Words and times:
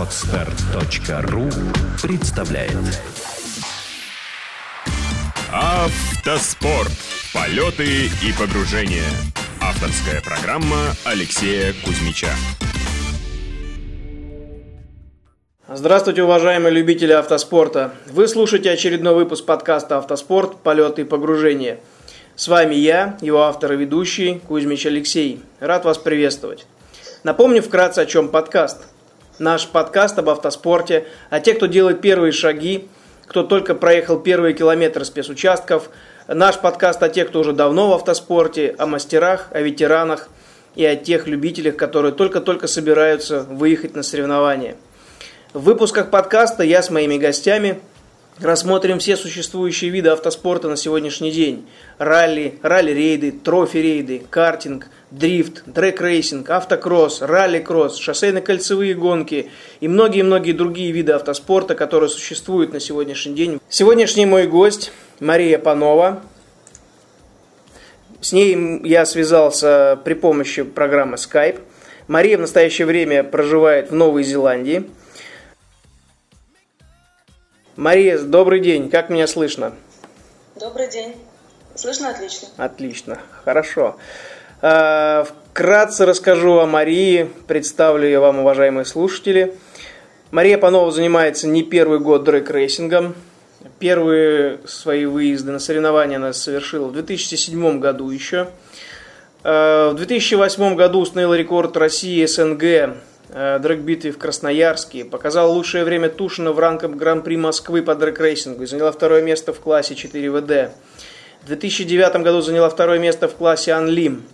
Отстар.ру 0.00 1.50
представляет 2.02 2.72
Автоспорт. 5.52 6.90
Полеты 7.34 8.06
и 8.06 8.32
погружения. 8.38 9.04
Авторская 9.60 10.22
программа 10.22 10.94
Алексея 11.04 11.74
Кузьмича. 11.84 12.30
Здравствуйте, 15.68 16.22
уважаемые 16.22 16.72
любители 16.72 17.12
автоспорта. 17.12 17.92
Вы 18.06 18.26
слушаете 18.26 18.70
очередной 18.70 19.14
выпуск 19.14 19.44
подкаста 19.44 19.98
«Автоспорт. 19.98 20.62
Полеты 20.62 21.02
и 21.02 21.04
погружения». 21.04 21.78
С 22.36 22.48
вами 22.48 22.74
я, 22.74 23.18
его 23.20 23.42
автор 23.42 23.74
и 23.74 23.76
ведущий 23.76 24.40
Кузьмич 24.48 24.86
Алексей. 24.86 25.42
Рад 25.58 25.84
вас 25.84 25.98
приветствовать. 25.98 26.64
Напомню 27.22 27.60
вкратце, 27.60 27.98
о 27.98 28.06
чем 28.06 28.30
подкаст. 28.30 28.86
Наш 29.40 29.66
подкаст 29.68 30.18
об 30.18 30.28
автоспорте, 30.28 31.06
о 31.30 31.40
тех, 31.40 31.56
кто 31.56 31.64
делает 31.64 32.02
первые 32.02 32.30
шаги, 32.30 32.88
кто 33.24 33.42
только 33.42 33.74
проехал 33.74 34.20
первые 34.20 34.52
километры 34.52 35.02
спецучастков. 35.06 35.88
Наш 36.28 36.58
подкаст 36.58 37.02
о 37.02 37.08
тех, 37.08 37.28
кто 37.28 37.40
уже 37.40 37.54
давно 37.54 37.88
в 37.88 37.94
автоспорте, 37.94 38.74
о 38.76 38.84
мастерах, 38.84 39.48
о 39.52 39.62
ветеранах 39.62 40.28
и 40.74 40.84
о 40.84 40.94
тех 40.94 41.26
любителях, 41.26 41.76
которые 41.76 42.12
только-только 42.12 42.66
собираются 42.66 43.44
выехать 43.44 43.96
на 43.96 44.02
соревнования. 44.02 44.76
В 45.54 45.62
выпусках 45.62 46.10
подкаста 46.10 46.62
я 46.62 46.82
с 46.82 46.90
моими 46.90 47.16
гостями 47.16 47.80
Рассмотрим 48.40 49.00
все 49.00 49.18
существующие 49.18 49.90
виды 49.90 50.08
автоспорта 50.08 50.66
на 50.66 50.76
сегодняшний 50.76 51.30
день. 51.30 51.66
Ралли, 51.98 52.58
ралли-рейды, 52.62 53.32
трофи-рейды, 53.32 54.22
картинг, 54.30 54.86
дрифт, 55.10 55.64
дрэг-рейсинг, 55.66 56.48
автокросс, 56.48 57.20
ралли-кросс, 57.20 58.00
шоссейно-кольцевые 58.00 58.94
гонки 58.94 59.50
и 59.80 59.88
многие-многие 59.88 60.52
другие 60.52 60.90
виды 60.90 61.12
автоспорта, 61.12 61.74
которые 61.74 62.08
существуют 62.08 62.72
на 62.72 62.80
сегодняшний 62.80 63.34
день. 63.34 63.60
Сегодняшний 63.68 64.24
мой 64.24 64.46
гость 64.46 64.90
Мария 65.20 65.58
Панова. 65.58 66.22
С 68.22 68.32
ней 68.32 68.80
я 68.84 69.04
связался 69.04 70.00
при 70.02 70.14
помощи 70.14 70.62
программы 70.62 71.16
Skype. 71.16 71.60
Мария 72.08 72.38
в 72.38 72.40
настоящее 72.40 72.86
время 72.86 73.22
проживает 73.22 73.90
в 73.90 73.94
Новой 73.94 74.22
Зеландии– 74.22 74.84
Мария, 77.80 78.18
добрый 78.18 78.60
день. 78.60 78.90
Как 78.90 79.08
меня 79.08 79.26
слышно? 79.26 79.72
Добрый 80.54 80.90
день. 80.90 81.14
Слышно 81.74 82.10
отлично. 82.10 82.48
Отлично. 82.58 83.18
Хорошо. 83.42 83.96
А, 84.60 85.24
вкратце 85.24 86.04
расскажу 86.04 86.58
о 86.58 86.66
Марии, 86.66 87.30
представлю 87.46 88.04
ее 88.04 88.18
вам, 88.18 88.40
уважаемые 88.40 88.84
слушатели. 88.84 89.56
Мария 90.30 90.58
Панова 90.58 90.92
занимается 90.92 91.48
не 91.48 91.62
первый 91.62 92.00
год 92.00 92.22
дрэг-рейсингом. 92.24 93.14
Первые 93.78 94.60
свои 94.66 95.06
выезды 95.06 95.50
на 95.50 95.58
соревнования 95.58 96.16
она 96.16 96.34
совершила 96.34 96.88
в 96.88 96.92
2007 96.92 97.80
году 97.80 98.10
еще. 98.10 98.50
А, 99.42 99.92
в 99.92 99.94
2008 99.94 100.74
году 100.76 101.00
установила 101.00 101.32
рекорд 101.32 101.78
России 101.78 102.26
СНГ 102.26 102.62
Э, 102.62 102.94
дрэг-битве 103.32 104.12
в 104.12 104.18
Красноярске, 104.18 105.04
показала 105.04 105.50
лучшее 105.52 105.84
время 105.84 106.08
Тушина 106.08 106.52
в 106.52 106.58
рамках 106.58 106.92
Гран-при 106.92 107.36
Москвы 107.36 107.82
по 107.82 107.94
дрэг-рейсингу 107.94 108.64
и 108.64 108.66
заняла 108.66 108.92
второе 108.92 109.22
место 109.22 109.52
в 109.52 109.60
классе 109.60 109.94
4WD. 109.94 110.70
В 111.42 111.46
2009 111.46 112.22
году 112.22 112.40
заняла 112.40 112.68
второе 112.68 112.98
место 112.98 113.28
в 113.28 113.34
классе 113.34 113.72
Unlim. 113.72 114.24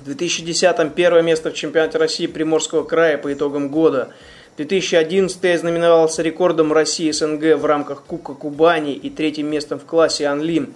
В 0.00 0.04
2010 0.04 0.94
первое 0.94 1.22
место 1.22 1.50
в 1.50 1.54
чемпионате 1.54 1.98
России 1.98 2.26
Приморского 2.26 2.84
края 2.84 3.18
по 3.18 3.32
итогам 3.32 3.68
года. 3.68 4.12
В 4.54 4.56
2011 4.56 5.60
знаменовался 5.60 6.22
рекордом 6.22 6.72
России 6.72 7.10
СНГ 7.10 7.56
в 7.56 7.66
рамках 7.66 8.02
Кука 8.04 8.34
Кубани 8.34 8.94
и 8.94 9.10
третьим 9.10 9.46
местом 9.48 9.78
в 9.78 9.84
классе 9.84 10.26
Анлим. 10.26 10.74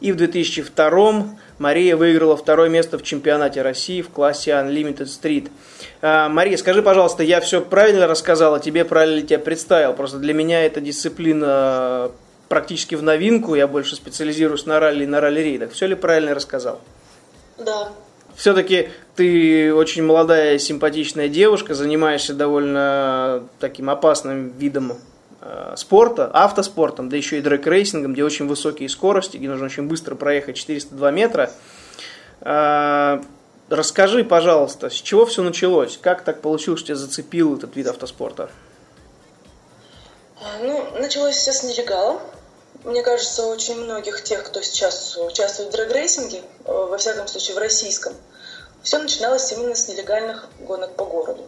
И 0.00 0.12
в 0.12 0.16
2002 0.16 1.36
Мария 1.62 1.96
выиграла 1.96 2.36
второе 2.36 2.68
место 2.68 2.98
в 2.98 3.04
чемпионате 3.04 3.62
России 3.62 4.02
в 4.02 4.08
классе 4.08 4.50
Unlimited 4.50 5.06
Street. 5.06 5.48
А, 6.00 6.28
Мария, 6.28 6.56
скажи, 6.56 6.82
пожалуйста, 6.82 7.22
я 7.22 7.40
все 7.40 7.60
правильно 7.60 8.08
рассказал, 8.08 8.54
а 8.54 8.60
тебе 8.60 8.84
правильно 8.84 9.20
ли 9.20 9.22
тебя 9.22 9.38
представил? 9.38 9.94
Просто 9.94 10.18
для 10.18 10.34
меня 10.34 10.64
эта 10.66 10.80
дисциплина 10.80 12.10
практически 12.48 12.96
в 12.96 13.04
новинку, 13.04 13.54
я 13.54 13.68
больше 13.68 13.94
специализируюсь 13.94 14.66
на 14.66 14.80
ралли 14.80 15.04
и 15.04 15.06
на 15.06 15.20
ралли-рейдах. 15.20 15.70
Все 15.70 15.86
ли 15.86 15.94
правильно 15.94 16.34
рассказал? 16.34 16.80
Да. 17.58 17.92
Все-таки 18.34 18.88
ты 19.14 19.72
очень 19.72 20.02
молодая, 20.02 20.58
симпатичная 20.58 21.28
девушка, 21.28 21.74
занимаешься 21.74 22.34
довольно 22.34 23.44
таким 23.60 23.88
опасным 23.88 24.50
видом 24.58 24.94
спорта, 25.76 26.30
автоспортом, 26.32 27.08
да 27.08 27.16
еще 27.16 27.38
и 27.38 27.42
дрэг-рейсингом, 27.42 28.12
где 28.12 28.24
очень 28.24 28.46
высокие 28.46 28.88
скорости, 28.88 29.36
где 29.36 29.48
нужно 29.48 29.66
очень 29.66 29.88
быстро 29.88 30.14
проехать 30.14 30.56
402 30.56 31.10
метра. 31.10 31.50
Э, 32.42 33.20
расскажи, 33.68 34.24
пожалуйста, 34.24 34.90
с 34.90 34.94
чего 34.94 35.26
все 35.26 35.42
началось? 35.42 35.98
Как 36.00 36.22
так 36.22 36.40
получилось, 36.40 36.80
что 36.80 36.88
тебя 36.88 36.96
зацепил 36.96 37.56
этот 37.56 37.76
вид 37.76 37.86
автоспорта? 37.86 38.50
А, 40.40 40.58
ну, 40.60 40.84
началось 40.98 41.36
все 41.36 41.52
с 41.52 41.62
нелегала. 41.62 42.20
Мне 42.84 43.02
кажется, 43.02 43.46
очень 43.46 43.76
многих 43.76 44.24
тех, 44.24 44.42
кто 44.42 44.60
сейчас 44.60 45.16
участвует 45.16 45.68
в 45.68 45.72
дрэг-рейсинге, 45.72 46.38
э, 46.38 46.72
во 46.72 46.98
всяком 46.98 47.28
случае 47.28 47.54
в 47.54 47.58
российском, 47.58 48.12
все 48.82 48.98
начиналось 48.98 49.52
именно 49.52 49.76
с 49.76 49.86
нелегальных 49.88 50.48
гонок 50.60 50.96
по 50.96 51.04
городу. 51.04 51.46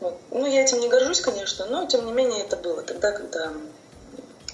Вот. 0.00 0.18
Ну, 0.30 0.46
я 0.46 0.62
этим 0.62 0.80
не 0.80 0.88
горжусь, 0.88 1.20
конечно, 1.20 1.66
но 1.66 1.86
тем 1.86 2.04
не 2.06 2.12
менее 2.12 2.44
это 2.44 2.56
было 2.56 2.82
тогда, 2.82 3.12
когда 3.12 3.52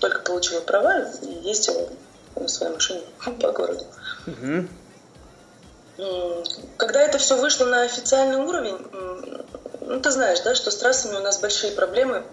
только 0.01 0.21
получила 0.21 0.61
права 0.61 1.01
и 1.23 1.33
ездила 1.43 1.89
на 2.37 2.49
своей 2.49 2.73
машине 2.73 3.03
по 3.41 3.53
городу. 3.53 3.85
Угу. 4.27 4.69
Когда 6.77 7.03
это 7.03 7.19
все 7.19 7.37
вышло 7.37 7.67
на 7.67 7.83
официальный 7.83 8.37
уровень, 8.37 8.79
ну, 9.81 10.01
ты 10.01 10.11
знаешь, 10.11 10.41
да, 10.41 10.55
что 10.55 10.71
с 10.71 10.77
трассами 10.77 11.17
у 11.17 11.21
нас 11.21 11.41
большие 11.41 11.73
проблемы, 11.73 12.25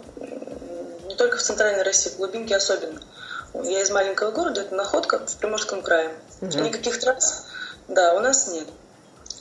не 1.08 1.16
только 1.16 1.38
в 1.38 1.42
центральной 1.42 1.84
России, 1.84 2.10
в 2.10 2.18
глубинке 2.18 2.56
особенно. 2.56 3.02
Я 3.54 3.82
из 3.82 3.90
маленького 3.90 4.32
города, 4.32 4.62
это 4.62 4.76
Находка 4.76 5.20
в 5.26 5.36
Приморском 5.38 5.82
крае. 5.82 6.12
Угу. 6.42 6.60
Никаких 6.60 7.00
трасс, 7.00 7.48
да, 7.88 8.14
у 8.14 8.20
нас 8.20 8.48
нет. 8.48 8.68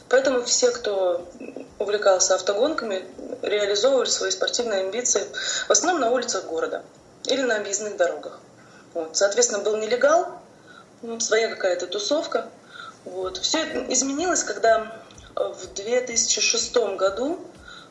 Поэтому 0.08 0.42
все, 0.42 0.70
кто 0.70 1.28
увлекался 1.78 2.34
автогонками, 2.34 3.04
реализовывали 3.42 4.08
свои 4.08 4.30
спортивные 4.30 4.80
амбиции 4.80 5.22
в 5.66 5.70
основном 5.70 6.00
на 6.00 6.10
улицах 6.10 6.46
города 6.46 6.82
или 7.26 7.42
на 7.42 7.56
объездных 7.56 7.96
дорогах. 7.96 8.40
Вот. 8.94 9.16
Соответственно, 9.16 9.62
был 9.62 9.76
нелегал, 9.76 10.26
ну, 11.02 11.20
своя 11.20 11.48
какая-то 11.48 11.86
тусовка. 11.86 12.48
Вот. 13.04 13.38
Все 13.38 13.60
изменилось, 13.88 14.42
когда 14.42 14.92
в 15.34 15.72
2006 15.74 16.76
году 16.96 17.38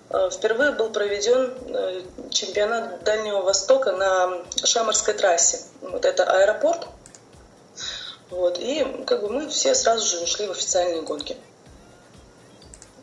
э, 0.09 0.29
впервые 0.31 0.71
был 0.71 0.89
проведен 0.89 1.53
э, 1.67 2.01
чемпионат 2.29 3.03
Дальнего 3.03 3.41
Востока 3.41 3.91
на 3.91 4.43
Шамарской 4.63 5.13
трассе. 5.13 5.61
Вот 5.81 6.05
это 6.05 6.23
аэропорт. 6.23 6.87
Вот. 8.29 8.59
И 8.59 8.85
как 9.05 9.21
бы 9.21 9.29
мы 9.29 9.47
все 9.47 9.73
сразу 9.75 10.05
же 10.05 10.23
ушли 10.23 10.47
в 10.47 10.51
официальные 10.51 11.03
гонки. 11.03 11.37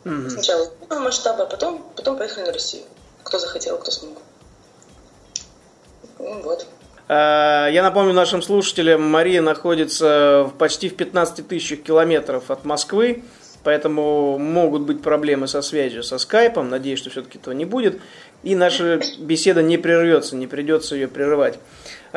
Угу. 0.05 0.29
Сначала 0.29 0.71
масштаба, 0.89 1.43
а 1.43 1.45
потом, 1.47 1.83
потом 1.95 2.17
поехали 2.17 2.45
на 2.45 2.53
Россию. 2.53 2.83
Кто 3.23 3.39
захотел, 3.39 3.77
кто 3.79 3.91
смог. 3.91 4.19
Ну, 6.19 6.41
вот. 6.43 6.67
А, 7.07 7.67
я 7.69 7.81
напомню 7.81 8.13
нашим 8.13 8.41
слушателям, 8.41 9.01
Мария 9.01 9.41
находится 9.41 10.51
почти 10.59 10.89
в 10.89 10.95
15 10.95 11.47
тысячах 11.47 11.81
километров 11.81 12.51
от 12.51 12.65
Москвы, 12.65 13.23
поэтому 13.63 14.37
могут 14.37 14.83
быть 14.83 15.01
проблемы 15.01 15.47
со 15.47 15.61
связью 15.61 16.03
со 16.03 16.19
скайпом, 16.19 16.69
надеюсь, 16.69 16.99
что 16.99 17.09
все-таки 17.09 17.39
этого 17.39 17.53
не 17.53 17.65
будет, 17.65 17.99
и 18.43 18.55
наша 18.55 19.01
беседа 19.19 19.63
не 19.63 19.77
прервется, 19.77 20.35
не 20.35 20.45
придется 20.45 20.95
ее 20.95 21.07
прерывать. 21.07 21.59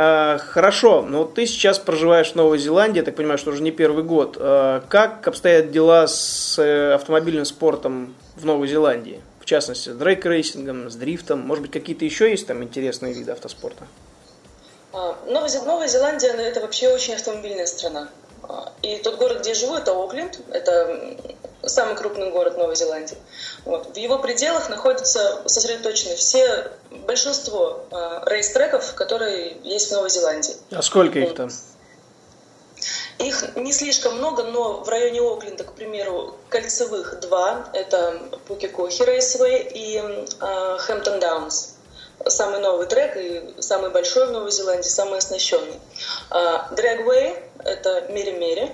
А, 0.00 0.38
хорошо, 0.38 1.02
но 1.02 1.24
ты 1.24 1.44
сейчас 1.44 1.80
проживаешь 1.80 2.30
в 2.30 2.36
Новой 2.36 2.58
Зеландии, 2.58 3.00
я 3.00 3.04
так 3.04 3.16
понимаю, 3.16 3.36
что 3.36 3.50
уже 3.50 3.62
не 3.62 3.72
первый 3.72 4.04
год. 4.04 4.36
А, 4.38 4.80
как 4.88 5.26
обстоят 5.26 5.72
дела 5.72 6.06
с 6.06 6.56
э, 6.56 6.92
автомобильным 6.92 7.44
спортом 7.44 8.14
в 8.36 8.46
Новой 8.46 8.68
Зеландии? 8.68 9.20
В 9.40 9.44
частности, 9.44 9.88
с 9.88 9.94
дрэг-рейсингом, 9.94 10.88
с 10.88 10.94
дрифтом. 10.94 11.40
Может 11.40 11.62
быть, 11.62 11.72
какие-то 11.72 12.04
еще 12.04 12.30
есть 12.30 12.46
там 12.46 12.62
интересные 12.62 13.12
виды 13.12 13.32
автоспорта? 13.32 13.88
А, 14.92 15.16
Новая, 15.26 15.88
Зеландия– 15.88 16.28
это 16.28 16.60
вообще 16.60 16.94
очень 16.94 17.14
автомобильная 17.14 17.66
страна. 17.66 18.08
И 18.82 18.98
тот 18.98 19.18
город, 19.18 19.40
где 19.40 19.48
я 19.48 19.54
живу, 19.56 19.74
это 19.74 20.00
Окленд. 20.00 20.38
Это 20.52 21.16
самый 21.68 21.96
крупный 21.96 22.30
город 22.30 22.56
Новой 22.56 22.76
Зеландии. 22.76 23.16
Вот. 23.64 23.94
В 23.94 23.96
его 23.96 24.18
пределах 24.18 24.68
находятся 24.68 25.42
сосредоточены 25.46 26.16
все, 26.16 26.70
большинство 27.06 27.84
э, 27.90 28.20
race 28.26 28.49
-треков, 28.49 28.94
которые 28.94 29.56
есть 29.62 29.88
в 29.88 29.92
Новой 29.92 30.10
Зеландии. 30.10 30.54
А 30.70 30.82
сколько 30.82 31.18
их 31.18 31.34
там? 31.34 31.50
Их 33.18 33.56
не 33.56 33.72
слишком 33.72 34.16
много, 34.18 34.44
но 34.44 34.84
в 34.84 34.88
районе 34.88 35.20
Окленда, 35.20 35.64
к 35.64 35.72
примеру, 35.72 36.36
кольцевых 36.48 37.18
два. 37.20 37.68
Это 37.72 38.20
Pukekohe 38.46 39.02
Raceway 39.02 39.68
и 39.74 39.98
э, 39.98 40.76
Hampton 40.78 41.18
Downs. 41.18 41.74
самый 42.26 42.60
новый 42.60 42.86
трек 42.86 43.16
и 43.16 43.60
самый 43.60 43.90
большой 43.90 44.26
в 44.26 44.30
Новой 44.30 44.50
Зеландии, 44.52 44.88
самый 44.88 45.18
оснащенный. 45.18 45.80
А, 46.30 46.68
Dragway— 46.72 47.42
это 47.64 48.06
Meremere. 48.10 48.72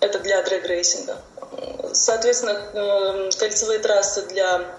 Это 0.00 0.18
для 0.20 0.42
дрэг-рейсинга. 0.42 1.16
Соответственно, 1.92 2.60
э, 2.72 3.30
кольцевые 3.38 3.78
трассы 3.80 4.26
для 4.26 4.78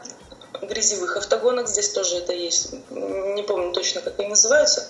грязевых 0.62 1.18
автогонок. 1.18 1.68
Здесь 1.68 1.90
тоже 1.90 2.18
это 2.18 2.34
есть. 2.34 2.74
Не 2.90 3.44
помню 3.44 3.74
точно, 3.74 4.02
как 4.02 4.20
они 4.20 4.30
называются. 4.30 4.88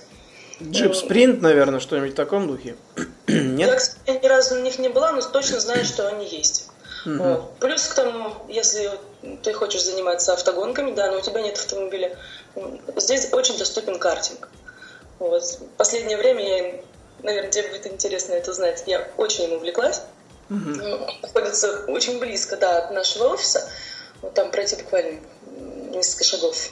Джип 0.61 0.93
Спринт, 0.93 1.41
наверное, 1.41 1.79
что-нибудь 1.79 2.11
в 2.11 2.15
таком 2.15 2.47
духе? 2.47 2.75
Нет? 3.27 3.69
Я, 3.69 3.75
кстати, 3.75 4.23
ни 4.23 4.27
разу 4.27 4.55
на 4.55 4.59
них 4.59 4.77
не 4.77 4.89
была, 4.89 5.11
но 5.13 5.21
точно 5.21 5.59
знаю, 5.59 5.85
что 5.85 6.07
они 6.07 6.27
есть. 6.27 6.67
Угу. 7.05 7.51
Плюс 7.59 7.87
к 7.87 7.93
тому, 7.93 8.33
если 8.49 8.91
ты 9.41 9.53
хочешь 9.53 9.83
заниматься 9.83 10.33
автогонками, 10.33 10.91
да, 10.91 11.11
но 11.11 11.19
у 11.19 11.21
тебя 11.21 11.41
нет 11.41 11.57
автомобиля, 11.57 12.17
здесь 12.97 13.31
очень 13.31 13.57
доступен 13.57 13.99
картинг. 13.99 14.49
Вот. 15.19 15.43
В 15.43 15.77
последнее 15.77 16.17
время 16.17 16.45
я, 16.45 16.81
наверное, 17.23 17.51
тебе 17.51 17.69
будет 17.69 17.87
интересно 17.87 18.33
это 18.33 18.53
знать, 18.53 18.83
я 18.85 19.07
очень 19.15 19.45
им 19.45 19.53
увлеклась. 19.53 20.01
Угу. 20.49 20.69
Находится 21.21 21.85
очень 21.87 22.19
близко, 22.19 22.57
да, 22.57 22.79
от 22.79 22.91
нашего 22.91 23.33
офиса. 23.33 23.69
Вот 24.21 24.33
там 24.33 24.51
пройти 24.51 24.75
буквально 24.75 25.19
несколько 25.91 26.23
шагов. 26.23 26.71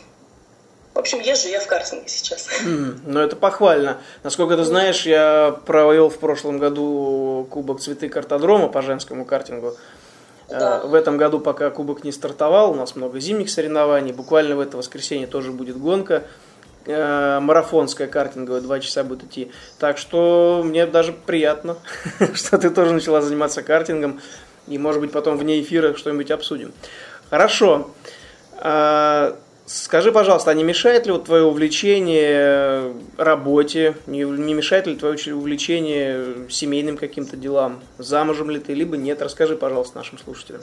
В 0.93 0.99
общем, 0.99 1.19
езжу 1.19 1.47
я 1.49 1.59
в 1.59 1.67
картинге 1.67 2.07
сейчас. 2.07 2.49
Mm, 2.65 3.01
ну, 3.05 3.19
это 3.19 3.35
похвально. 3.35 3.97
Насколько 4.23 4.57
ты 4.57 4.63
знаешь, 4.63 5.05
я 5.05 5.55
провел 5.67 6.09
в 6.09 6.17
прошлом 6.17 6.57
году 6.57 7.47
Кубок 7.51 7.81
Цветы 7.81 8.09
Картодрома 8.09 8.67
по 8.67 8.81
женскому 8.81 9.23
картингу. 9.23 9.75
Да. 10.49 10.81
Э, 10.83 10.87
в 10.87 10.95
этом 10.95 11.17
году, 11.17 11.39
пока 11.39 11.69
Кубок 11.69 12.03
не 12.03 12.11
стартовал, 12.11 12.71
у 12.71 12.73
нас 12.73 12.95
много 12.95 13.19
зимних 13.19 13.51
соревнований. 13.51 14.11
Буквально 14.11 14.55
в 14.55 14.59
это 14.59 14.77
воскресенье 14.77 15.27
тоже 15.27 15.51
будет 15.51 15.77
гонка. 15.77 16.23
Э, 16.87 17.39
марафонская 17.41 18.07
картинговая, 18.07 18.61
два 18.61 18.79
часа 18.79 19.03
будет 19.03 19.25
идти. 19.25 19.51
Так 19.77 19.97
что 19.97 20.61
мне 20.63 20.85
даже 20.85 21.11
приятно, 21.11 21.77
что 22.33 22.57
ты 22.57 22.69
тоже 22.69 22.93
начала 22.93 23.21
заниматься 23.21 23.61
картингом. 23.61 24.21
И, 24.67 24.77
может 24.77 25.01
быть, 25.01 25.11
потом 25.11 25.37
вне 25.37 25.61
эфира 25.61 25.95
что-нибудь 25.95 26.31
обсудим. 26.31 26.73
Хорошо. 27.29 27.91
А, 28.59 29.37
скажи, 29.65 30.13
пожалуйста, 30.13 30.51
а 30.51 30.53
не 30.53 30.63
мешает 30.63 31.05
ли 31.05 31.11
вот 31.11 31.25
твое 31.25 31.43
увлечение 31.43 32.93
работе, 33.17 33.97
не, 34.07 34.23
не 34.23 34.53
мешает 34.53 34.87
ли 34.87 34.95
твое 34.95 35.17
увлечение 35.35 36.49
семейным 36.49 36.97
каким-то 36.97 37.35
делам? 37.35 37.81
Замужем 37.97 38.49
ли 38.49 38.59
ты, 38.59 38.73
либо 38.73 38.95
нет? 38.95 39.21
Расскажи, 39.21 39.57
пожалуйста, 39.57 39.97
нашим 39.97 40.19
слушателям. 40.19 40.61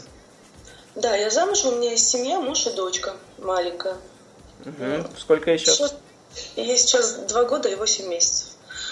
Да, 0.94 1.14
я 1.16 1.28
замужем, 1.28 1.74
у 1.74 1.76
меня 1.76 1.90
есть 1.90 2.08
семья, 2.08 2.40
муж 2.40 2.66
и 2.66 2.74
дочка 2.74 3.14
маленькая. 3.38 3.96
Угу. 4.64 5.08
Сколько 5.18 5.50
еще? 5.50 5.66
Сейчас, 5.66 5.96
ей 6.56 6.76
сейчас 6.76 7.14
два 7.28 7.44
года 7.44 7.68
и 7.68 7.74
восемь 7.74 8.08
месяцев. 8.08 8.48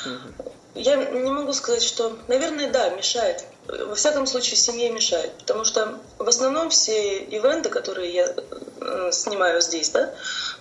Угу. 0.06 0.52
Я 0.74 0.96
не 0.96 1.30
могу 1.30 1.52
сказать, 1.52 1.82
что, 1.82 2.16
наверное, 2.28 2.70
да, 2.70 2.88
мешает. 2.90 3.44
Во 3.68 3.94
всяком 3.94 4.26
случае, 4.26 4.56
семье 4.56 4.90
мешает. 4.90 5.32
Потому 5.38 5.64
что 5.64 5.98
в 6.18 6.26
основном 6.26 6.70
все 6.70 7.18
ивенты, 7.18 7.68
которые 7.68 8.10
я 8.10 8.34
э, 8.80 9.10
снимаю 9.12 9.60
здесь, 9.60 9.90
да, 9.90 10.14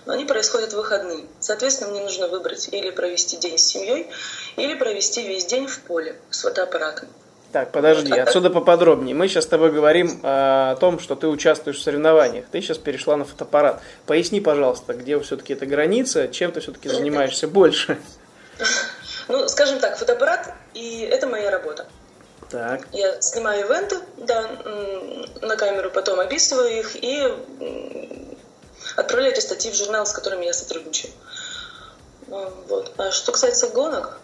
они 0.06 0.26
происходят 0.26 0.74
в 0.74 0.76
выходные. 0.76 1.24
Соответственно, 1.40 1.90
мне 1.90 2.02
нужно 2.02 2.28
выбрать 2.28 2.68
или 2.72 2.90
провести 2.90 3.38
день 3.38 3.56
с 3.56 3.64
семьей, 3.64 4.10
или 4.56 4.74
провести 4.74 5.26
весь 5.26 5.46
день 5.46 5.66
в 5.66 5.80
поле 5.80 6.20
с 6.30 6.42
фотоаппаратом. 6.42 7.08
Так, 7.52 7.70
подожди, 7.70 8.12
отсюда 8.12 8.48
поподробнее. 8.48 9.14
Мы 9.14 9.28
сейчас 9.28 9.44
с 9.44 9.46
тобой 9.46 9.70
говорим 9.72 10.20
о 10.22 10.74
том, 10.76 10.98
что 10.98 11.14
ты 11.16 11.26
участвуешь 11.28 11.78
в 11.78 11.82
соревнованиях. 11.82 12.46
Ты 12.50 12.62
сейчас 12.62 12.78
перешла 12.78 13.16
на 13.16 13.26
фотоаппарат. 13.26 13.82
Поясни, 14.06 14.40
пожалуйста, 14.40 14.94
где 14.94 15.20
все-таки 15.20 15.52
эта 15.52 15.66
граница, 15.66 16.28
чем 16.28 16.50
ты 16.52 16.60
все-таки 16.60 16.88
занимаешься 16.88 17.46
больше? 17.48 17.98
Ну, 19.28 19.48
скажем 19.48 19.80
так, 19.80 19.98
фотоаппарат, 19.98 20.54
и 20.72 21.00
это 21.02 21.26
моя 21.26 21.50
работа. 21.50 21.86
Так. 22.50 22.86
Я 22.92 23.20
снимаю 23.20 23.66
ивенты, 23.66 23.96
да, 24.16 24.48
на 25.42 25.56
камеру, 25.56 25.90
потом 25.90 26.20
описываю 26.20 26.70
их 26.70 26.96
и 26.96 27.22
отправляю 28.96 29.32
эти 29.32 29.40
статьи 29.40 29.70
в 29.70 29.74
журнал, 29.74 30.06
с 30.06 30.12
которыми 30.12 30.46
я 30.46 30.54
сотрудничаю. 30.54 31.12
Вот. 32.26 32.92
А 32.96 33.10
что 33.10 33.32
касается 33.32 33.68
гонок, 33.68 34.20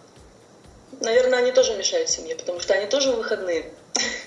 наверное, 1.01 1.39
они 1.39 1.51
тоже 1.51 1.75
мешают 1.75 2.09
семье, 2.09 2.35
потому 2.35 2.59
что 2.59 2.73
они 2.73 2.87
тоже 2.87 3.11
выходные. 3.11 3.71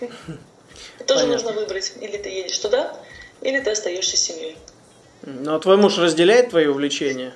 Тоже 1.06 1.26
нужно 1.26 1.52
выбрать, 1.52 1.92
или 2.00 2.16
ты 2.16 2.28
едешь 2.28 2.58
туда, 2.58 2.96
или 3.40 3.60
ты 3.60 3.70
остаешься 3.70 4.16
с 4.16 4.20
семьей. 4.20 4.56
Ну, 5.22 5.54
а 5.54 5.58
твой 5.58 5.76
муж 5.76 5.98
разделяет 5.98 6.50
твои 6.50 6.66
увлечения? 6.66 7.34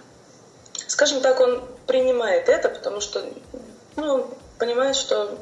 Скажем 0.87 1.21
так, 1.21 1.41
он 1.41 1.65
принимает 1.87 2.49
это, 2.49 2.69
потому 2.69 3.01
что 3.01 3.25
ну, 3.97 4.31
понимает, 4.59 4.97
что 4.97 5.37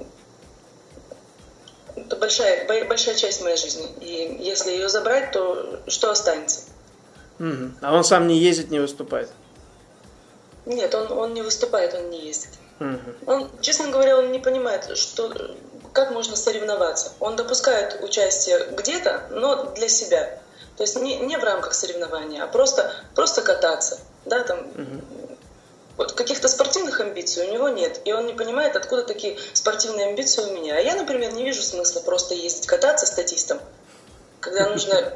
это 1.96 2.16
большая, 2.16 2.66
большая 2.86 3.14
часть 3.14 3.42
моей 3.42 3.56
жизни. 3.56 3.86
И 4.00 4.38
если 4.40 4.72
ее 4.72 4.88
забрать, 4.88 5.32
то 5.32 5.80
что 5.86 6.10
останется? 6.10 6.62
Угу. 7.38 7.72
А 7.82 7.94
он 7.94 8.04
сам 8.04 8.26
не 8.26 8.38
ездит, 8.38 8.70
не 8.70 8.78
выступает? 8.78 9.30
Нет, 10.66 10.94
он, 10.94 11.12
он 11.12 11.34
не 11.34 11.42
выступает, 11.42 11.94
он 11.94 12.10
не 12.10 12.26
ездит. 12.26 12.50
Угу. 12.80 12.98
Он, 13.26 13.50
честно 13.60 13.88
говоря, 13.88 14.18
он 14.18 14.32
не 14.32 14.38
понимает, 14.38 14.96
что, 14.96 15.32
как 15.92 16.10
можно 16.10 16.36
соревноваться. 16.36 17.12
Он 17.20 17.36
допускает 17.36 18.02
участие 18.02 18.66
где-то, 18.72 19.28
но 19.30 19.64
для 19.72 19.88
себя. 19.88 20.38
То 20.76 20.82
есть 20.82 21.00
не, 21.00 21.16
не 21.16 21.36
в 21.36 21.44
рамках 21.44 21.74
соревнования, 21.74 22.42
а 22.42 22.46
просто, 22.46 22.92
просто 23.14 23.42
кататься. 23.42 24.00
Да, 24.24 24.40
там, 24.40 24.58
угу. 24.58 25.26
Вот 25.96 26.12
каких-то 26.12 26.48
спортивных 26.48 27.00
амбиций 27.00 27.46
у 27.46 27.52
него 27.52 27.68
нет, 27.68 28.00
и 28.04 28.12
он 28.12 28.26
не 28.26 28.32
понимает, 28.32 28.74
откуда 28.74 29.04
такие 29.04 29.38
спортивные 29.52 30.08
амбиции 30.08 30.42
у 30.42 30.52
меня. 30.52 30.76
А 30.76 30.80
я, 30.80 30.96
например, 30.96 31.32
не 31.32 31.44
вижу 31.44 31.62
смысла 31.62 32.00
просто 32.00 32.34
ездить 32.34 32.66
кататься 32.66 33.06
статистом, 33.06 33.60
когда 34.40 34.68
нужно 34.68 35.12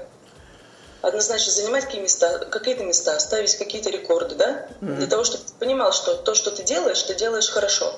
однозначно 1.03 1.53
занимать 1.53 1.85
какие 1.85 2.01
места, 2.01 2.39
какие-то 2.51 2.85
места, 2.85 3.19
ставить 3.21 3.57
какие-то 3.57 3.91
рекорды, 3.91 4.35
да, 4.35 4.69
mm-hmm. 4.81 4.97
для 4.97 5.07
того, 5.07 5.25
чтобы 5.25 5.45
ты 5.45 5.53
понимал, 5.59 5.93
что 5.93 6.15
то, 6.15 6.35
что 6.35 6.51
ты 6.51 6.63
делаешь, 6.63 7.03
ты 7.03 7.15
делаешь 7.15 7.49
хорошо. 7.49 7.95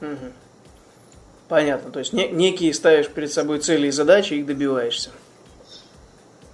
Mm-hmm. 0.00 0.32
Понятно, 1.48 1.90
то 1.90 1.98
есть 1.98 2.12
не, 2.12 2.28
некие 2.28 2.72
ставишь 2.72 3.08
перед 3.08 3.32
собой 3.32 3.58
цели 3.60 3.88
и 3.88 3.90
задачи, 3.90 4.34
и 4.34 4.40
их 4.40 4.46
добиваешься. 4.46 5.10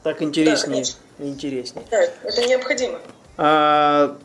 Так 0.03 0.23
интереснее. 0.23 0.85
Да, 1.19 1.27
интереснее. 1.27 1.85
Да, 1.91 2.01
это 2.01 2.47
необходимо. 2.47 2.99
А, 3.37 4.17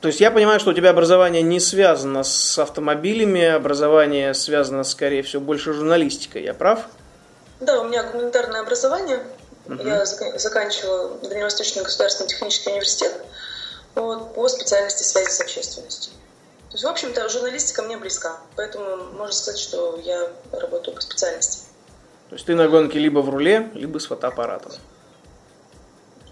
то 0.00 0.08
есть 0.08 0.20
я 0.20 0.30
понимаю, 0.30 0.60
что 0.60 0.70
у 0.70 0.74
тебя 0.74 0.90
образование 0.90 1.42
не 1.42 1.58
связано 1.58 2.22
с 2.22 2.58
автомобилями, 2.58 3.44
образование 3.44 4.34
связано, 4.34 4.84
скорее 4.84 5.22
всего, 5.22 5.42
больше 5.42 5.72
журналистикой. 5.72 6.44
Я 6.44 6.54
прав? 6.54 6.86
Да, 7.60 7.80
у 7.80 7.88
меня 7.88 8.04
гуманитарное 8.04 8.60
образование. 8.60 9.20
Угу. 9.68 9.82
Я 9.82 10.04
заканчивала 10.06 11.18
Дальневосточный 11.18 11.82
государственный 11.82 12.28
технический 12.28 12.70
университет 12.70 13.14
вот, 13.94 14.34
по 14.34 14.48
специальности 14.48 15.02
связи 15.02 15.28
с 15.28 15.40
общественностью. 15.40 16.12
То 16.70 16.74
есть, 16.74 16.84
в 16.84 16.88
общем-то, 16.88 17.28
журналистика 17.28 17.82
мне 17.82 17.96
близка, 17.96 18.38
поэтому 18.56 19.12
можно 19.12 19.34
сказать, 19.34 19.60
что 19.60 19.98
я 20.04 20.30
работаю 20.52 20.94
по 20.94 21.00
специальности. 21.00 21.64
То 22.28 22.34
есть 22.34 22.46
ты 22.46 22.54
на 22.54 22.68
гонке 22.68 22.98
либо 22.98 23.20
в 23.20 23.30
руле, 23.30 23.70
либо 23.74 23.98
с 23.98 24.06
фотоаппаратом. 24.06 24.72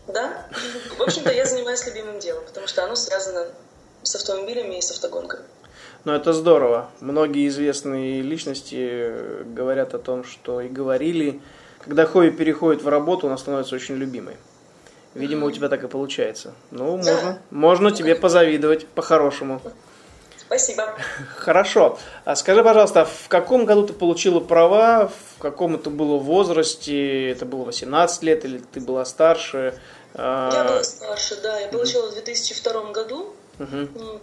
Да. 0.09 0.47
В 0.99 1.03
общем-то, 1.03 1.33
я 1.33 1.45
занимаюсь 1.47 1.85
любимым 1.87 2.19
делом, 2.21 2.45
потому 2.45 2.67
что 2.67 2.85
оно 2.85 2.97
связано 2.97 3.47
с 4.03 4.15
автомобилями 4.15 4.77
и 4.77 4.83
с 4.83 4.91
автогонками. 4.91 5.45
Ну, 6.05 6.13
это 6.13 6.33
здорово. 6.33 6.91
Многие 7.01 7.49
известные 7.49 8.23
личности 8.23 9.45
говорят 9.45 9.95
о 9.95 9.99
том, 9.99 10.23
что 10.23 10.61
и 10.61 10.69
говорили, 10.69 11.41
когда 11.87 12.05
хобби 12.05 12.31
переходит 12.31 12.83
в 12.83 12.89
работу, 12.89 13.29
она 13.29 13.37
становится 13.39 13.77
очень 13.77 13.95
любимой. 13.95 14.37
Видимо, 15.15 15.47
у 15.47 15.51
тебя 15.51 15.69
так 15.69 15.85
и 15.85 15.89
получается. 15.89 16.53
Ну, 16.73 16.99
да. 16.99 17.15
можно, 17.15 17.43
можно 17.51 17.91
тебе 17.93 18.17
позавидовать 18.17 18.87
по-хорошему. 18.89 19.63
Спасибо. 20.37 20.95
Хорошо. 21.37 21.99
А 22.25 22.35
скажи, 22.37 22.63
пожалуйста, 22.63 23.05
в 23.05 23.29
каком 23.29 23.65
году 23.65 23.87
ты 23.87 23.93
получила 23.93 24.41
права, 24.41 25.09
в 25.09 25.41
каком 25.41 25.77
это 25.77 25.91
было 25.91 26.19
возрасте? 26.19 27.31
Это 27.31 27.47
было 27.47 27.65
18 27.65 28.23
лет 28.25 28.45
или 28.45 28.59
ты 28.59 28.81
была 28.81 29.05
старше? 29.05 29.79
А, 30.15 30.51
я 30.53 30.65
была 30.65 30.83
старше, 30.83 31.41
да. 31.41 31.59
Я 31.61 31.69
получила 31.69 32.11
в 32.11 32.15
2002 32.15 32.93
году. 32.93 33.35
Угу. 33.59 34.21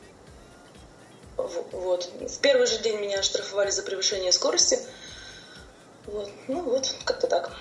Вот. 1.71 2.09
В 2.29 2.39
первый 2.39 2.67
же 2.67 2.79
день 2.79 2.99
меня 2.99 3.19
оштрафовали 3.19 3.71
за 3.71 3.83
превышение 3.83 4.31
скорости. 4.31 4.77
Вот. 6.07 6.29
Ну 6.47 6.61
вот, 6.61 6.95
как-то 7.05 7.27
так. 7.27 7.51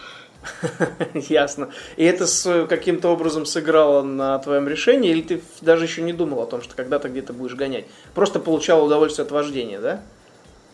Ясно. 1.14 1.72
И 1.96 2.04
это 2.04 2.26
с, 2.26 2.66
каким-то 2.66 3.08
образом 3.08 3.46
сыграло 3.46 4.02
на 4.02 4.38
твоем 4.38 4.68
решении, 4.68 5.10
или 5.10 5.22
ты 5.22 5.42
даже 5.60 5.84
еще 5.84 6.02
не 6.02 6.12
думал 6.12 6.40
о 6.42 6.46
том, 6.46 6.62
что 6.62 6.74
когда-то 6.74 7.08
где-то 7.08 7.32
будешь 7.32 7.54
гонять? 7.54 7.86
Просто 8.14 8.40
получал 8.40 8.84
удовольствие 8.84 9.24
от 9.24 9.30
вождения, 9.30 9.80
да? 9.80 10.02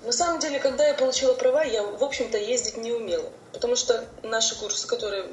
На 0.04 0.12
самом 0.12 0.38
деле, 0.38 0.58
когда 0.58 0.86
я 0.86 0.94
получила 0.94 1.34
права, 1.34 1.64
я, 1.64 1.82
в 1.82 2.02
общем-то, 2.02 2.38
ездить 2.38 2.78
не 2.78 2.92
умела. 2.92 3.28
Потому 3.52 3.76
что 3.76 4.04
наши 4.22 4.58
курсы, 4.58 4.86
которые 4.86 5.26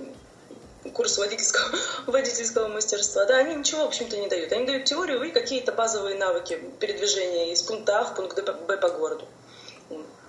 курс 0.93 1.17
водительского, 1.17 1.77
водительского 2.07 2.67
мастерства, 2.67 3.25
да, 3.25 3.37
они 3.37 3.55
ничего, 3.55 3.85
в 3.85 3.87
общем-то, 3.87 4.17
не 4.17 4.27
дают. 4.27 4.51
Они 4.51 4.65
дают 4.65 4.85
теорию 4.85 5.23
и 5.23 5.31
какие-то 5.31 5.71
базовые 5.71 6.17
навыки 6.17 6.59
передвижения 6.79 7.51
из 7.51 7.61
пункта 7.61 7.99
А 7.99 8.03
в 8.03 8.15
пункт 8.15 8.37
Б 8.67 8.77
по 8.77 8.89
городу. 8.89 9.25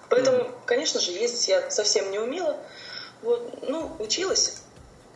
Поэтому, 0.09 0.51
конечно 0.67 1.01
же, 1.01 1.13
ездить 1.13 1.49
я 1.49 1.71
совсем 1.71 2.11
не 2.11 2.19
умела. 2.19 2.57
Вот, 3.23 3.69
ну, 3.69 3.97
училась, 3.99 4.63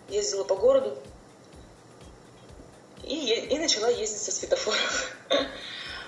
ездила 0.08 0.44
по 0.44 0.56
городу 0.56 0.96
и, 3.04 3.34
и 3.34 3.58
начала 3.58 3.88
ездить 3.88 4.22
со 4.22 4.32
светофоров. 4.32 5.16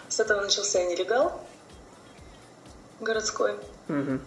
С 0.09 0.21
этого 0.21 0.41
начался 0.41 0.83
нелегал 0.85 1.41
городской. 3.01 3.55
Угу. 3.89 4.21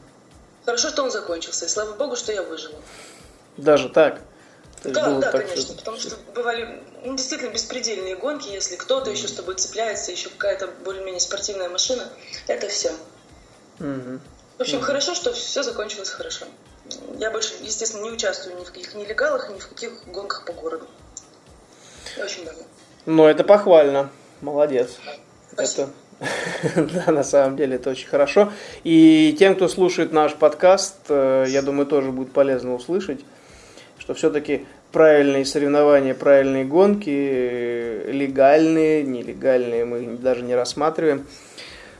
Хорошо, 0.65 0.89
что 0.89 1.03
он 1.03 1.11
закончился, 1.11 1.65
и 1.65 1.67
слава 1.67 1.93
богу, 1.93 2.15
что 2.15 2.31
я 2.31 2.43
выжила. 2.43 2.79
Даже 3.57 3.89
так? 3.89 4.21
То 4.81 4.91
да, 4.91 5.19
да, 5.19 5.31
так, 5.31 5.47
конечно, 5.47 5.61
что... 5.61 5.73
потому 5.73 5.97
что 5.97 6.15
бывали 6.33 6.83
ну, 7.03 7.15
действительно 7.15 7.51
беспредельные 7.51 8.15
гонки, 8.15 8.49
если 8.49 8.75
кто-то 8.75 9.09
еще 9.09 9.27
с 9.27 9.33
тобой 9.33 9.55
цепляется, 9.55 10.11
еще 10.11 10.29
какая-то 10.29 10.67
более-менее 10.83 11.19
спортивная 11.19 11.69
машина, 11.69 12.07
это 12.47 12.67
все. 12.67 12.91
Угу. 13.79 14.19
В 14.57 14.61
общем, 14.61 14.77
угу. 14.77 14.85
хорошо, 14.85 15.13
что 15.13 15.33
все 15.33 15.63
закончилось 15.63 16.09
хорошо. 16.09 16.45
Я 17.19 17.31
больше, 17.31 17.53
естественно, 17.61 18.03
не 18.03 18.11
участвую 18.11 18.57
ни 18.59 18.63
в 18.63 18.71
каких 18.71 18.95
нелегалах, 18.95 19.49
ни 19.49 19.59
в 19.59 19.67
каких 19.67 19.91
гонках 20.07 20.45
по 20.45 20.53
городу. 20.53 20.87
Очень 22.21 22.45
давно. 22.45 22.63
Ну, 23.05 23.25
это 23.25 23.43
похвально. 23.43 24.09
Молодец. 24.41 24.91
Спасибо. 25.51 25.89
Это, 26.63 26.81
да, 27.05 27.11
на 27.11 27.23
самом 27.23 27.57
деле 27.57 27.75
это 27.75 27.89
очень 27.89 28.07
хорошо. 28.07 28.51
И 28.83 29.35
тем, 29.37 29.55
кто 29.55 29.67
слушает 29.67 30.13
наш 30.13 30.33
подкаст, 30.35 30.95
э, 31.09 31.45
я 31.49 31.61
думаю, 31.61 31.85
тоже 31.85 32.11
будет 32.11 32.31
полезно 32.31 32.73
услышать, 32.75 33.19
что 33.97 34.13
все-таки 34.13 34.65
правильные 34.91 35.45
соревнования, 35.45 36.13
правильные 36.13 36.63
гонки, 36.63 37.09
э, 37.09 38.11
легальные, 38.11 39.03
нелегальные, 39.03 39.83
мы 39.83 40.17
даже 40.17 40.41
не 40.41 40.55
рассматриваем, 40.55 41.27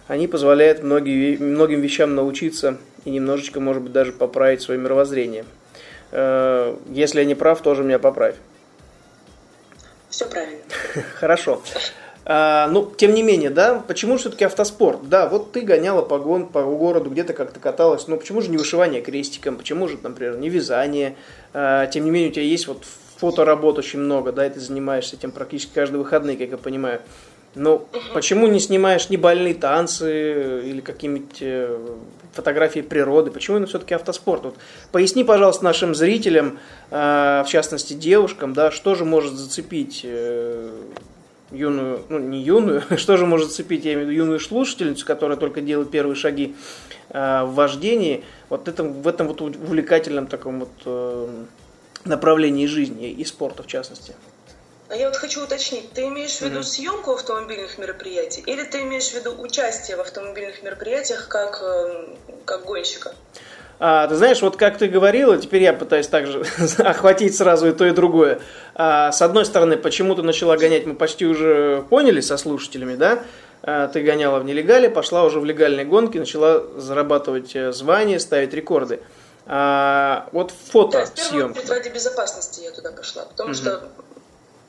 они 0.07 0.27
позволяют 0.27 0.83
многие, 0.83 1.38
многим 1.38 1.81
вещам 1.81 2.15
научиться 2.15 2.77
и 3.05 3.09
немножечко, 3.09 3.59
может 3.59 3.83
быть, 3.83 3.91
даже 3.91 4.12
поправить 4.12 4.62
свое 4.62 4.79
мировоззрение. 4.79 5.45
Э, 6.12 6.75
если 6.89 7.19
я 7.19 7.25
не 7.25 7.35
прав, 7.35 7.62
тоже 7.62 7.83
меня 7.83 8.00
поправь. 8.00 8.35
Все 10.09 10.25
правильно. 10.27 10.62
Хорошо. 11.15 11.62
А, 12.27 12.67
ну, 12.69 12.91
тем 12.97 13.13
не 13.13 13.21
менее, 13.21 13.51
да, 13.51 13.83
почему 13.88 14.17
все-таки 14.17 14.45
автоспорт? 14.45 15.07
Да, 15.09 15.27
вот 15.27 15.51
ты 15.51 15.62
гоняла 15.62 16.01
по, 16.01 16.17
гон, 16.17 16.47
по 16.47 16.63
городу, 16.63 17.12
где-то 17.12 17.33
как-то 17.33 17.59
каталась, 17.59 18.07
но 18.07 18.17
почему 18.17 18.41
же 18.41 18.50
не 18.50 18.57
вышивание 18.57 19.01
крестиком, 19.01 19.57
почему 19.57 19.88
же, 19.88 20.00
например, 20.01 20.38
не 20.38 20.50
вязание? 20.50 21.15
А, 21.53 21.85
тем 21.88 22.05
не 22.05 22.12
менее, 22.12 22.29
у 22.29 22.33
тебя 22.33 22.45
есть 22.45 22.67
вот 22.67 22.83
фоторабот 23.17 23.77
очень 23.77 24.00
много, 24.00 24.31
да, 24.31 24.47
и 24.47 24.50
ты 24.50 24.59
занимаешься 24.59 25.15
этим 25.15 25.31
практически 25.31 25.74
каждые 25.74 26.00
выходные, 26.00 26.35
как 26.35 26.50
я 26.50 26.57
понимаю. 26.57 27.01
Но 27.55 27.75
угу. 27.75 28.00
почему 28.13 28.47
не 28.47 28.59
снимаешь 28.59 29.09
не 29.09 29.17
бальные 29.17 29.53
танцы 29.53 30.62
или 30.65 30.81
какие-нибудь 30.81 31.38
э, 31.39 31.79
фотографии 32.33 32.81
природы? 32.81 33.31
Почему 33.31 33.57
именно 33.57 33.67
все-таки 33.67 33.93
автоспорт? 33.93 34.43
Вот 34.43 34.55
поясни, 34.91 35.24
пожалуйста, 35.24 35.63
нашим 35.63 35.95
зрителям, 35.95 36.59
э, 36.91 37.43
в 37.45 37.50
частности 37.50 37.93
девушкам, 37.93 38.53
да, 38.53 38.71
что 38.71 38.95
же 38.95 39.05
может 39.05 39.33
зацепить 39.33 40.01
э, 40.03 40.69
юную, 41.51 42.01
ну 42.09 42.19
не 42.19 42.41
юную, 42.41 42.83
что 42.97 43.15
же 43.15 43.25
может 43.25 43.50
зацепить, 43.50 43.85
я 43.85 43.93
имею 43.93 44.07
в 44.07 44.09
виду 44.09 44.21
юную 44.24 44.39
слушательницу, 44.41 45.05
которая 45.05 45.38
только 45.38 45.62
делает 45.62 45.89
первые 45.91 46.15
шаги 46.15 46.55
в 47.09 47.51
вождении, 47.53 48.25
вот 48.50 48.67
это, 48.67 48.83
в 48.83 49.07
этом 49.07 49.27
вот 49.27 49.39
увлекательном 49.39 50.27
таком 50.27 50.65
вот 50.65 51.69
направлении 52.03 52.65
жизни 52.65 53.12
и 53.12 53.24
спорта 53.24 53.63
в 53.63 53.67
частности. 53.67 54.13
А 54.88 54.96
я 54.96 55.08
вот 55.08 55.18
хочу 55.18 55.44
уточнить, 55.44 55.92
ты 55.94 56.08
имеешь 56.08 56.38
в 56.38 56.42
виду 56.42 56.60
mm-hmm. 56.60 56.63
съемку 56.63 57.13
автомобильных 57.13 57.77
мероприятий 57.80 58.44
или 58.46 58.63
ты 58.63 58.82
имеешь 58.84 59.10
в 59.10 59.13
виду 59.15 59.34
участие 59.42 59.98
в 59.98 60.01
автомобильных 60.01 60.62
мероприятиях 60.62 61.27
как, 61.27 61.62
эм, 61.63 62.15
как 62.46 62.65
гонщика? 62.65 63.13
А, 63.80 64.08
ты 64.08 64.15
знаешь, 64.15 64.42
вот 64.42 64.58
как 64.58 64.77
ты 64.77 64.88
говорила, 64.88 65.38
теперь 65.38 65.63
я 65.63 65.74
пытаюсь 65.74 66.08
также 66.08 66.46
охватить 66.77 67.36
сразу 67.36 67.68
и 67.68 67.74
то, 67.74 67.86
и 67.86 67.92
другое. 67.92 68.39
А, 68.75 69.12
с 69.12 69.22
одной 69.22 69.46
стороны, 69.46 69.75
почему 69.75 70.15
ты 70.15 70.22
начала 70.22 70.56
гонять, 70.56 70.86
мы 70.86 70.96
почти 70.96 71.25
уже 71.25 71.84
поняли 71.89 72.22
со 72.22 72.38
слушателями, 72.38 72.96
да? 72.96 73.24
А, 73.63 73.88
ты 73.88 74.01
гоняла 74.01 74.39
в 74.39 74.46
нелегале, 74.46 74.89
пошла 74.89 75.24
уже 75.24 75.39
в 75.39 75.46
легальные 75.46 75.86
гонки, 75.86 76.20
начала 76.20 76.63
зарабатывать 76.77 77.56
э, 77.56 77.72
звания, 77.74 78.20
ставить 78.20 78.54
рекорды. 78.54 79.01
А, 79.48 80.30
вот 80.32 80.51
фото 80.51 81.06
да, 81.15 81.22
съемка. 81.22 81.62
ради 81.68 81.89
безопасности 81.89 82.62
я 82.62 82.72
туда 82.72 82.92
пошла, 82.92 83.25
потому 83.25 83.50
угу. 83.50 83.56
что 83.56 83.89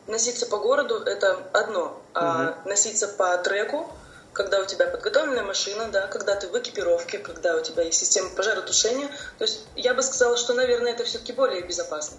носиться 0.06 0.46
по 0.46 0.58
городу 0.58 0.96
это 0.96 1.38
одно, 1.52 2.00
а 2.14 2.56
угу. 2.62 2.68
носиться 2.68 3.08
по 3.08 3.36
треку, 3.38 3.90
когда 4.32 4.60
у 4.60 4.66
тебя 4.66 4.86
подготовленная 4.86 5.42
машина, 5.42 5.88
да, 5.88 6.06
когда 6.06 6.36
ты 6.36 6.48
в 6.48 6.58
экипировке, 6.58 7.18
когда 7.18 7.56
у 7.56 7.62
тебя 7.62 7.82
есть 7.82 7.98
система 7.98 8.28
пожаротушения, 8.30 9.08
то 9.38 9.44
есть 9.44 9.66
я 9.74 9.94
бы 9.94 10.02
сказала, 10.02 10.36
что, 10.36 10.54
наверное, 10.54 10.92
это 10.92 11.04
все-таки 11.04 11.32
более 11.32 11.62
безопасно. 11.62 12.18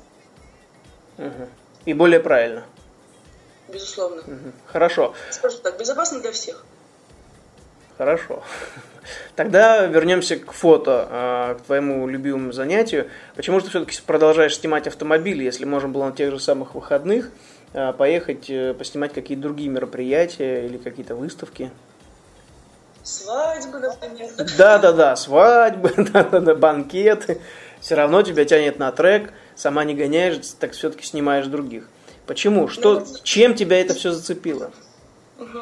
Угу. 1.18 1.48
И 1.86 1.94
более 1.94 2.20
правильно. 2.20 2.66
Безусловно. 3.68 4.22
Угу. 4.22 4.52
Хорошо. 4.68 5.14
Скажу 5.30 5.58
так, 5.60 5.78
безопасно 5.78 6.20
для 6.20 6.32
всех. 6.32 6.64
Хорошо. 7.98 8.44
Тогда 9.36 9.86
вернемся 9.86 10.38
к 10.38 10.52
фото, 10.52 11.08
а, 11.10 11.56
к 11.56 11.62
твоему 11.62 12.08
любимому 12.08 12.52
занятию. 12.52 13.10
Почему 13.36 13.60
же 13.60 13.66
ты 13.66 13.70
все-таки 13.72 14.00
продолжаешь 14.06 14.58
снимать 14.58 14.88
автомобили, 14.88 15.44
если 15.44 15.66
можно 15.66 15.90
было 15.90 16.06
на 16.06 16.12
тех 16.12 16.32
же 16.32 16.40
самых 16.40 16.76
выходных 16.76 17.30
поехать, 17.74 18.50
э, 18.50 18.74
поснимать 18.74 19.14
какие-то 19.14 19.44
другие 19.44 19.70
мероприятия 19.70 20.66
или 20.66 20.78
какие-то 20.78 21.16
выставки? 21.16 21.72
Свадьбы, 23.04 23.80
например. 23.80 24.30
Да-да-да, 24.58 25.16
свадьбы, 25.16 25.94
да-да-да, 26.14 26.56
банкеты. 26.56 27.42
Все 27.80 27.96
равно 27.96 28.22
тебя 28.22 28.44
тянет 28.46 28.80
на 28.80 28.92
трек, 28.92 29.32
сама 29.56 29.84
не 29.84 29.94
гоняешь, 29.94 30.40
так 30.60 30.74
все-таки 30.74 31.06
снимаешь 31.06 31.46
других. 31.48 31.88
Почему? 32.26 32.68
Что, 32.68 33.00
ну, 33.00 33.06
чем 33.24 33.56
тебя 33.56 33.80
это 33.80 33.94
все 33.94 34.12
зацепило? 34.12 34.72
Угу. 35.40 35.60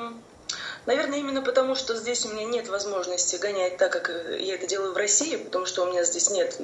Наверное, 0.86 1.20
именно 1.20 1.42
потому, 1.42 1.76
что 1.76 1.96
здесь 1.96 2.26
у 2.26 2.34
меня 2.34 2.46
нет 2.46 2.70
возможности 2.70 3.36
гонять 3.38 3.78
так, 3.78 3.92
как 3.92 4.10
я 4.40 4.56
это 4.56 4.68
делаю 4.68 4.94
в 4.94 4.98
России, 4.98 5.36
потому 5.36 5.66
что 5.66 5.84
у 5.84 5.92
меня 5.92 6.04
здесь 6.04 6.30
нет 6.32 6.60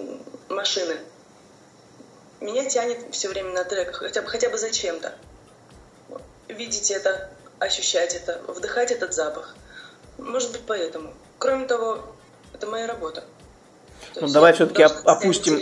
машины. 0.49 0.95
Меня 2.39 2.65
тянет 2.67 2.97
все 3.11 3.29
время 3.29 3.51
на 3.51 3.63
треках, 3.63 3.97
хотя 3.97 4.21
бы, 4.21 4.27
хотя 4.27 4.49
бы 4.49 4.57
зачем-то. 4.57 5.13
Видеть 6.57 6.91
это, 6.91 7.29
ощущать 7.59 8.15
это, 8.15 8.41
вдыхать 8.47 8.91
этот 8.91 9.13
запах. 9.13 9.55
Может 10.17 10.51
быть, 10.51 10.61
поэтому. 10.67 11.13
Кроме 11.37 11.65
того, 11.65 11.99
это 12.53 12.67
моя 12.67 12.87
работа. 12.87 13.23
ну, 14.15 14.27
давай 14.27 14.53
все-таки 14.53 14.83
опустим, 14.83 15.59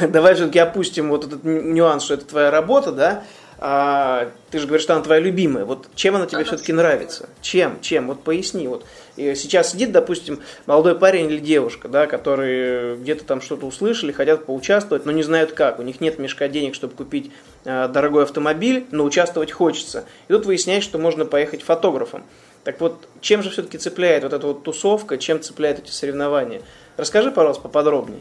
давай 0.10 0.34
все-таки 0.34 0.58
опустим 0.58 1.10
вот 1.10 1.24
этот 1.26 1.44
нюанс, 1.44 2.04
что 2.04 2.14
это 2.14 2.24
твоя 2.24 2.50
работа, 2.50 2.92
да, 2.92 3.24
а, 3.60 4.30
ты 4.50 4.58
же 4.60 4.66
говоришь, 4.66 4.84
что 4.84 4.94
она 4.94 5.02
твоя 5.02 5.20
любимая. 5.20 5.64
Вот 5.64 5.88
чем 5.94 6.14
она 6.14 6.26
тебе 6.26 6.44
все-таки 6.44 6.72
нравится? 6.72 7.28
Чем? 7.40 7.80
Чем? 7.80 8.06
Вот 8.06 8.22
поясни. 8.22 8.68
Вот 8.68 8.84
и 9.16 9.34
сейчас 9.34 9.72
сидит, 9.72 9.90
допустим, 9.90 10.40
молодой 10.66 10.96
парень 10.96 11.26
или 11.26 11.38
девушка, 11.38 11.88
да, 11.88 12.06
которые 12.06 12.96
где-то 12.96 13.24
там 13.24 13.40
что-то 13.40 13.66
услышали, 13.66 14.12
хотят 14.12 14.46
поучаствовать, 14.46 15.06
но 15.06 15.12
не 15.12 15.24
знают 15.24 15.52
как. 15.52 15.80
У 15.80 15.82
них 15.82 16.00
нет 16.00 16.20
мешка 16.20 16.46
денег, 16.46 16.76
чтобы 16.76 16.94
купить 16.94 17.32
а, 17.64 17.88
дорогой 17.88 18.22
автомобиль, 18.22 18.86
но 18.92 19.04
участвовать 19.04 19.50
хочется. 19.50 20.04
И 20.28 20.32
тут 20.32 20.46
выясняешь, 20.46 20.84
что 20.84 20.98
можно 20.98 21.24
поехать 21.24 21.62
фотографом. 21.62 22.22
Так 22.62 22.80
вот, 22.80 23.08
чем 23.20 23.42
же 23.42 23.50
все-таки 23.50 23.78
цепляет 23.78 24.22
вот 24.22 24.32
эта 24.32 24.46
вот 24.46 24.62
тусовка, 24.62 25.18
чем 25.18 25.40
цепляет 25.40 25.80
эти 25.80 25.90
соревнования? 25.90 26.62
Расскажи, 26.96 27.32
пожалуйста, 27.32 27.62
поподробнее. 27.62 28.20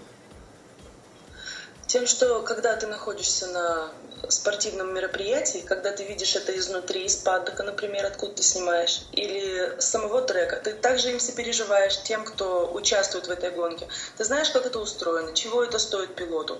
Тем, 1.88 2.06
что 2.06 2.42
когда 2.42 2.76
ты 2.76 2.86
находишься 2.86 3.48
на 3.48 3.90
спортивном 4.28 4.94
мероприятии, 4.94 5.60
когда 5.60 5.94
ты 5.94 6.04
видишь 6.04 6.36
это 6.36 6.58
изнутри, 6.58 7.06
из 7.06 7.16
паддока, 7.16 7.64
например, 7.64 8.06
откуда 8.06 8.34
ты 8.34 8.44
снимаешь, 8.44 9.04
или 9.14 9.80
самого 9.80 10.22
трека, 10.22 10.58
ты 10.58 10.74
также 10.74 11.12
им 11.12 11.22
сопереживаешь 11.22 12.02
тем, 12.04 12.26
кто 12.26 12.70
участвует 12.74 13.28
в 13.28 13.32
этой 13.32 13.52
гонке. 13.52 13.88
Ты 14.18 14.26
знаешь, 14.26 14.50
как 14.50 14.66
это 14.66 14.80
устроено, 14.80 15.34
чего 15.34 15.64
это 15.64 15.80
стоит 15.80 16.14
пилоту. 16.14 16.60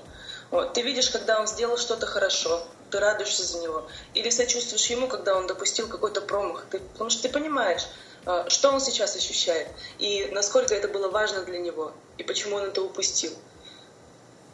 Вот. 0.50 0.74
Ты 0.74 0.82
видишь, 0.82 1.10
когда 1.10 1.42
он 1.42 1.48
сделал 1.48 1.78
что-то 1.78 2.06
хорошо, 2.06 2.66
ты 2.90 3.00
радуешься 3.00 3.44
за 3.44 3.58
него. 3.58 3.86
Или 4.14 4.30
сочувствуешь 4.30 4.86
ему, 4.86 5.10
когда 5.10 5.36
он 5.36 5.46
допустил 5.46 5.90
какой-то 5.90 6.22
промах. 6.22 6.66
Ты, 6.72 6.80
потому 6.80 7.10
что 7.10 7.24
ты 7.24 7.30
понимаешь, 7.30 7.86
а, 8.26 8.50
что 8.50 8.72
он 8.72 8.80
сейчас 8.80 9.16
ощущает, 9.16 9.68
и 10.00 10.30
насколько 10.32 10.74
это 10.74 10.88
было 10.88 11.10
важно 11.10 11.44
для 11.44 11.60
него, 11.60 11.94
и 12.18 12.24
почему 12.24 12.58
он 12.58 12.64
это 12.64 12.82
упустил. 12.82 13.32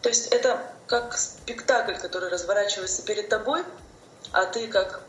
То 0.03 0.10
есть 0.10 0.27
это 0.27 0.62
как 0.86 1.17
спектакль, 1.17 1.95
который 1.95 2.29
разворачивается 2.29 3.03
перед 3.03 3.29
тобой, 3.29 3.63
а 4.33 4.45
ты 4.45 4.67
как 4.67 5.01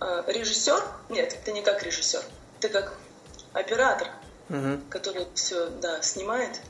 э, 0.00 0.22
режиссер, 0.28 0.80
нет, 1.10 1.36
ты 1.44 1.52
не 1.52 1.60
как 1.60 1.82
режиссер, 1.82 2.22
ты 2.60 2.68
как 2.68 2.94
оператор, 3.52 4.08
угу. 4.48 4.80
который 4.88 5.26
все, 5.34 5.66
да, 5.66 6.00
снимает. 6.02 6.60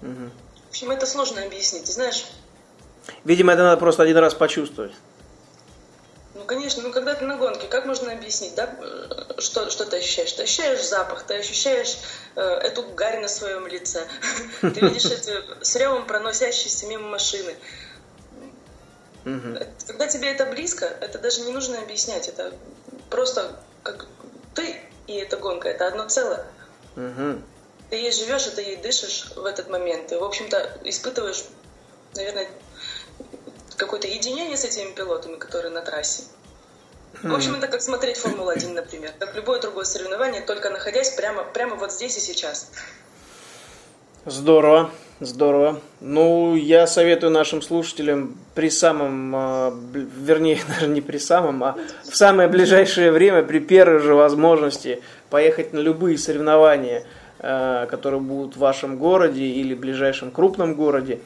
Угу. 0.00 0.30
В 0.66 0.68
общем, 0.70 0.90
это 0.92 1.06
сложно 1.06 1.42
объяснить. 1.42 1.84
Ты 1.84 1.92
знаешь, 1.92 2.24
Видимо, 3.24 3.52
это 3.52 3.62
надо 3.62 3.76
просто 3.78 4.02
один 4.02 4.16
раз 4.18 4.34
почувствовать. 4.34 4.92
Ну, 6.36 6.44
конечно, 6.44 6.82
ну 6.82 6.92
когда 6.92 7.14
ты 7.14 7.24
на 7.24 7.36
гонке, 7.36 7.66
как 7.66 7.86
можно 7.86 8.12
объяснить, 8.12 8.54
да, 8.54 8.76
что, 9.38 9.70
что 9.70 9.86
ты 9.86 9.96
ощущаешь? 9.96 10.32
Ты 10.32 10.42
ощущаешь 10.42 10.86
запах, 10.86 11.22
ты 11.22 11.34
ощущаешь 11.34 11.96
э, 12.34 12.42
эту 12.42 12.82
гарь 12.82 13.20
на 13.20 13.28
своем 13.28 13.66
лице, 13.66 14.06
ты 14.60 14.80
видишь 14.80 15.06
эти 15.06 15.32
с 15.64 15.74
ревом 15.76 16.06
проносящиеся 16.06 16.86
мимо 16.86 17.08
машины. 17.08 17.54
Когда 19.86 20.06
тебе 20.06 20.30
это 20.30 20.44
близко, 20.46 20.84
это 20.84 21.18
даже 21.18 21.40
не 21.40 21.52
нужно 21.52 21.78
объяснять, 21.78 22.28
это 22.28 22.52
просто 23.10 23.58
как 23.82 24.06
ты 24.54 24.80
и 25.06 25.14
эта 25.14 25.38
гонка, 25.38 25.68
это 25.68 25.86
одно 25.86 26.06
целое. 26.06 26.46
Ты 27.88 27.96
ей 27.96 28.12
живешь, 28.12 28.46
и 28.46 28.50
ты 28.50 28.62
ей 28.62 28.76
дышишь 28.76 29.30
в 29.36 29.44
этот 29.44 29.68
момент. 29.68 30.08
Ты, 30.08 30.18
в 30.18 30.24
общем-то, 30.24 30.80
испытываешь, 30.84 31.44
наверное, 32.14 32.48
какое-то 33.76 34.08
единение 34.08 34.56
с 34.56 34.64
этими 34.64 34.92
пилотами, 34.92 35.36
которые 35.36 35.72
на 35.72 35.82
трассе. 35.82 36.24
В 37.22 37.34
общем, 37.34 37.54
это 37.54 37.68
как 37.68 37.80
смотреть 37.80 38.18
Формулу-1, 38.18 38.74
например. 38.74 39.12
Как 39.18 39.34
любое 39.34 39.60
другое 39.60 39.84
соревнование, 39.84 40.42
только 40.42 40.70
находясь 40.70 41.10
прямо, 41.10 41.44
прямо 41.44 41.76
вот 41.76 41.92
здесь 41.92 42.16
и 42.16 42.20
сейчас. 42.20 42.70
Здорово, 44.26 44.90
здорово. 45.20 45.80
Ну, 46.00 46.56
я 46.56 46.86
советую 46.86 47.30
нашим 47.30 47.62
слушателям 47.62 48.36
при 48.54 48.70
самом, 48.70 49.32
а, 49.34 49.74
вернее, 49.92 50.58
даже 50.68 50.88
не 50.88 51.00
при 51.00 51.18
самом, 51.18 51.62
а 51.64 51.78
в 52.04 52.16
самое 52.16 52.48
ближайшее 52.48 53.12
время, 53.12 53.42
при 53.42 53.60
первой 53.60 54.00
же 54.00 54.14
возможности 54.14 55.00
поехать 55.30 55.72
на 55.72 55.78
любые 55.78 56.18
соревнования, 56.18 57.04
а, 57.38 57.86
которые 57.86 58.20
будут 58.20 58.56
в 58.56 58.58
вашем 58.58 58.98
городе 58.98 59.44
или 59.44 59.74
в 59.74 59.80
ближайшем 59.80 60.30
крупном 60.30 60.74
городе 60.74 61.20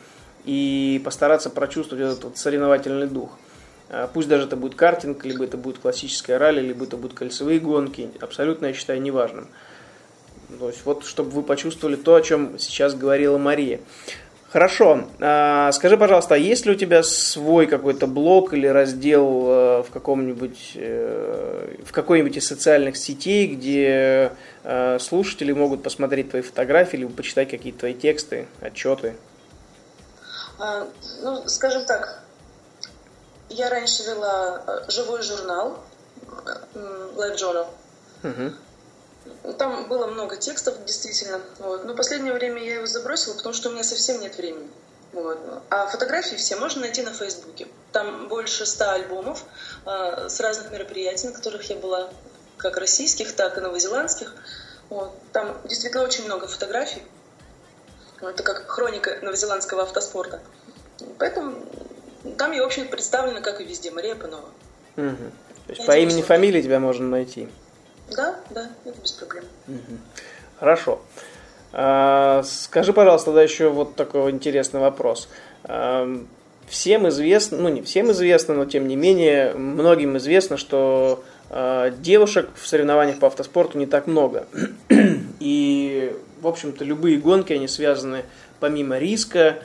и 0.50 1.00
постараться 1.04 1.49
прочувствовать 1.49 2.04
этот 2.04 2.25
вот 2.25 2.37
соревновательный 2.37 3.07
дух. 3.07 3.38
А, 3.88 4.11
пусть 4.12 4.28
даже 4.28 4.47
это 4.47 4.57
будет 4.57 4.75
картинг, 4.75 5.25
либо 5.25 5.45
это 5.45 5.57
будет 5.57 5.78
классическая 5.78 6.38
ралли, 6.38 6.61
либо 6.61 6.87
это 6.87 6.97
будут 6.97 7.16
кольцевые 7.16 7.61
гонки, 7.61 8.11
абсолютно, 8.21 8.66
я 8.66 8.73
считаю, 8.73 9.00
неважным. 9.00 9.47
То 10.59 10.66
есть 10.66 10.85
вот, 10.85 11.04
чтобы 11.04 11.30
вы 11.30 11.45
почувствовали 11.45 11.95
то, 11.95 12.16
о 12.16 12.21
чем 12.21 12.59
сейчас 12.59 12.97
говорила 12.97 13.38
Мария. 13.38 13.78
Хорошо. 14.49 15.04
А, 15.21 15.71
скажи, 15.71 15.97
пожалуйста, 15.97 16.35
а 16.35 16.38
есть 16.38 16.66
ли 16.66 16.73
у 16.73 16.75
тебя 16.75 17.04
свой 17.04 17.69
какой-то 17.69 18.09
блог 18.09 18.52
или 18.52 18.66
раздел 18.66 19.45
э, 19.47 19.83
в 19.85 19.92
каком-нибудь 19.92 20.73
э, 20.75 21.76
в 21.87 21.92
какой-нибудь 21.92 22.38
из 22.38 22.49
социальных 22.49 22.97
сетей, 22.97 23.47
где 23.47 24.33
э, 24.64 24.99
слушатели 24.99 25.52
могут 25.52 25.85
посмотреть 25.85 26.30
твои 26.30 26.42
фотографии, 26.42 26.97
либо 26.97 27.12
почитать 27.12 27.49
какие-то 27.49 27.78
твои 27.78 27.95
тексты, 27.95 28.49
отчеты? 28.61 29.14
А, 30.60 30.88
ну, 31.22 31.48
скажем 31.48 31.86
так, 31.86 32.20
я 33.48 33.70
раньше 33.70 34.02
вела 34.02 34.62
э, 34.66 34.90
живой 34.90 35.22
журнал 35.22 35.78
Life 36.74 37.36
Journal. 37.36 37.66
Угу. 38.22 39.54
Там 39.54 39.88
было 39.88 40.06
много 40.06 40.36
текстов, 40.36 40.84
действительно. 40.84 41.40
Вот. 41.58 41.84
Но 41.84 41.94
последнее 41.94 42.34
время 42.34 42.62
я 42.62 42.74
его 42.76 42.86
забросила, 42.86 43.34
потому 43.34 43.54
что 43.54 43.70
у 43.70 43.72
меня 43.72 43.84
совсем 43.84 44.20
нет 44.20 44.36
времени. 44.36 44.68
Вот. 45.12 45.38
А 45.70 45.86
фотографии 45.86 46.36
все 46.36 46.56
можно 46.56 46.82
найти 46.82 47.02
на 47.02 47.12
Фейсбуке. 47.12 47.66
Там 47.92 48.28
больше 48.28 48.66
ста 48.66 48.92
альбомов 48.92 49.44
э, 49.86 50.28
с 50.28 50.40
разных 50.40 50.70
мероприятий, 50.72 51.28
на 51.28 51.32
которых 51.32 51.68
я 51.70 51.76
была, 51.76 52.10
как 52.58 52.76
российских, 52.76 53.34
так 53.34 53.56
и 53.56 53.60
новозеландских. 53.62 54.34
Вот. 54.90 55.12
Там 55.32 55.56
действительно 55.64 56.04
очень 56.04 56.26
много 56.26 56.46
фотографий. 56.46 57.02
Это 58.22 58.42
как 58.42 58.68
хроника 58.68 59.18
новозеландского 59.22 59.82
автоспорта. 59.82 60.40
Поэтому 61.18 61.54
там 62.36 62.52
я, 62.52 62.62
в 62.62 62.66
общем, 62.66 62.88
представлена, 62.88 63.40
как 63.40 63.60
и 63.60 63.64
везде, 63.64 63.90
Мария 63.90 64.14
Панова. 64.14 64.48
Угу. 64.96 65.16
То 65.66 65.72
есть 65.72 65.86
по 65.86 65.96
имени, 65.96 66.22
фамилии 66.22 66.62
тебя 66.62 66.80
можно 66.80 67.06
найти? 67.08 67.49
Да, 68.14 68.36
да, 68.50 68.71
это 68.84 69.00
без 69.00 69.12
проблем. 69.12 69.45
Угу. 69.68 69.99
Хорошо. 70.58 71.00
А, 71.73 72.42
скажи, 72.45 72.92
пожалуйста, 72.92 73.26
тогда 73.26 73.42
еще 73.42 73.68
вот 73.68 73.95
такой 73.95 74.30
интересный 74.30 74.80
вопрос. 74.80 75.28
А, 75.64 76.06
всем 76.68 77.08
известно, 77.08 77.58
ну 77.58 77.68
не 77.68 77.82
всем 77.82 78.10
известно, 78.12 78.54
но 78.54 78.64
тем 78.64 78.88
не 78.88 78.97
менее, 78.97 79.54
многим 79.54 80.16
известно, 80.18 80.56
что 80.56 81.23
а, 81.49 81.90
девушек 81.90 82.49
в 82.54 82.66
соревнованиях 82.66 83.18
по 83.18 83.28
автоспорту 83.28 83.78
не 83.78 83.86
так 83.86 84.06
много. 84.06 84.47
И 85.40 86.16
в 86.40 86.46
общем-то, 86.46 86.84
любые 86.84 87.18
гонки, 87.18 87.52
они 87.52 87.68
связаны 87.68 88.24
помимо 88.60 88.98
риска 88.98 89.58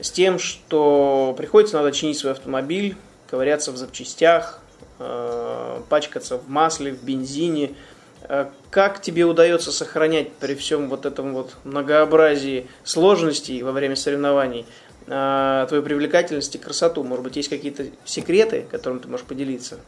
с 0.00 0.10
тем, 0.10 0.38
что 0.38 1.34
приходится 1.36 1.76
надо 1.76 1.92
чинить 1.92 2.18
свой 2.18 2.32
автомобиль, 2.32 2.96
ковыряться 3.30 3.72
в 3.72 3.76
запчастях, 3.76 4.60
э, 4.98 5.82
пачкаться 5.88 6.38
в 6.38 6.48
масле, 6.48 6.92
в 6.92 7.02
бензине. 7.02 7.74
Э, 8.22 8.46
как 8.70 9.00
тебе 9.02 9.24
удается 9.24 9.72
сохранять 9.72 10.32
при 10.32 10.54
всем 10.54 10.88
вот 10.88 11.06
этом 11.06 11.34
вот 11.34 11.54
многообразии 11.64 12.68
сложностей 12.84 13.62
во 13.62 13.72
время 13.72 13.96
соревнований 13.96 14.66
э, 15.06 15.66
твою 15.68 15.82
привлекательность 15.82 16.54
и 16.54 16.58
красоту? 16.58 17.04
Может 17.04 17.24
быть, 17.24 17.36
есть 17.36 17.48
какие-то 17.48 17.86
секреты, 18.04 18.66
которыми 18.70 19.00
ты 19.00 19.08
можешь 19.08 19.26
поделиться? 19.26 19.78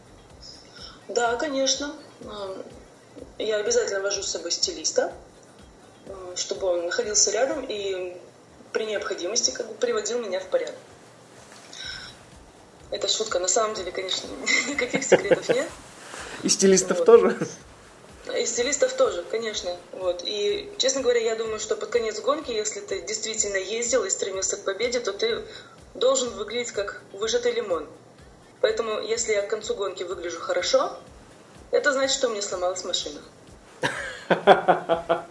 Да, 1.09 1.37
конечно. 1.37 1.92
Я 3.38 3.57
обязательно 3.57 4.00
вожу 4.00 4.22
с 4.22 4.28
собой 4.28 4.50
стилиста, 4.50 5.12
чтобы 6.37 6.67
он 6.67 6.87
находился 6.87 7.31
рядом 7.31 7.65
и 7.69 8.17
при 8.73 8.87
необходимости 8.87 9.51
как 9.51 9.69
бы 9.69 9.75
приводил 9.75 10.19
меня 10.19 10.41
в 10.41 10.47
порядок. 10.47 10.75
Это 12.91 13.09
шутка. 13.09 13.38
На 13.38 13.49
самом 13.49 13.75
деле, 13.75 13.91
конечно, 13.91 14.29
никаких 14.69 15.05
секретов 15.05 15.49
нет. 15.49 15.69
И 16.43 16.49
стилистов 16.49 16.99
вот. 16.99 17.07
тоже? 17.07 17.38
И 18.37 18.47
стилистов 18.47 18.93
тоже, 18.93 19.25
конечно. 19.31 19.77
Вот. 19.93 20.23
И, 20.25 20.73
честно 20.79 21.01
говоря, 21.03 21.21
я 21.21 21.37
думаю, 21.37 21.59
что 21.59 21.77
под 21.77 21.91
конец 21.91 22.21
гонки, 22.21 22.51
если 22.51 22.81
ты 22.81 23.01
действительно 23.03 23.57
ездил 23.57 24.05
и 24.05 24.11
стремился 24.11 24.57
к 24.57 24.65
победе, 24.65 25.01
то 25.01 25.12
ты 25.12 25.45
должен 25.95 26.31
выглядеть 26.31 26.73
как 26.73 27.03
выжатый 27.12 27.53
лимон. 27.53 27.88
Поэтому, 28.61 29.01
если 29.01 29.33
я 29.33 29.43
к 29.43 29.49
концу 29.49 29.75
гонки 29.75 30.05
выгляжу 30.05 30.41
хорошо, 30.41 30.97
это 31.73 31.93
значит, 31.93 32.17
что 32.17 32.29
у 32.29 32.31
меня 32.31 32.43
сломалась 32.43 32.85
машина. 32.85 33.21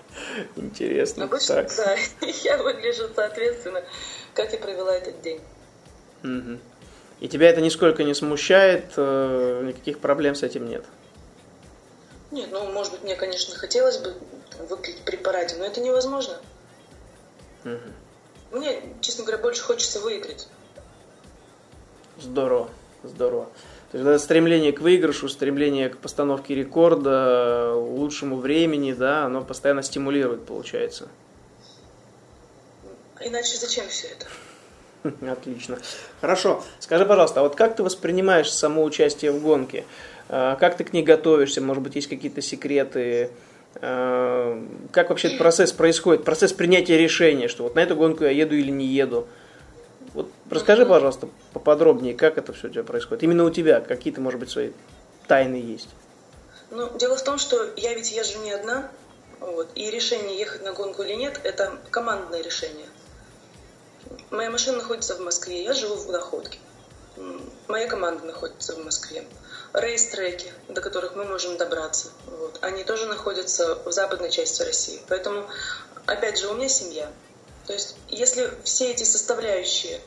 Интересно. 0.55 1.25
Обычно, 1.25 1.55
так. 1.55 1.71
да, 1.75 2.27
я 2.43 2.57
выгляжу 2.57 3.09
соответственно, 3.15 3.83
как 4.33 4.51
я 4.51 4.59
провела 4.59 4.95
этот 4.95 5.21
день. 5.21 5.41
Угу. 6.23 6.59
И 7.21 7.27
тебя 7.27 7.49
это 7.49 7.61
нисколько 7.61 8.03
не 8.03 8.13
смущает, 8.13 8.93
э, 8.97 9.63
никаких 9.65 9.99
проблем 9.99 10.35
с 10.35 10.43
этим 10.43 10.67
нет? 10.67 10.83
Нет, 12.31 12.49
ну, 12.51 12.65
может 12.71 12.93
быть, 12.93 13.03
мне, 13.03 13.15
конечно, 13.15 13.55
хотелось 13.55 13.97
бы 13.97 14.13
выглядеть 14.67 15.03
при 15.03 15.17
параде, 15.17 15.55
но 15.57 15.65
это 15.65 15.81
невозможно. 15.81 16.39
Угу. 17.65 18.57
Мне, 18.57 18.81
честно 19.01 19.23
говоря, 19.23 19.41
больше 19.41 19.61
хочется 19.61 19.99
выиграть. 19.99 20.47
Здорово, 22.19 22.69
здорово. 23.03 23.49
То 23.91 23.97
есть 23.97 24.23
стремление 24.23 24.71
к 24.71 24.79
выигрышу, 24.79 25.27
стремление 25.27 25.89
к 25.89 25.97
постановке 25.97 26.55
рекорда, 26.55 27.73
лучшему 27.75 28.37
времени, 28.37 28.93
да, 28.93 29.25
оно 29.25 29.43
постоянно 29.43 29.83
стимулирует, 29.83 30.45
получается. 30.45 31.09
Иначе 33.19 33.57
зачем 33.57 33.87
все 33.89 34.07
это? 34.07 34.27
Отлично. 35.31 35.77
Хорошо. 36.21 36.63
Скажи, 36.79 37.05
пожалуйста, 37.05 37.41
а 37.41 37.43
вот 37.43 37.55
как 37.55 37.75
ты 37.75 37.83
воспринимаешь 37.83 38.51
само 38.51 38.83
участие 38.83 39.31
в 39.31 39.41
гонке? 39.41 39.83
А, 40.29 40.55
как 40.55 40.77
ты 40.77 40.85
к 40.85 40.93
ней 40.93 41.03
готовишься? 41.03 41.59
Может 41.61 41.83
быть, 41.83 41.95
есть 41.95 42.07
какие-то 42.07 42.41
секреты? 42.41 43.31
А, 43.75 44.65
как 44.91 45.09
вообще 45.09 45.27
этот 45.27 45.39
процесс 45.39 45.73
происходит? 45.73 46.23
Процесс 46.23 46.53
принятия 46.53 46.97
решения, 46.97 47.49
что 47.49 47.63
вот 47.63 47.75
на 47.75 47.81
эту 47.81 47.97
гонку 47.97 48.23
я 48.23 48.31
еду 48.31 48.55
или 48.55 48.71
не 48.71 48.85
еду? 48.85 49.27
Вот 50.13 50.29
расскажи, 50.49 50.85
пожалуйста, 50.85 51.29
поподробнее, 51.53 52.13
как 52.13 52.37
это 52.37 52.53
все 52.53 52.67
у 52.67 52.69
тебя 52.69 52.83
происходит. 52.83 53.23
Именно 53.23 53.45
у 53.45 53.49
тебя 53.49 53.79
какие-то, 53.79 54.19
может 54.21 54.39
быть, 54.39 54.49
свои 54.49 54.71
тайны 55.27 55.55
есть. 55.55 55.89
Ну, 56.69 56.89
дело 56.97 57.15
в 57.15 57.23
том, 57.23 57.37
что 57.37 57.69
я 57.75 57.93
ведь 57.93 58.11
езжу 58.11 58.39
не 58.39 58.51
одна, 58.51 58.89
вот, 59.39 59.69
и 59.75 59.89
решение 59.89 60.37
ехать 60.37 60.63
на 60.63 60.73
гонку 60.73 61.03
или 61.03 61.13
нет, 61.13 61.39
это 61.43 61.77
командное 61.89 62.41
решение. 62.41 62.87
Моя 64.29 64.49
машина 64.49 64.77
находится 64.77 65.15
в 65.15 65.19
Москве, 65.19 65.63
я 65.63 65.73
живу 65.73 65.95
в 65.95 66.09
Находке. 66.09 66.59
Моя 67.67 67.87
команда 67.87 68.25
находится 68.25 68.75
в 68.75 68.83
Москве. 68.83 69.25
Рейс-треки, 69.73 70.51
до 70.69 70.81
которых 70.81 71.15
мы 71.15 71.23
можем 71.23 71.57
добраться, 71.57 72.09
вот, 72.25 72.59
они 72.61 72.83
тоже 72.83 73.05
находятся 73.05 73.75
в 73.83 73.91
западной 73.91 74.29
части 74.29 74.63
России. 74.63 74.99
Поэтому, 75.07 75.45
опять 76.05 76.39
же, 76.39 76.47
у 76.47 76.53
меня 76.53 76.69
семья. 76.69 77.09
То 77.71 77.75
есть, 77.75 77.95
если 78.09 78.51
все 78.65 78.91
эти 78.91 79.05
составляющие 79.05 80.01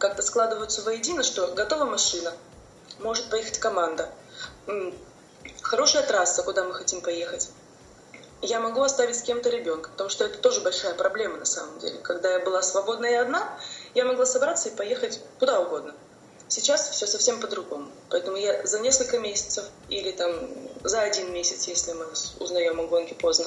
как-то 0.00 0.20
складываются 0.20 0.82
воедино, 0.82 1.22
что 1.22 1.46
готова 1.54 1.84
машина, 1.84 2.32
может 2.98 3.30
поехать 3.30 3.60
команда, 3.60 4.10
хорошая 5.62 6.02
трасса, 6.02 6.42
куда 6.42 6.64
мы 6.64 6.74
хотим 6.74 7.00
поехать, 7.00 7.50
я 8.42 8.58
могу 8.58 8.82
оставить 8.82 9.14
с 9.14 9.22
кем-то 9.22 9.48
ребенка, 9.48 9.90
потому 9.90 10.10
что 10.10 10.24
это 10.24 10.38
тоже 10.38 10.60
большая 10.60 10.92
проблема 10.94 11.36
на 11.36 11.44
самом 11.44 11.78
деле. 11.78 12.00
Когда 12.00 12.32
я 12.32 12.40
была 12.40 12.62
свободна 12.62 13.06
и 13.06 13.14
одна, 13.14 13.48
я 13.94 14.04
могла 14.04 14.26
собраться 14.26 14.68
и 14.68 14.74
поехать 14.74 15.20
куда 15.38 15.60
угодно. 15.60 15.94
Сейчас 16.48 16.90
все 16.90 17.06
совсем 17.06 17.40
по-другому. 17.40 17.92
Поэтому 18.10 18.36
я 18.36 18.66
за 18.66 18.80
несколько 18.80 19.20
месяцев 19.20 19.64
или 19.88 20.10
там 20.10 20.32
за 20.82 21.02
один 21.02 21.32
месяц, 21.32 21.68
если 21.68 21.92
мы 21.92 22.06
узнаем 22.40 22.80
о 22.80 22.88
гонке 22.88 23.14
поздно, 23.14 23.46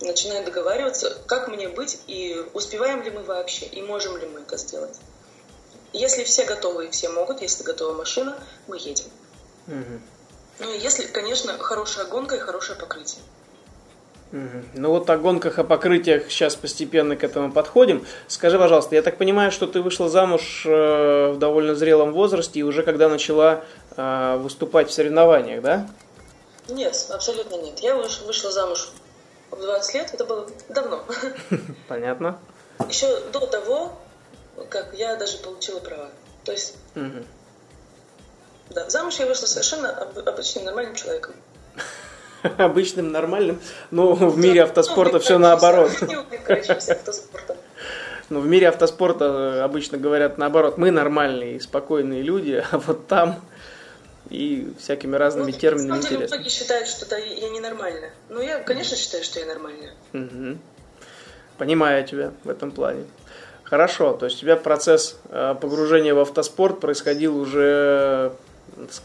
начинаю 0.00 0.44
договариваться, 0.44 1.16
как 1.26 1.48
мне 1.48 1.68
быть 1.68 2.00
и 2.06 2.44
успеваем 2.52 3.02
ли 3.02 3.10
мы 3.10 3.22
вообще, 3.22 3.66
и 3.66 3.82
можем 3.82 4.16
ли 4.16 4.26
мы 4.26 4.40
это 4.40 4.56
сделать. 4.56 4.96
Если 5.92 6.24
все 6.24 6.44
готовы 6.44 6.86
и 6.86 6.90
все 6.90 7.08
могут, 7.08 7.40
если 7.40 7.62
готова 7.62 7.94
машина, 7.94 8.36
мы 8.66 8.76
едем. 8.78 9.06
Угу. 9.68 10.00
Ну 10.60 10.72
и 10.72 10.78
если, 10.78 11.06
конечно, 11.06 11.56
хорошая 11.58 12.06
гонка 12.06 12.36
и 12.36 12.38
хорошее 12.38 12.78
покрытие. 12.78 13.22
Ну 14.74 14.90
вот 14.90 15.08
о 15.10 15.16
гонках, 15.16 15.60
о 15.60 15.64
покрытиях 15.64 16.28
сейчас 16.28 16.56
постепенно 16.56 17.14
к 17.14 17.22
этому 17.22 17.52
подходим. 17.52 18.04
Скажи, 18.26 18.58
пожалуйста, 18.58 18.96
я 18.96 19.02
так 19.02 19.16
понимаю, 19.16 19.52
что 19.52 19.68
ты 19.68 19.80
вышла 19.80 20.08
замуж 20.08 20.64
э, 20.66 21.30
в 21.30 21.38
довольно 21.38 21.76
зрелом 21.76 22.12
возрасте 22.12 22.58
и 22.58 22.62
уже 22.64 22.82
когда 22.82 23.08
начала 23.08 23.62
э, 23.96 24.36
выступать 24.38 24.90
в 24.90 24.92
соревнованиях, 24.92 25.62
да? 25.62 25.88
Нет, 26.68 27.06
абсолютно 27.10 27.62
нет. 27.62 27.78
Я 27.78 27.94
вышла 27.94 28.50
замуж 28.50 28.88
в 29.54 29.60
20 29.60 29.94
лет, 29.94 30.10
это 30.14 30.24
было 30.24 30.46
давно. 30.68 31.04
Понятно. 31.88 32.38
Еще 32.88 33.08
до 33.32 33.46
того, 33.46 33.98
как 34.68 34.94
я 34.94 35.16
даже 35.16 35.38
получила 35.38 35.80
права. 35.80 36.10
То 36.44 36.52
есть, 36.52 36.76
угу. 36.94 37.24
да, 38.70 38.88
замуж 38.90 39.16
я 39.16 39.26
вышла 39.26 39.46
совершенно 39.46 39.90
обычным 40.26 40.64
нормальным 40.64 40.94
человеком. 40.94 41.34
обычным, 42.58 43.12
нормальным, 43.12 43.60
но 43.90 44.12
в 44.12 44.38
мире 44.38 44.64
автоспорта 44.64 45.18
все 45.18 45.38
наоборот. 45.38 45.90
Ну, 48.30 48.40
в 48.40 48.46
мире 48.46 48.68
автоспорта 48.68 49.26
э, 49.26 49.60
обычно 49.60 49.98
говорят 49.98 50.38
наоборот, 50.38 50.78
мы 50.78 50.90
нормальные 50.90 51.60
спокойные 51.60 52.22
люди, 52.22 52.64
а 52.72 52.78
вот 52.78 53.06
там 53.06 53.38
и 54.30 54.72
всякими 54.78 55.16
разными 55.16 55.52
ну, 55.52 55.58
терминами 55.58 55.98
интересно. 55.98 56.36
Многие 56.36 56.50
считают, 56.50 56.88
что 56.88 57.06
да, 57.08 57.18
я 57.18 57.48
ненормальная. 57.50 58.12
Ну, 58.28 58.40
я, 58.40 58.60
конечно, 58.60 58.96
считаю, 58.96 59.22
что 59.24 59.40
я 59.40 59.46
нормальная. 59.46 59.94
Угу. 60.12 60.58
Понимаю 61.58 62.06
тебя 62.06 62.32
в 62.42 62.48
этом 62.48 62.70
плане. 62.70 63.04
Хорошо, 63.62 64.12
то 64.12 64.26
есть 64.26 64.38
у 64.38 64.40
тебя 64.40 64.56
процесс 64.56 65.16
э, 65.30 65.54
погружения 65.60 66.14
в 66.14 66.18
автоспорт 66.18 66.80
происходил 66.80 67.36
уже, 67.38 68.34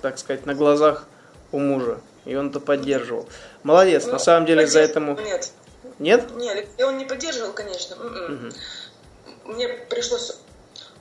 так 0.01 0.17
сказать, 0.19 0.45
на 0.45 0.53
глазах 0.53 1.07
у 1.51 1.59
мужа 1.59 1.99
и 2.29 2.35
он 2.35 2.49
это 2.49 2.59
поддерживал. 2.59 3.27
Молодец, 3.63 4.05
ну, 4.05 4.13
на 4.13 4.19
самом 4.19 4.45
деле 4.45 4.67
за 4.67 4.79
этому... 4.79 5.19
Нет. 5.19 5.51
Нет? 5.97 6.31
Нет, 6.35 6.67
он 6.79 6.97
не 6.97 7.05
поддерживал, 7.05 7.53
конечно. 7.53 7.95
Угу. 7.95 9.53
Мне 9.53 9.67
пришлось 9.89 10.37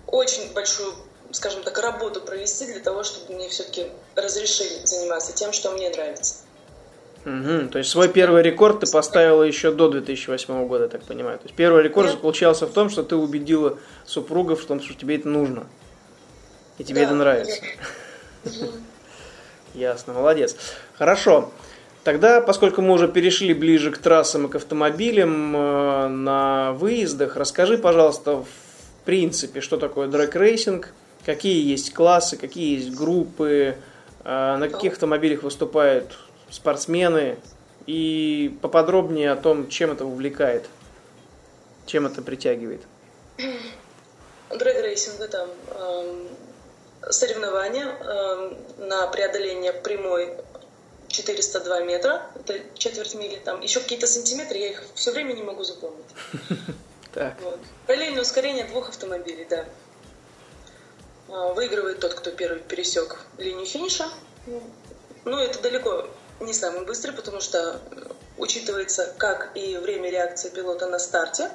очень 0.07 0.53
большую, 0.55 0.95
скажем 1.31 1.63
так, 1.63 1.79
работу 1.79 2.21
провести 2.21 2.67
для 2.67 2.81
того, 2.81 3.03
чтобы 3.05 3.35
мне 3.35 3.49
все-таки 3.49 3.87
разрешили 4.15 4.85
заниматься 4.85 5.33
тем, 5.35 5.53
что 5.53 5.71
мне 5.73 5.91
нравится. 5.91 6.37
Угу. 7.25 7.71
То 7.71 7.79
есть 7.79 7.91
свой 7.91 8.09
первый 8.09 8.43
рекорд 8.43 8.81
ты 8.81 8.91
поставила 8.91 9.43
еще 9.43 9.73
до 9.73 9.89
2008 9.89 10.67
года, 10.67 10.85
я 10.85 10.91
так 10.91 11.03
понимаю. 11.03 11.39
То 11.39 11.45
есть 11.45 11.57
первый 11.57 11.83
рекорд 11.83 12.09
Нет. 12.09 12.17
заключался 12.17 12.67
в 12.67 12.73
том, 12.73 12.89
что 12.89 13.03
ты 13.03 13.17
убедила 13.17 13.79
супругов 14.07 14.63
в 14.63 14.67
том, 14.67 14.81
что 14.81 14.95
тебе 14.95 15.17
это 15.17 15.29
нужно. 15.29 15.67
И 16.79 16.85
тебе 16.85 17.01
да, 17.01 17.07
это 17.07 17.15
нравится. 17.15 17.61
Угу. 18.45 18.73
Ясно, 19.75 20.13
молодец. 20.15 20.57
Хорошо. 20.95 21.51
Тогда, 22.05 22.41
поскольку 22.41 22.81
мы 22.81 22.95
уже 22.95 23.09
перешли 23.09 23.53
ближе 23.53 23.91
к 23.91 23.99
трассам 23.99 24.47
и 24.47 24.49
к 24.49 24.55
автомобилям 24.55 25.55
э, 25.55 26.09
на 26.09 26.73
выездах, 26.73 27.37
расскажи, 27.37 27.77
пожалуйста, 27.77 28.37
в 28.37 28.47
принципе, 29.05 29.61
что 29.61 29.77
такое 29.77 30.09
дрэг-рейсинг, 30.09 30.95
какие 31.29 31.63
есть 31.63 31.93
классы, 31.93 32.39
какие 32.39 32.79
есть 32.79 32.97
группы, 32.97 33.77
э, 34.25 34.57
на 34.57 34.67
каких 34.71 34.95
автомобилях 34.95 35.43
выступают 35.43 36.19
спортсмены 36.49 37.37
и 37.85 38.59
поподробнее 38.63 39.33
о 39.33 39.37
том, 39.37 39.69
чем 39.69 39.91
это 39.91 40.07
увлекает, 40.07 40.65
чем 41.85 42.07
это 42.07 42.23
притягивает. 42.23 42.81
Дрэг-рейсинг 44.49 45.21
это 45.21 45.51
эм, 45.79 46.29
соревнования 47.11 47.85
э, 47.85 48.55
на 48.79 49.07
преодоление 49.09 49.75
прямой 49.75 50.31
402 51.09 51.81
метра, 51.81 52.23
это 52.37 52.55
четверть 52.73 53.15
мили, 53.15 53.37
там 53.37 53.61
еще 53.61 53.81
какие-то 53.81 54.07
сантиметры, 54.07 54.57
я 54.57 54.69
их 54.69 54.83
все 54.95 55.13
время 55.13 55.35
не 55.35 55.43
могу 55.43 55.63
запомнить. 55.63 56.07
Так. 57.15 57.41
Вот. 57.41 57.59
Параллельное 57.87 58.21
ускорение 58.21 58.65
двух 58.67 58.91
автомобилей, 58.91 59.47
да. 59.49 59.65
А, 61.29 61.53
выигрывает 61.53 62.01
тот, 62.01 62.15
кто 62.15 62.31
первый 62.31 62.61
пересек 62.61 63.19
линию 63.37 63.67
финиша. 63.67 64.09
Ну, 65.25 65.39
это 65.39 65.61
далеко 65.61 66.09
не 66.41 66.53
самый 66.53 66.85
быстрый, 66.85 67.13
потому 67.13 67.41
что 67.41 67.81
учитывается 68.39 69.13
как 69.19 69.51
и 69.55 69.77
время 69.77 70.11
реакции 70.11 70.49
пилота 70.49 70.87
на 70.87 70.99
старте, 70.99 71.51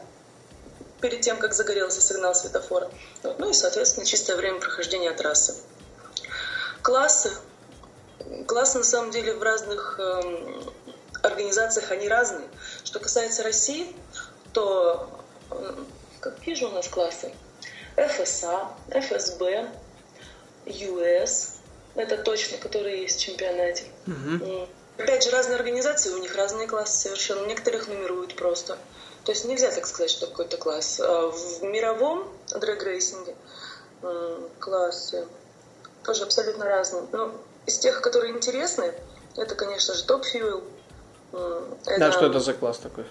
перед 1.01 1.21
тем, 1.21 1.37
как 1.37 1.53
загорелся 1.53 2.01
сигнал 2.01 2.35
светофора. 2.35 2.89
Ну 3.23 3.49
и, 3.49 3.53
соответственно, 3.53 4.05
чистое 4.05 4.35
время 4.35 4.59
прохождения 4.59 5.11
трассы. 5.11 5.55
Классы. 6.81 7.31
Классы, 8.47 8.77
на 8.77 8.83
самом 8.83 9.11
деле, 9.11 9.33
в 9.33 9.43
разных 9.43 9.99
э, 9.99 10.21
организациях, 11.23 11.91
они 11.91 12.07
разные. 12.07 12.47
Что 12.83 12.99
касается 12.99 13.43
России, 13.43 13.93
то 14.53 15.09
э, 15.51 15.75
какие 16.19 16.55
же 16.55 16.67
у 16.67 16.71
нас 16.71 16.87
классы? 16.87 17.33
ФСА, 17.95 18.67
ФСБ, 18.89 19.69
ЮС. 20.65 21.55
Это 21.95 22.17
точно, 22.17 22.57
которые 22.57 23.03
есть 23.03 23.19
в 23.19 23.21
чемпионате. 23.21 23.83
Угу. 24.07 24.67
Опять 24.97 25.23
же, 25.23 25.31
разные 25.31 25.55
организации, 25.55 26.11
у 26.11 26.17
них 26.17 26.35
разные 26.35 26.67
классы 26.67 26.97
совершенно. 26.97 27.45
Некоторых 27.45 27.87
нумеруют 27.87 28.35
просто. 28.35 28.77
То 29.25 29.31
есть 29.31 29.45
нельзя 29.45 29.71
так 29.71 29.87
сказать, 29.87 30.11
что 30.11 30.27
какой-то 30.27 30.57
класс. 30.57 30.99
А 30.99 31.31
в 31.31 31.63
мировом 31.63 32.27
дрэг-рейсинге 32.49 33.35
классы 34.59 35.25
тоже 36.03 36.23
абсолютно 36.23 36.65
разные. 36.65 37.03
Но 37.11 37.27
ну, 37.27 37.33
из 37.65 37.77
тех, 37.77 38.01
которые 38.01 38.33
интересны, 38.33 38.93
это, 39.37 39.55
конечно 39.55 39.93
же, 39.93 40.03
Top 40.05 40.23
Fuel. 40.33 40.63
Это... 41.85 41.99
Да, 41.99 42.11
что 42.11 42.25
это 42.25 42.39
за 42.39 42.53
класс 42.53 42.77
такой? 42.79 43.05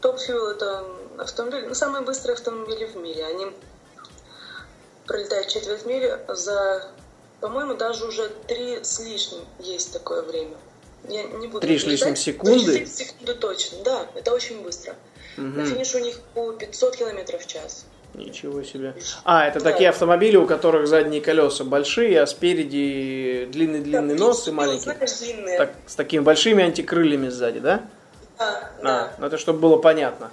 Top 0.00 0.18
Fuel 0.18 0.50
это 0.50 0.84
автомобиль, 1.18 1.66
ну, 1.68 1.74
самые 1.74 2.02
быстрые 2.02 2.34
автомобили 2.34 2.86
в 2.86 2.96
мире. 2.96 3.24
Они 3.24 3.52
пролетают 5.06 5.48
четверть 5.48 5.84
мили 5.86 6.18
за, 6.28 6.88
по-моему, 7.40 7.74
даже 7.74 8.06
уже 8.06 8.28
три 8.46 8.82
с 8.82 9.00
лишним 9.00 9.40
есть 9.58 9.92
такое 9.92 10.22
время. 10.22 10.56
Я 11.08 11.24
не 11.24 11.48
буду 11.48 11.60
Три 11.60 11.78
с 11.78 11.84
лишним 11.84 12.16
секунды? 12.16 12.72
Три 12.78 12.86
секунды 12.86 13.34
точно, 13.34 13.78
да, 13.84 14.06
это 14.14 14.32
очень 14.32 14.62
быстро. 14.62 14.94
Угу. 15.36 15.46
На 15.46 15.64
финише 15.64 15.98
у 15.98 16.00
них 16.00 16.20
по 16.34 16.52
500 16.52 16.96
километров 16.96 17.42
в 17.42 17.46
час. 17.46 17.86
Ничего 18.14 18.62
себе. 18.62 18.94
А, 19.24 19.46
это 19.46 19.60
да. 19.60 19.70
такие 19.70 19.88
автомобили, 19.88 20.36
у 20.36 20.46
которых 20.46 20.86
задние 20.86 21.22
колеса 21.22 21.64
большие, 21.64 22.20
а 22.20 22.26
спереди 22.26 23.48
длинный-длинный 23.50 24.16
да, 24.16 24.24
нос 24.24 24.46
и 24.46 24.50
маленький. 24.50 24.84
Знаешь, 24.84 25.12
длинные. 25.18 25.56
Так, 25.56 25.72
с 25.86 25.94
такими 25.94 26.22
большими 26.22 26.62
антикрыльями 26.62 27.28
сзади, 27.28 27.60
да? 27.60 27.82
Да, 28.38 28.70
а, 28.80 28.82
да. 28.82 29.12
Ну 29.18 29.26
это 29.26 29.38
чтобы 29.38 29.60
было 29.60 29.78
понятно 29.78 30.30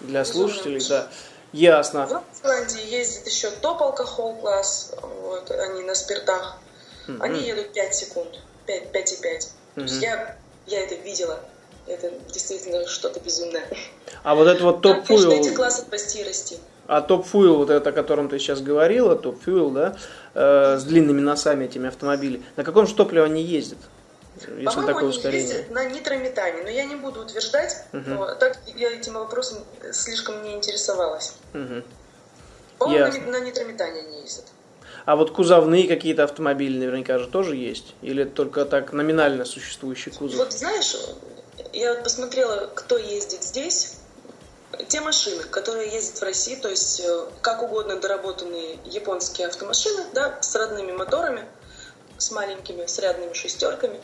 для 0.00 0.24
слушателей, 0.24 0.82
да. 0.88 1.08
Ясно. 1.52 2.06
В 2.06 2.42
Голландии 2.42 2.86
ездит 2.86 3.26
еще 3.26 3.50
топ-алкохол 3.50 4.36
класс, 4.36 4.94
вот, 5.22 5.50
они 5.50 5.82
на 5.82 5.94
спиртах. 5.94 6.58
mm 7.06 7.18
Они 7.20 7.40
едут 7.40 7.72
5 7.72 7.94
секунд, 7.94 8.40
5, 8.66 8.94
5,5. 8.94 9.48
Mm-hmm. 9.76 10.00
Я, 10.00 10.36
я 10.66 10.80
это 10.82 10.94
видела 10.96 11.40
это 11.88 12.12
действительно 12.32 12.86
что-то 12.86 13.20
безумное. 13.20 13.64
А 14.22 14.34
вот 14.34 14.46
это 14.46 14.62
вот 14.62 14.82
топ 14.82 15.04
фуил... 15.04 15.30
эти 15.30 15.54
классы 15.54 15.84
расти 15.90 16.20
и 16.20 16.24
расти. 16.24 16.58
А 16.86 17.00
топ 17.00 17.26
фуил, 17.26 17.56
вот 17.56 17.70
это, 17.70 17.90
о 17.90 17.92
котором 17.92 18.28
ты 18.28 18.38
сейчас 18.38 18.60
говорила, 18.60 19.16
топ 19.16 19.40
фуил, 19.42 19.70
да, 19.70 19.96
э, 20.34 20.78
с 20.78 20.84
длинными 20.84 21.20
носами 21.20 21.66
этими 21.66 21.88
автомобилей, 21.88 22.44
на 22.56 22.64
каком 22.64 22.86
же 22.86 22.94
топливе 22.94 23.24
они 23.24 23.42
ездят? 23.42 23.78
Если 24.46 24.86
такое 24.86 25.04
ускорение. 25.04 25.48
ездят 25.48 25.70
на 25.70 25.84
нитрометане, 25.84 26.62
но 26.62 26.68
я 26.68 26.84
не 26.84 26.96
буду 26.96 27.22
утверждать, 27.22 27.84
угу. 27.92 28.02
но 28.06 28.34
так 28.34 28.58
я 28.76 28.90
этим 28.90 29.14
вопросом 29.14 29.64
слишком 29.92 30.42
не 30.42 30.54
интересовалась. 30.54 31.34
Угу. 31.54 31.82
По-моему, 32.78 33.30
на, 33.30 33.38
на 33.38 33.40
нитрометане 33.40 34.00
они 34.00 34.20
ездят. 34.22 34.44
А 35.04 35.16
вот 35.16 35.30
кузовные 35.30 35.88
какие-то 35.88 36.24
автомобили 36.24 36.78
наверняка 36.78 37.18
же 37.18 37.28
тоже 37.28 37.56
есть? 37.56 37.94
Или 38.02 38.24
только 38.24 38.64
так 38.64 38.92
номинально 38.92 39.44
существующий 39.44 40.10
кузов? 40.10 40.38
Вот 40.38 40.52
знаешь, 40.52 40.96
я 41.72 41.94
вот 41.94 42.04
посмотрела, 42.04 42.70
кто 42.74 42.98
ездит 42.98 43.42
здесь. 43.42 43.94
Те 44.88 45.00
машины, 45.00 45.44
которые 45.44 45.90
ездят 45.90 46.18
в 46.18 46.22
России, 46.22 46.54
то 46.54 46.68
есть 46.68 47.00
э, 47.00 47.24
как 47.40 47.62
угодно 47.62 47.96
доработанные 47.96 48.78
японские 48.84 49.46
автомашины, 49.46 50.04
да, 50.12 50.36
с 50.42 50.54
родными 50.54 50.92
моторами, 50.92 51.42
с 52.18 52.30
маленькими, 52.30 52.84
с 52.84 52.98
рядными 52.98 53.32
шестерками. 53.32 53.98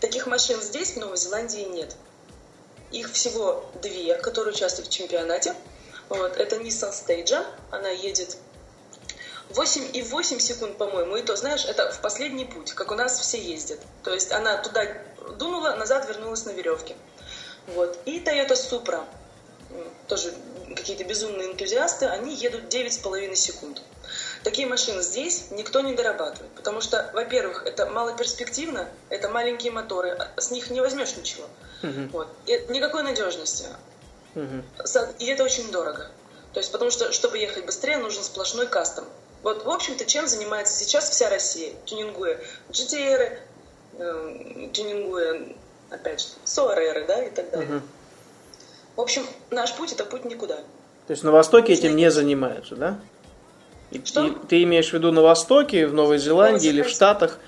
Таких 0.00 0.26
машин 0.26 0.60
здесь, 0.60 0.92
в 0.92 0.96
Новой 0.98 1.16
Зеландии, 1.16 1.62
нет. 1.62 1.96
Их 2.92 3.10
всего 3.12 3.64
две, 3.82 4.14
которые 4.16 4.54
участвуют 4.54 4.88
в 4.88 4.92
чемпионате. 4.92 5.54
Вот. 6.08 6.36
Это 6.36 6.56
Nissan 6.56 6.92
Stage. 6.92 7.44
Она 7.70 7.88
едет 7.88 8.36
8,8 9.50 10.40
секунд, 10.40 10.76
по-моему. 10.76 11.16
И 11.16 11.22
то, 11.22 11.34
знаешь, 11.36 11.64
это 11.64 11.90
в 11.90 12.00
последний 12.00 12.44
путь, 12.44 12.72
как 12.72 12.90
у 12.90 12.94
нас 12.94 13.18
все 13.18 13.40
ездят. 13.40 13.80
То 14.02 14.12
есть 14.12 14.32
она 14.32 14.58
туда 14.58 14.86
дунула, 15.38 15.76
назад 15.76 16.06
вернулась 16.08 16.44
на 16.44 16.50
веревке. 16.50 16.96
Вот. 17.68 17.98
И 18.04 18.20
Toyota 18.20 18.52
Supra. 18.52 19.04
Тоже 20.08 20.32
какие-то 20.74 21.04
безумные 21.04 21.52
энтузиасты, 21.52 22.06
они 22.06 22.34
едут 22.34 22.72
9,5 22.72 23.34
секунд. 23.34 23.82
Такие 24.44 24.68
машины 24.68 25.02
здесь 25.02 25.46
никто 25.50 25.80
не 25.80 25.94
дорабатывает, 25.94 26.50
потому 26.52 26.80
что, 26.80 27.10
во-первых, 27.14 27.66
это 27.66 27.86
малоперспективно, 27.86 28.88
это 29.08 29.28
маленькие 29.28 29.72
моторы, 29.72 30.10
а 30.10 30.40
с 30.40 30.50
них 30.50 30.70
не 30.70 30.80
возьмешь 30.80 31.16
ничего. 31.16 31.46
Uh-huh. 31.82 32.10
Вот. 32.10 32.28
И 32.46 32.52
никакой 32.68 33.02
надежности. 33.02 33.66
Uh-huh. 34.34 34.62
И 35.18 35.26
это 35.26 35.42
очень 35.42 35.70
дорого. 35.70 36.10
То 36.52 36.60
есть, 36.60 36.70
потому 36.72 36.90
что, 36.90 37.12
чтобы 37.12 37.38
ехать 37.38 37.66
быстрее, 37.66 37.98
нужен 37.98 38.22
сплошной 38.22 38.66
кастом. 38.66 39.04
Вот, 39.42 39.64
в 39.64 39.70
общем-то, 39.70 40.04
чем 40.06 40.26
занимается 40.26 40.74
сейчас 40.78 41.10
вся 41.10 41.28
Россия, 41.28 41.74
тюнингуя 41.84 42.40
GTR, 42.70 43.38
э, 43.98 44.68
тюнингуя, 44.72 45.54
опять 45.90 46.20
же, 46.20 46.28
СОРР, 46.44 47.06
да, 47.06 47.24
и 47.24 47.30
так 47.30 47.50
далее. 47.50 47.68
Uh-huh. 47.68 47.82
В 48.96 49.00
общем, 49.00 49.26
наш 49.50 49.74
путь– 49.74 49.92
это 49.94 50.04
путь 50.04 50.24
никуда. 50.24 50.56
То 51.06 51.12
есть 51.12 51.22
на 51.22 51.30
Востоке 51.30 51.74
этим 51.74 51.94
не 51.94 52.10
занимаются, 52.10 52.74
да? 52.74 52.98
Что? 54.04 54.26
И, 54.26 54.30
ты 54.48 54.62
имеешь 54.64 54.90
в 54.90 54.92
виду 54.94 55.12
на 55.12 55.22
Востоке, 55.22 55.86
в 55.86 55.94
Новой 55.94 56.18
Зеландии 56.18 56.68
или 56.68 56.82
в 56.82 56.88
Штатах 56.88 57.38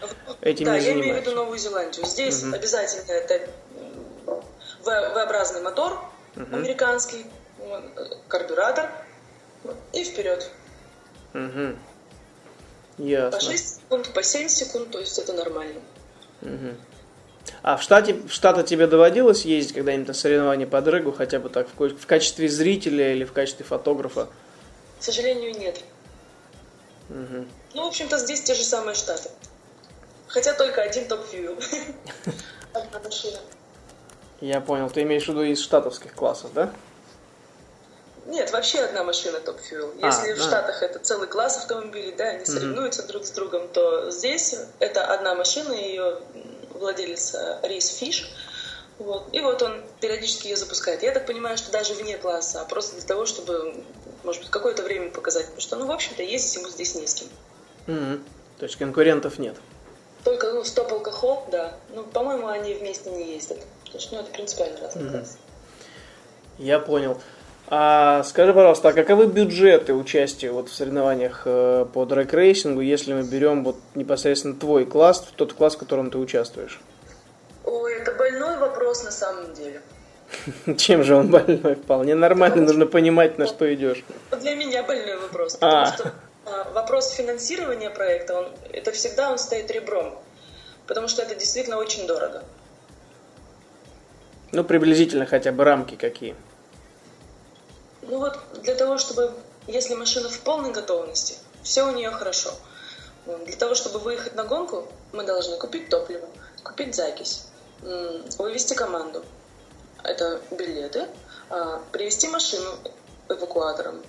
этим 0.41 0.67
да, 0.67 0.75
не 0.77 0.81
занимаются? 0.81 0.85
Да, 0.85 0.89
я 0.89 0.95
имею 0.95 1.17
в 1.17 1.21
виду 1.21 1.35
Новую 1.35 1.59
Зеландию. 1.59 2.07
Здесь 2.07 2.45
угу. 2.45 2.55
обязательно 2.55 3.13
это 3.13 3.51
V-образный 4.85 5.63
мотор 5.63 5.99
угу. 6.37 6.57
американский, 6.57 7.27
карбюратор 8.29 8.91
и 9.93 10.05
вперед. 10.05 10.49
Угу. 11.35 11.77
Ясно. 12.99 13.39
По 13.39 13.45
6 13.45 13.77
секунд, 13.77 14.13
по 14.13 14.23
7 14.23 14.49
секунд, 14.49 14.91
то 14.91 15.01
есть 15.01 15.19
это 15.19 15.33
нормально. 15.33 15.81
Угу. 16.43 16.75
А 17.63 17.77
в 17.77 17.83
штате, 17.83 18.15
в 18.15 18.33
штаты 18.33 18.63
тебе 18.63 18.87
доводилось 18.87 19.45
ездить 19.45 19.75
когда-нибудь 19.75 20.09
на 20.09 20.15
соревнования 20.15 20.67
по 20.67 20.81
дрэгу, 20.81 21.13
хотя 21.13 21.39
бы 21.39 21.49
так, 21.49 21.69
в, 21.77 21.89
в 21.89 22.07
качестве 22.07 22.49
зрителя 22.49 23.13
или 23.13 23.25
в 23.25 23.33
качестве 23.33 23.65
фотографа? 23.65 24.29
К 25.01 25.03
сожалению, 25.03 25.59
нет. 25.59 25.81
Угу. 27.11 27.47
Ну, 27.75 27.85
в 27.85 27.87
общем-то, 27.89 28.19
здесь 28.19 28.43
те 28.43 28.55
же 28.55 28.63
самые 28.63 28.95
штаты. 28.95 29.31
Хотя 30.27 30.53
только 30.55 30.83
один. 30.83 31.07
Одна 32.73 33.01
машина. 33.03 33.39
Я 34.41 34.61
понял. 34.61 34.91
Ты 34.91 35.03
имеешь 35.03 35.25
в 35.25 35.29
виду 35.29 35.43
из 35.43 35.61
штатовских 35.61 36.15
классов, 36.15 36.53
да? 36.55 36.71
Нет, 38.27 38.53
вообще 38.53 38.81
одна 38.81 39.05
машина 39.05 39.41
топ 39.41 39.59
фьюл. 39.59 39.91
А, 40.03 40.07
Если 40.07 40.33
а, 40.33 40.37
в 40.37 40.39
Штатах 40.39 40.83
это 40.83 40.99
целый 40.99 41.27
класс 41.29 41.57
автомобилей, 41.57 42.15
да, 42.17 42.25
они 42.25 42.45
соревнуются 42.45 43.07
друг 43.07 43.25
с 43.25 43.31
другом, 43.31 43.69
то 43.69 44.11
здесь 44.11 44.55
это 44.81 45.07
одна 45.07 45.35
машина, 45.35 45.73
ее 45.73 46.19
владелец 46.79 47.35
э, 47.35 47.61
Рейс 47.63 47.89
Фиш. 47.89 48.31
Вот. 48.99 49.29
И 49.33 49.41
вот 49.41 49.63
он 49.63 49.83
периодически 50.01 50.49
ее 50.49 50.57
запускает. 50.57 51.03
Я 51.03 51.13
так 51.13 51.27
понимаю, 51.27 51.57
что 51.57 51.71
даже 51.71 51.95
вне 51.95 52.19
класса, 52.19 52.63
а 52.63 52.65
просто 52.65 52.97
для 52.97 53.07
того, 53.07 53.27
чтобы, 53.27 53.85
может 54.25 54.43
быть, 54.43 54.51
какое-то 54.51 54.83
время 54.83 55.11
показать. 55.11 55.47
Потому 55.47 55.61
что, 55.61 55.77
ну, 55.77 55.87
в 55.87 55.91
общем-то, 55.91 56.23
ездить 56.23 56.57
ему 56.57 56.69
здесь 56.69 56.95
не 56.95 57.07
с 57.07 57.15
кем. 57.15 57.29
Mm-hmm. 57.87 58.21
То 58.59 58.65
есть 58.65 58.77
конкурентов 58.77 59.39
нет? 59.39 59.57
Только, 60.25 60.53
ну, 60.53 60.65
стоп-алкохол, 60.65 61.47
да. 61.51 61.77
Ну, 61.95 62.03
по-моему, 62.05 62.49
они 62.49 62.75
вместе 62.75 63.11
не 63.11 63.35
ездят. 63.35 63.59
Потому 63.85 64.01
что, 64.01 64.15
ну, 64.17 64.21
это 64.23 64.31
принципиально 64.33 64.81
разный 64.81 65.03
mm-hmm. 65.05 65.11
класс. 65.13 65.39
Я 66.59 66.81
понял. 66.81 67.21
А 67.71 68.23
скажи, 68.23 68.55
пожалуйста, 68.55 68.89
а 68.89 68.93
каковы 68.95 69.27
бюджеты 69.27 69.93
участия 69.93 70.51
вот 70.51 70.71
в 70.71 70.75
соревнованиях 70.75 71.43
э, 71.45 71.87
по 71.93 72.07
дрэг-рейсингу, 72.07 72.81
если 72.81 73.13
мы 73.13 73.23
берем 73.23 73.63
вот 73.63 73.77
непосредственно 73.95 74.55
твой 74.55 74.87
класс, 74.87 75.27
тот 75.37 75.53
класс, 75.53 75.77
в 75.77 75.79
котором 75.79 76.11
ты 76.11 76.17
участвуешь? 76.17 76.81
Ой, 77.65 77.95
это 77.97 78.13
больной 78.13 78.57
вопрос 78.59 79.05
на 79.05 79.11
самом 79.11 79.53
деле. 79.53 79.83
Чем 80.79 81.03
же 81.05 81.15
он 81.15 81.29
больной? 81.29 81.75
Вполне 81.75 82.15
нормально, 82.15 82.63
нужно 82.63 82.87
понимать, 82.87 83.37
на 83.37 83.47
что 83.47 83.73
идешь. 83.75 84.03
Для 84.41 84.55
меня 84.55 84.83
больной 84.83 85.19
вопрос, 85.19 85.57
потому 85.57 85.83
а. 85.83 85.87
что 85.93 86.13
а, 86.47 86.71
вопрос 86.73 87.11
финансирования 87.11 87.91
проекта, 87.91 88.39
он, 88.39 88.49
это 88.73 88.93
всегда 88.93 89.31
он 89.31 89.39
стоит 89.39 89.71
ребром, 89.71 90.19
потому 90.87 91.07
что 91.09 91.21
это 91.21 91.35
действительно 91.35 91.77
очень 91.77 92.07
дорого. 92.07 92.45
Ну, 94.53 94.65
приблизительно 94.65 95.27
хотя 95.27 95.53
бы 95.53 95.65
рамки 95.65 95.97
какие. 95.97 96.35
Ну 98.09 98.19
вот 98.19 98.39
для 98.63 98.75
того, 98.75 98.97
чтобы, 98.97 99.35
если 99.67 99.95
машина 99.95 100.31
в 100.31 100.41
полной 100.41 100.73
готовности, 100.73 101.37
все 101.63 101.87
у 101.87 101.93
нее 101.93 102.11
хорошо. 102.11 102.51
Для 103.45 103.57
того, 103.57 103.75
чтобы 103.75 103.99
выехать 103.99 104.35
на 104.35 104.45
гонку, 104.45 104.89
мы 105.13 105.25
должны 105.25 105.59
купить 105.59 105.91
топливо, 105.91 106.27
купить 106.65 106.95
закись, 106.95 107.45
вывести 107.83 108.73
команду. 108.73 109.23
Это 110.03 110.41
билеты, 110.51 111.07
а, 111.51 111.83
привести 111.93 112.29
машину 112.29 112.71
эвакуатором. 113.29 114.03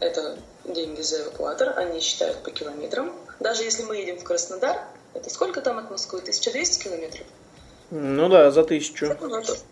Это 0.00 0.38
деньги 0.64 1.02
за 1.02 1.22
эвакуатор, 1.22 1.78
они 1.78 2.00
считают 2.00 2.42
по 2.42 2.50
километрам. 2.50 3.14
Даже 3.40 3.64
если 3.64 3.82
мы 3.82 3.96
едем 3.96 4.18
в 4.18 4.24
Краснодар, 4.24 4.86
это 5.12 5.28
сколько 5.28 5.60
там 5.60 5.78
от 5.78 5.90
Москвы? 5.90 6.20
1200 6.20 6.82
километров? 6.82 7.26
Ну 7.96 8.28
да, 8.28 8.50
за 8.50 8.64
тысячу. 8.64 9.06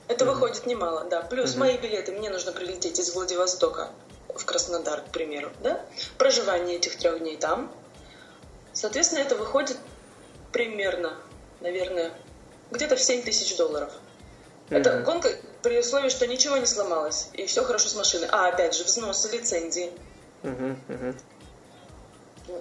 Это 0.07 0.25
выходит 0.25 0.65
немало, 0.67 1.05
да. 1.11 1.23
Плюс 1.23 1.57
мои 1.57 1.77
билеты, 1.77 2.13
мне 2.13 2.31
нужно 2.31 2.53
прилететь 2.53 3.01
из 3.01 3.13
Владивостока 3.15 3.91
в 4.29 4.45
Краснодар, 4.45 5.01
к 5.01 5.07
примеру, 5.07 5.51
да. 5.61 5.85
Проживание 6.19 6.77
этих 6.77 6.97
трех 6.97 7.19
дней 7.19 7.37
там. 7.37 7.73
Соответственно, 8.73 9.19
это 9.19 9.35
выходит 9.35 9.77
примерно, 10.53 11.15
наверное, 11.61 12.13
где-то 12.71 12.95
в 12.95 13.03
7 13.03 13.25
тысяч 13.25 13.57
долларов. 13.57 13.91
Mm-hmm. 14.71 14.79
Это 14.79 15.01
гонка 15.01 15.29
при 15.65 15.81
условии, 15.81 16.09
что 16.09 16.25
ничего 16.29 16.57
не 16.59 16.67
сломалось, 16.67 17.29
и 17.33 17.47
все 17.47 17.65
хорошо 17.65 17.89
с 17.89 17.97
машиной. 17.97 18.29
А, 18.31 18.47
опять 18.47 18.77
же, 18.77 18.85
взносы, 18.85 19.37
лицензии. 19.37 19.91
Mm-hmm. 20.45 20.77
Mm-hmm. 20.89 21.15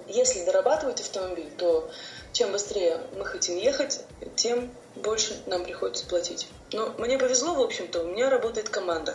Если 0.08 0.44
дорабатывать 0.44 1.00
автомобиль, 1.00 1.52
то 1.56 1.88
чем 2.32 2.52
быстрее 2.52 3.00
мы 3.16 3.24
хотим 3.24 3.56
ехать, 3.56 4.04
тем 4.36 4.72
больше 4.96 5.40
нам 5.46 5.64
приходится 5.64 6.06
платить. 6.06 6.48
Но 6.72 6.88
мне 6.98 7.18
повезло, 7.18 7.54
в 7.54 7.60
общем-то, 7.60 8.00
у 8.00 8.06
меня 8.08 8.30
работает 8.30 8.68
команда. 8.68 9.14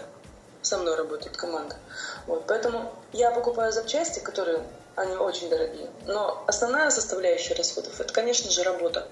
Со 0.62 0.77
мной 0.77 0.95
работает 0.95 1.38
команда. 1.38 1.77
Вот, 2.25 2.45
поэтому 2.47 2.93
я 3.13 3.32
покупаю 3.32 3.71
запчасти, 3.71 4.19
которые, 4.19 4.63
они 4.95 5.15
очень 5.15 5.49
дорогие. 5.49 5.89
Но 6.06 6.43
основная 6.47 6.89
составляющая 6.89 7.53
расходов, 7.53 7.99
это, 7.99 8.13
конечно 8.13 8.51
же, 8.51 8.63
работа. 8.63 9.08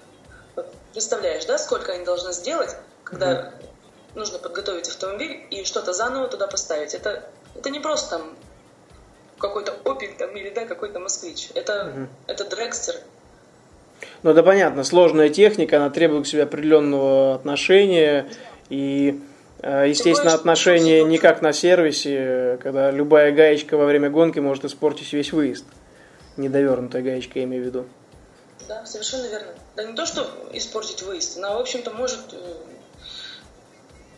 Вот, 0.55 0.71
представляешь, 0.91 1.45
да, 1.45 1.57
сколько 1.57 1.93
они 1.93 2.03
должны 2.03 2.33
сделать, 2.33 2.75
когда 3.03 3.31
mm-hmm. 3.31 3.69
нужно 4.15 4.39
подготовить 4.39 4.87
автомобиль 4.89 5.45
и 5.49 5.63
что-то 5.63 5.93
заново 5.93 6.27
туда 6.27 6.47
поставить. 6.47 6.93
Это, 6.93 7.27
это 7.55 7.69
не 7.69 7.79
просто 7.79 8.17
там 8.17 8.37
какой-то 9.39 9.73
Opel 9.83 10.17
там, 10.17 10.35
или 10.35 10.49
да, 10.49 10.65
какой-то 10.65 10.99
москвич. 10.99 11.49
Это, 11.55 11.73
mm-hmm. 11.73 12.07
это 12.27 12.45
дрекстер, 12.45 12.95
ну, 14.23 14.31
это 14.31 14.43
понятно, 14.43 14.83
сложная 14.83 15.29
техника, 15.29 15.77
она 15.77 15.89
требует 15.89 16.25
к 16.25 16.27
себе 16.27 16.43
определенного 16.43 17.35
отношения 17.35 18.27
и 18.69 19.21
э, 19.59 19.85
Естественно, 19.87 20.33
отношения 20.33 21.03
не 21.03 21.17
как 21.17 21.41
на 21.41 21.53
сервисе, 21.53 22.57
когда 22.61 22.91
любая 22.91 23.31
гаечка 23.31 23.77
во 23.77 23.85
время 23.85 24.09
гонки 24.09 24.39
может 24.39 24.65
испортить 24.65 25.11
весь 25.13 25.31
выезд. 25.31 25.65
Недовернутая 26.37 27.01
гаечка, 27.01 27.39
я 27.39 27.45
имею 27.45 27.63
в 27.63 27.65
виду. 27.67 27.85
Да, 28.67 28.85
совершенно 28.85 29.27
верно. 29.27 29.47
Да 29.75 29.83
не 29.83 29.93
то, 29.93 30.05
что 30.05 30.27
испортить 30.53 31.01
выезд, 31.03 31.37
она, 31.37 31.55
в 31.55 31.61
общем-то, 31.61 31.91
может, 31.91 32.33
э, 32.33 32.53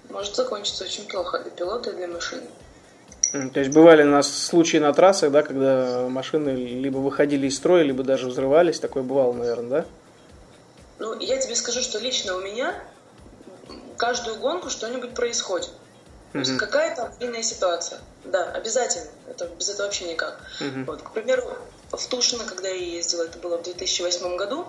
может 0.09 0.35
закончиться 0.35 0.83
очень 0.83 1.07
плохо 1.07 1.39
для 1.39 1.51
пилота 1.51 1.89
и 1.89 1.95
для 1.95 2.07
машины. 2.07 2.43
То 3.53 3.59
есть 3.59 3.71
бывали 3.71 4.03
у 4.03 4.07
нас 4.07 4.31
случаи 4.31 4.77
на 4.77 4.93
трассах, 4.93 5.31
да, 5.31 5.43
когда 5.43 6.07
машины 6.09 6.49
либо 6.49 6.97
выходили 6.97 7.47
из 7.47 7.57
строя, 7.57 7.83
либо 7.83 8.03
даже 8.03 8.27
взрывались. 8.27 8.79
Такое 8.79 9.03
бывало, 9.03 9.33
наверное, 9.33 9.69
да? 9.69 9.85
Ну, 10.99 11.19
я 11.19 11.37
тебе 11.37 11.55
скажу, 11.55 11.81
что 11.81 11.99
лично 11.99 12.35
у 12.35 12.41
меня 12.41 12.73
каждую 13.97 14.37
гонку 14.37 14.69
что-нибудь 14.69 15.13
происходит. 15.13 15.71
То 16.33 16.39
есть 16.39 16.57
какая-то 16.57 17.03
аварийная 17.03 17.41
ситуация. 17.41 17.99
Да, 18.25 18.51
обязательно. 18.51 19.07
Это 19.29 19.47
без 19.57 19.69
этого 19.69 19.85
вообще 19.85 20.05
никак. 20.05 20.39
uh 20.59 20.85
Вот, 20.85 21.01
к 21.01 21.11
примеру, 21.11 21.43
в 21.91 22.07
Тушино, 22.07 22.43
когда 22.43 22.67
я 22.67 22.75
ездила, 22.75 23.23
это 23.23 23.39
было 23.39 23.57
в 23.57 23.63
2008 23.63 24.35
году, 24.35 24.67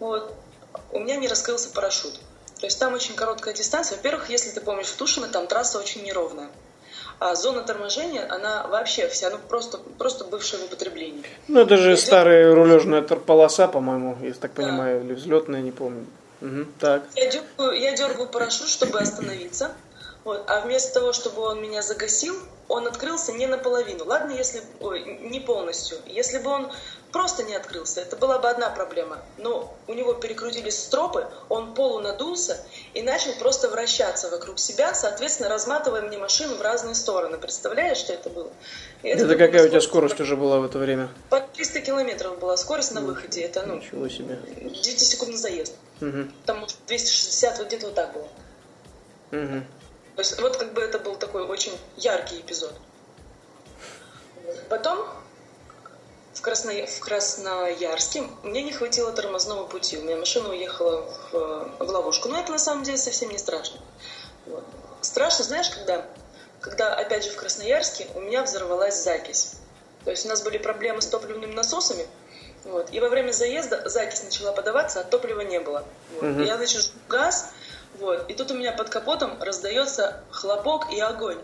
вот, 0.00 0.34
у 0.92 0.98
меня 0.98 1.16
не 1.16 1.28
раскрылся 1.28 1.68
парашют. 1.70 2.14
То 2.58 2.66
есть 2.66 2.78
там 2.78 2.94
очень 2.94 3.14
короткая 3.14 3.54
дистанция. 3.54 3.96
Во-первых, 3.96 4.30
если 4.30 4.50
ты 4.50 4.60
помнишь, 4.60 4.86
в 4.86 4.96
Тушино 4.96 5.28
там 5.28 5.46
трасса 5.46 5.78
очень 5.78 6.02
неровная. 6.02 6.48
А 7.20 7.34
зона 7.34 7.62
торможения, 7.62 8.26
она 8.30 8.66
вообще 8.68 9.08
вся, 9.08 9.30
ну 9.30 9.38
просто, 9.48 9.78
просто 9.98 10.24
бывшая 10.24 10.58
в 10.58 10.64
употреблении. 10.66 11.22
Ну 11.48 11.60
это 11.60 11.76
же 11.76 11.94
Идет... 11.94 12.00
старая 12.00 12.54
рулежная 12.54 13.02
полоса, 13.02 13.66
по-моему, 13.66 14.16
если 14.22 14.40
так 14.40 14.52
да. 14.54 14.62
понимаю, 14.62 15.02
или 15.02 15.14
взлетная, 15.14 15.60
не 15.60 15.72
помню. 15.72 16.06
Угу, 16.40 16.66
так. 16.78 17.02
Я 17.16 17.28
дергаю, 17.28 17.80
я 17.80 17.96
дергаю 17.96 18.28
парашют, 18.28 18.68
чтобы 18.68 19.00
остановиться. 19.00 19.72
Вот. 20.28 20.44
А 20.46 20.60
вместо 20.60 20.92
того, 20.92 21.14
чтобы 21.14 21.40
он 21.40 21.62
меня 21.62 21.80
загасил, 21.80 22.36
он 22.68 22.86
открылся 22.86 23.32
не 23.32 23.46
наполовину. 23.46 24.04
Ладно, 24.04 24.32
если... 24.32 24.60
Ой, 24.78 25.02
не 25.22 25.40
полностью. 25.40 25.96
Если 26.04 26.36
бы 26.36 26.50
он 26.50 26.70
просто 27.12 27.44
не 27.44 27.54
открылся, 27.54 28.02
это 28.02 28.14
была 28.14 28.38
бы 28.38 28.46
одна 28.50 28.68
проблема. 28.68 29.22
Но 29.38 29.74
у 29.86 29.94
него 29.94 30.12
перекрутились 30.12 30.78
стропы, 30.78 31.26
он 31.48 31.72
полунадулся 31.72 32.58
и 32.92 33.00
начал 33.00 33.32
просто 33.38 33.70
вращаться 33.70 34.28
вокруг 34.28 34.58
себя, 34.58 34.92
соответственно, 34.92 35.48
разматывая 35.48 36.02
мне 36.02 36.18
машину 36.18 36.56
в 36.56 36.60
разные 36.60 36.94
стороны. 36.94 37.38
Представляешь, 37.38 37.96
что 37.96 38.12
это 38.12 38.28
было? 38.28 38.50
И 39.02 39.08
это, 39.08 39.24
это 39.24 39.34
какая 39.34 39.64
у 39.64 39.68
тебя 39.70 39.80
скорость 39.80 40.20
уже 40.20 40.36
была 40.36 40.58
в 40.58 40.66
это 40.66 40.78
время? 40.78 41.08
Под 41.30 41.50
300 41.54 41.80
километров 41.80 42.38
была 42.38 42.58
скорость 42.58 42.92
на 42.92 43.00
выходе. 43.00 43.40
Это, 43.40 43.64
ну, 43.64 43.76
Ничего 43.76 44.06
себе. 44.10 44.38
10 44.60 45.00
секунд 45.00 45.30
на 45.30 45.38
заезд. 45.38 45.72
Угу. 46.02 46.24
Там 46.44 46.66
260, 46.86 47.58
вот 47.60 47.66
где-то 47.68 47.86
вот 47.86 47.94
так 47.94 48.12
было. 48.12 48.28
Угу. 49.32 49.62
То 50.18 50.22
есть 50.22 50.40
вот 50.40 50.56
как 50.56 50.72
бы 50.72 50.82
это 50.82 50.98
был 50.98 51.14
такой 51.14 51.44
очень 51.44 51.78
яркий 51.96 52.40
эпизод. 52.40 52.74
Потом 54.68 55.06
в, 56.34 56.40
Красно... 56.40 56.72
в 56.72 56.98
Красноярске 56.98 58.24
мне 58.42 58.64
не 58.64 58.72
хватило 58.72 59.12
тормозного 59.12 59.68
пути. 59.68 59.96
У 59.96 60.02
меня 60.02 60.16
машина 60.16 60.48
уехала 60.48 61.08
в, 61.30 61.76
в 61.78 61.88
ловушку. 61.88 62.28
Но 62.28 62.40
это 62.40 62.50
на 62.50 62.58
самом 62.58 62.82
деле 62.82 62.98
совсем 62.98 63.30
не 63.30 63.38
страшно. 63.38 63.78
Вот. 64.46 64.64
Страшно, 65.02 65.44
знаешь, 65.44 65.70
когда, 65.70 66.04
когда, 66.60 66.96
опять 66.96 67.22
же, 67.22 67.30
в 67.30 67.36
Красноярске 67.36 68.08
у 68.16 68.20
меня 68.20 68.42
взорвалась 68.42 69.00
закись. 69.00 69.52
То 70.04 70.10
есть 70.10 70.26
у 70.26 70.28
нас 70.30 70.42
были 70.42 70.58
проблемы 70.58 71.00
с 71.00 71.06
топливными 71.06 71.54
насосами. 71.54 72.08
Вот. 72.64 72.92
И 72.92 72.98
во 72.98 73.08
время 73.08 73.30
заезда 73.30 73.88
закись 73.88 74.24
начала 74.24 74.50
подаваться, 74.50 74.98
а 74.98 75.04
топлива 75.04 75.42
не 75.42 75.60
было. 75.60 75.84
Вот. 76.14 76.24
Мгм. 76.24 76.42
Я, 76.42 76.56
значит, 76.56 76.82
жгу 76.82 76.98
газ, 77.08 77.52
вот. 78.00 78.30
И 78.30 78.34
тут 78.34 78.50
у 78.50 78.54
меня 78.54 78.72
под 78.72 78.88
капотом 78.88 79.40
раздается 79.40 80.22
хлопок 80.30 80.92
и 80.92 81.00
огонь. 81.00 81.38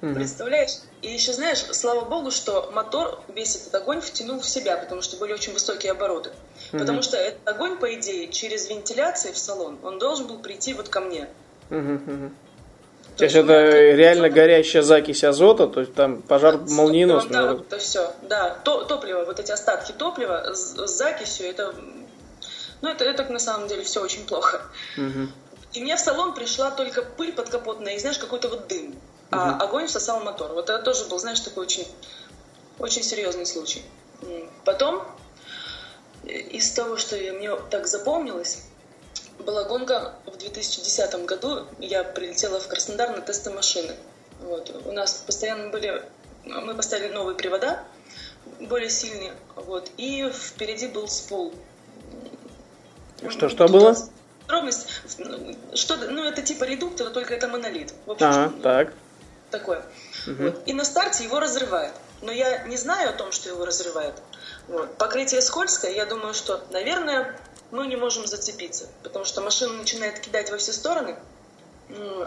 Представляешь? 0.00 0.72
И 1.00 1.10
еще 1.10 1.32
знаешь, 1.32 1.64
слава 1.72 2.02
богу, 2.04 2.30
что 2.30 2.70
мотор 2.74 3.22
весь 3.34 3.56
этот 3.56 3.74
огонь 3.76 4.02
втянул 4.02 4.38
в 4.40 4.46
себя, 4.46 4.76
потому 4.76 5.00
что 5.00 5.16
были 5.16 5.32
очень 5.32 5.54
высокие 5.54 5.92
обороты. 5.92 6.30
Потому 6.72 7.00
что 7.00 7.16
этот 7.16 7.46
огонь, 7.48 7.78
по 7.78 7.94
идее, 7.94 8.28
через 8.28 8.68
вентиляцию 8.68 9.32
в 9.32 9.38
салон, 9.38 9.78
он 9.82 9.98
должен 9.98 10.26
был 10.26 10.38
прийти 10.40 10.74
вот 10.74 10.90
ко 10.90 11.00
мне. 11.00 11.28
Мгм, 11.70 11.94
мгм. 11.94 12.36
То 13.16 13.24
есть 13.24 13.36
это 13.36 13.46
у 13.46 13.56
меня 13.56 13.70
как- 13.70 13.98
реально 13.98 14.28
горящая 14.28 14.82
закись 14.82 15.24
азота, 15.24 15.68
то 15.68 15.80
есть 15.80 15.94
там 15.94 16.20
пожар 16.20 16.58
Да, 16.58 16.74
молниеносный. 16.74 17.48
вот 17.48 17.66
это 17.68 17.78
все, 17.78 18.12
да. 18.22 18.50
То- 18.64 18.84
топливо, 18.84 19.24
вот 19.24 19.38
эти 19.40 19.52
остатки 19.52 19.92
топлива 19.92 20.52
с, 20.52 20.74
с 20.76 20.90
закисью, 20.98 21.46
это, 21.48 21.74
ну, 22.82 22.88
это, 22.90 23.04
это 23.04 23.22
на 23.32 23.38
самом 23.38 23.68
деле 23.68 23.84
все 23.84 24.02
очень 24.02 24.26
плохо. 24.26 24.62
Мгм. 24.96 25.32
И 25.74 25.80
мне 25.80 25.96
в 25.96 26.00
салон 26.00 26.34
пришла 26.34 26.70
только 26.70 27.02
пыль 27.02 27.32
подкапотная 27.32 27.96
и, 27.96 27.98
знаешь, 27.98 28.18
какой-то 28.18 28.48
вот 28.48 28.68
дым. 28.68 28.94
А 29.30 29.58
огонь 29.58 29.88
всосал 29.88 30.20
мотор. 30.20 30.52
Вот 30.52 30.70
это 30.70 30.80
тоже 30.82 31.06
был, 31.06 31.18
знаешь, 31.18 31.40
такой 31.40 31.66
очень, 31.66 31.86
очень 32.78 33.02
серьезный 33.02 33.44
случай. 33.44 33.82
Потом, 34.64 35.04
э, 36.24 36.28
из 36.28 36.70
того, 36.70 36.96
что 36.96 37.16
мне 37.16 37.56
так 37.70 37.88
запомнилось, 37.88 38.62
была 39.40 39.64
гонка 39.64 40.14
в 40.26 40.36
2010 40.36 41.26
году. 41.26 41.66
Я 41.80 42.04
прилетела 42.04 42.60
в 42.60 42.68
Краснодар 42.68 43.10
на 43.10 43.20
тесты 43.20 43.50
машины. 43.50 43.96
Вот. 44.40 44.70
У 44.84 44.92
нас 44.92 45.24
постоянно 45.26 45.70
были... 45.70 46.02
Мы 46.44 46.74
поставили 46.74 47.12
новые 47.12 47.36
привода, 47.36 47.82
более 48.60 48.90
сильные. 48.90 49.34
Вот. 49.56 49.90
И 49.96 50.30
впереди 50.30 50.86
был 50.86 51.08
спул. 51.08 51.52
Что, 53.28 53.48
что 53.48 53.66
Тут 53.66 53.72
было? 53.72 53.96
Подробность, 54.46 54.86
что, 55.74 55.96
ну, 55.96 56.24
это 56.24 56.42
типа 56.42 56.64
редуктор, 56.64 57.10
только 57.10 57.34
это 57.34 57.48
монолит. 57.48 57.94
В 58.06 58.10
общем, 58.12 58.26
Ага, 58.26 58.52
так. 58.62 58.92
такое. 59.50 59.84
Вот. 60.26 60.62
И 60.66 60.72
на 60.74 60.84
старте 60.84 61.24
его 61.24 61.40
разрывает. 61.40 61.92
Но 62.20 62.30
я 62.32 62.64
не 62.64 62.76
знаю 62.76 63.10
о 63.10 63.12
том, 63.12 63.32
что 63.32 63.48
его 63.48 63.64
разрывает. 63.64 64.14
Вот. 64.68 64.96
Покрытие 64.98 65.40
скользкое, 65.42 65.92
я 65.92 66.06
думаю, 66.06 66.34
что, 66.34 66.62
наверное, 66.70 67.38
мы 67.70 67.86
не 67.86 67.96
можем 67.96 68.26
зацепиться, 68.26 68.86
потому 69.02 69.24
что 69.24 69.40
машина 69.40 69.72
начинает 69.74 70.20
кидать 70.20 70.50
во 70.50 70.58
все 70.58 70.72
стороны, 70.72 71.16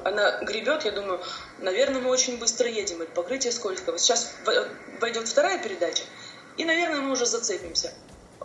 она 0.03 0.39
гребет, 0.43 0.85
я 0.85 0.91
думаю, 0.91 1.19
наверное, 1.59 1.99
мы 2.01 2.09
очень 2.09 2.37
быстро 2.37 2.67
едем, 2.69 3.01
это 3.01 3.11
покрытие 3.11 3.51
скользкое. 3.51 3.91
Вот 3.93 4.01
сейчас 4.01 4.31
во- 4.45 4.67
войдет 5.01 5.27
вторая 5.27 5.57
передача, 5.61 6.03
и, 6.57 6.65
наверное, 6.65 7.01
мы 7.01 7.11
уже 7.11 7.25
зацепимся. 7.25 7.91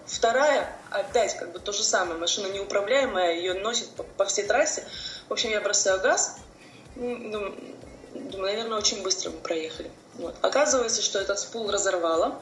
Вторая, 0.06 0.74
опять 0.90 1.36
как 1.36 1.52
бы 1.52 1.58
то 1.58 1.72
же 1.72 1.82
самое, 1.82 2.18
машина 2.18 2.46
неуправляемая, 2.48 3.34
ее 3.34 3.54
носит 3.54 3.88
по, 3.90 4.02
по 4.02 4.24
всей 4.24 4.46
трассе. 4.46 4.84
В 5.28 5.32
общем, 5.32 5.50
я 5.50 5.60
бросаю 5.60 6.00
газ, 6.00 6.36
думаю, 6.96 7.54
думаю, 8.14 8.52
наверное, 8.52 8.78
очень 8.78 9.02
быстро 9.02 9.30
мы 9.30 9.38
проехали. 9.38 9.90
Вот. 10.14 10.34
Оказывается, 10.42 11.02
что 11.02 11.18
этот 11.18 11.38
спул 11.38 11.70
разорвало, 11.70 12.40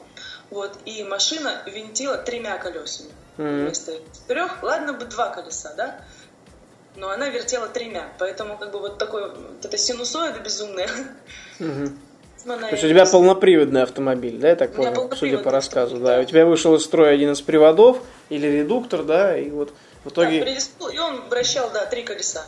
вот, 0.49 0.77
и 0.85 1.03
машина 1.03 1.63
винтила 1.65 2.17
тремя 2.17 2.57
колесами. 2.57 3.11
Мгм. 3.37 3.65
Вместо 3.65 3.93
четырех, 4.13 4.61
ладно 4.63 4.93
бы 4.93 5.05
два 5.05 5.29
колеса, 5.29 5.73
да? 5.75 6.05
Но 6.95 7.09
она 7.09 7.29
вертела 7.29 7.69
тремя, 7.69 8.11
поэтому 8.19 8.57
как 8.57 8.71
бы 8.71 8.79
вот 8.79 8.97
такой, 8.97 9.29
вот 9.29 9.63
эта 9.63 9.77
синусоида 9.77 10.39
безумная. 10.39 10.89
Мгм. 11.59 11.97
То 12.43 12.67
есть 12.71 12.83
у 12.83 12.87
тебя 12.87 13.05
полноприводный 13.05 13.83
автомобиль, 13.83 14.37
да, 14.37 14.49
я 14.49 14.55
так 14.55 14.73
понял, 14.73 15.11
судя 15.15 15.37
по 15.37 15.51
рассказу, 15.51 15.97
да. 15.97 16.17
да. 16.17 16.21
У 16.21 16.25
тебя 16.25 16.45
вышел 16.45 16.75
из 16.75 16.83
строя 16.83 17.13
один 17.13 17.31
из 17.31 17.41
приводов 17.41 17.99
или 18.29 18.47
редуктор, 18.47 19.03
да, 19.03 19.37
и 19.37 19.49
вот 19.49 19.73
в 20.03 20.05
Да, 20.05 20.09
итоге... 20.09 20.41
прилистнул, 20.41 20.89
и 20.89 20.97
он 20.97 21.21
вращал, 21.29 21.69
да, 21.71 21.85
три 21.85 22.03
колеса. 22.03 22.43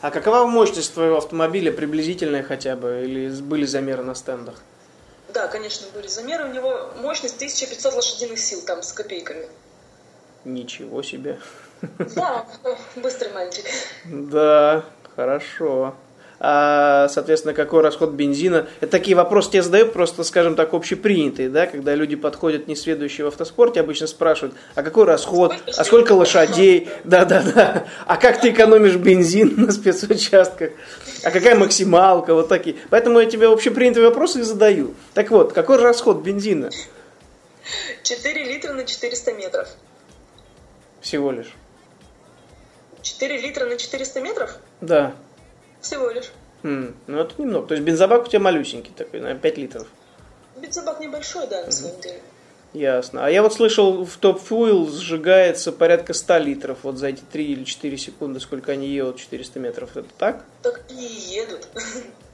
А 0.00 0.10
какова 0.10 0.46
мощность 0.46 0.92
твоего 0.94 1.18
автомобиля, 1.18 1.70
приблизительная 1.72 2.42
хотя 2.42 2.74
бы, 2.74 3.02
или 3.04 3.30
были 3.40 3.64
замеры 3.64 4.02
на 4.02 4.14
стендах? 4.14 4.56
Да, 5.32 5.46
конечно, 5.46 5.86
были 5.94 6.08
замеры. 6.08 6.46
У 6.46 6.52
него 6.52 6.90
мощность 7.00 7.36
1500 7.36 7.94
лошадиных 7.94 8.38
сил 8.38 8.60
там 8.66 8.82
с 8.82 8.92
копейками. 8.92 9.46
Ничего 10.44 11.02
себе. 11.02 11.38
Да, 12.16 12.44
быстрый 12.96 13.32
мальчик. 13.32 13.64
Да, 14.06 14.84
хорошо. 15.14 15.94
А, 16.42 17.08
соответственно, 17.08 17.52
какой 17.52 17.82
расход 17.82 18.12
бензина? 18.12 18.66
Это 18.80 18.90
такие 18.90 19.14
вопросы 19.14 19.50
тебе 19.50 19.62
задают, 19.62 19.92
просто, 19.92 20.24
скажем 20.24 20.56
так, 20.56 20.72
общепринятые, 20.72 21.50
да, 21.50 21.66
когда 21.66 21.94
люди 21.94 22.16
подходят 22.16 22.66
несведущие 22.66 23.26
в 23.26 23.28
автоспорте, 23.28 23.80
обычно 23.80 24.06
спрашивают, 24.06 24.56
а 24.74 24.82
какой 24.82 25.04
расход, 25.04 25.54
а 25.76 25.84
сколько 25.84 26.12
лошадей, 26.12 26.88
да-да-да, 27.04 27.84
а 28.06 28.16
как 28.16 28.40
ты 28.40 28.50
экономишь 28.50 28.96
бензин 28.96 29.52
на 29.58 29.70
спецучастках, 29.70 30.70
а 31.22 31.30
какая 31.30 31.56
максималка, 31.56 32.32
вот 32.32 32.48
такие. 32.48 32.76
Поэтому 32.88 33.20
я 33.20 33.26
тебе 33.26 33.46
общепринятые 33.46 34.06
вопросы 34.06 34.40
и 34.40 34.42
задаю. 34.42 34.94
Так 35.12 35.30
вот, 35.30 35.52
какой 35.52 35.76
расход 35.76 36.22
бензина 36.22 36.70
4 38.02 38.44
литра 38.44 38.72
на 38.72 38.84
400 38.86 39.32
метров. 39.34 39.68
всего 41.02 41.30
лишь? 41.32 41.52
4 43.02 43.40
литра 43.40 43.66
на 43.66 43.76
400 43.76 44.20
метров? 44.20 44.56
Да. 44.80 45.14
Всего 45.80 46.10
лишь. 46.10 46.30
М, 46.62 46.94
ну 47.06 47.18
это 47.20 47.34
немного. 47.40 47.66
То 47.68 47.74
есть 47.74 47.84
бензобак 47.86 48.24
у 48.24 48.28
тебя 48.28 48.40
малюсенький 48.40 48.92
такой, 48.96 49.20
на 49.20 49.34
5 49.34 49.58
литров. 49.58 49.86
Бензобак 50.56 51.00
небольшой, 51.00 51.46
да, 51.46 51.64
на 51.64 51.72
самом 51.72 52.00
деле. 52.00 52.20
Ясно. 52.72 53.26
А 53.26 53.30
я 53.30 53.42
вот 53.42 53.52
слышал, 53.52 54.04
в 54.04 54.18
Top 54.20 54.40
Fuel 54.48 54.88
сжигается 54.90 55.72
порядка 55.72 56.14
100 56.14 56.38
литров 56.38 56.78
вот 56.84 56.98
за 56.98 57.08
эти 57.08 57.22
3 57.32 57.44
или 57.52 57.64
4 57.64 57.98
секунды, 57.98 58.38
сколько 58.38 58.70
они 58.72 58.86
едут 58.88 59.16
400 59.16 59.58
метров. 59.58 59.96
Это 59.96 60.08
так? 60.16 60.44
Так 60.62 60.82
и 60.88 60.94
едут. 60.94 61.66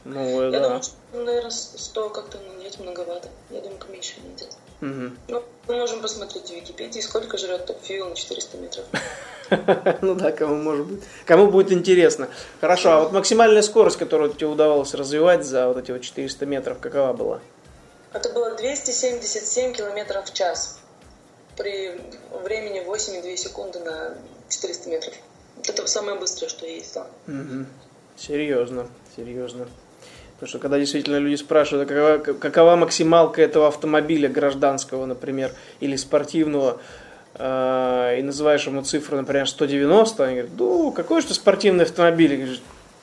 Ну, 0.04 0.42
Я 0.42 0.50
да. 0.50 0.60
думаю, 0.64 0.82
что, 0.82 0.94
наверное, 1.14 1.50
100 1.50 2.10
как-то 2.10 2.38
нанять 2.38 2.78
многовато. 2.78 3.28
Я 3.50 3.60
думаю, 3.60 3.78
меньше 3.90 4.14
едет. 4.24 4.50
Мгм. 4.80 5.18
Ну, 5.28 5.42
мы 5.68 5.76
можем 5.76 6.00
посмотреть 6.00 6.48
в 6.48 6.54
Википедии, 6.54 7.00
сколько 7.00 7.38
жрет 7.38 7.66
топ-фьюл 7.66 8.08
на 8.08 8.14
400 8.14 8.58
метров. 8.58 8.84
Ну 10.02 10.16
да, 10.16 10.32
кому 10.32 10.56
может 10.56 10.86
быть. 10.86 11.04
Кому 11.24 11.48
будет 11.48 11.70
интересно. 11.70 12.28
Хорошо, 12.60 12.90
а 12.90 13.00
вот 13.02 13.12
максимальная 13.12 13.62
скорость, 13.62 13.96
которую 13.96 14.32
тебе 14.32 14.48
удавалось 14.48 14.92
развивать 14.92 15.44
за 15.44 15.68
вот 15.68 15.76
эти 15.76 15.92
вот 15.92 16.02
400 16.02 16.46
метров, 16.46 16.78
какова 16.80 17.12
была? 17.12 17.40
Это 18.12 18.28
было 18.30 18.56
277 18.56 19.72
километров 19.72 20.28
в 20.28 20.34
час 20.34 20.80
при 21.56 22.00
времени 22.42 22.84
8,2 22.84 23.36
секунды 23.36 23.78
на 23.80 24.14
400 24.48 24.88
метров. 24.88 25.14
Это 25.68 25.86
самое 25.86 26.18
быстрое, 26.18 26.48
что 26.48 26.66
я 26.66 26.74
ездила. 26.74 27.06
Серьезно, 28.16 28.88
серьезно. 29.14 29.68
Потому 30.36 30.48
что 30.48 30.58
когда 30.58 30.78
действительно 30.78 31.16
люди 31.16 31.36
спрашивают, 31.36 31.90
а 31.90 31.94
какова, 31.94 32.38
какова 32.38 32.76
максималка 32.76 33.40
этого 33.40 33.68
автомобиля 33.68 34.28
гражданского, 34.28 35.06
например, 35.06 35.52
или 35.80 35.96
спортивного, 35.96 36.78
э, 37.34 38.16
и 38.18 38.22
называешь 38.22 38.66
ему 38.66 38.82
цифру, 38.82 39.16
например, 39.16 39.48
190, 39.48 40.24
они 40.24 40.34
говорят, 40.34 40.52
ну, 40.58 40.92
какой 40.92 41.22
же 41.22 41.28
ты 41.28 41.34
спортивный 41.34 41.84
автомобиль? 41.84 42.34
И 42.34 42.36
говоришь, 42.36 42.60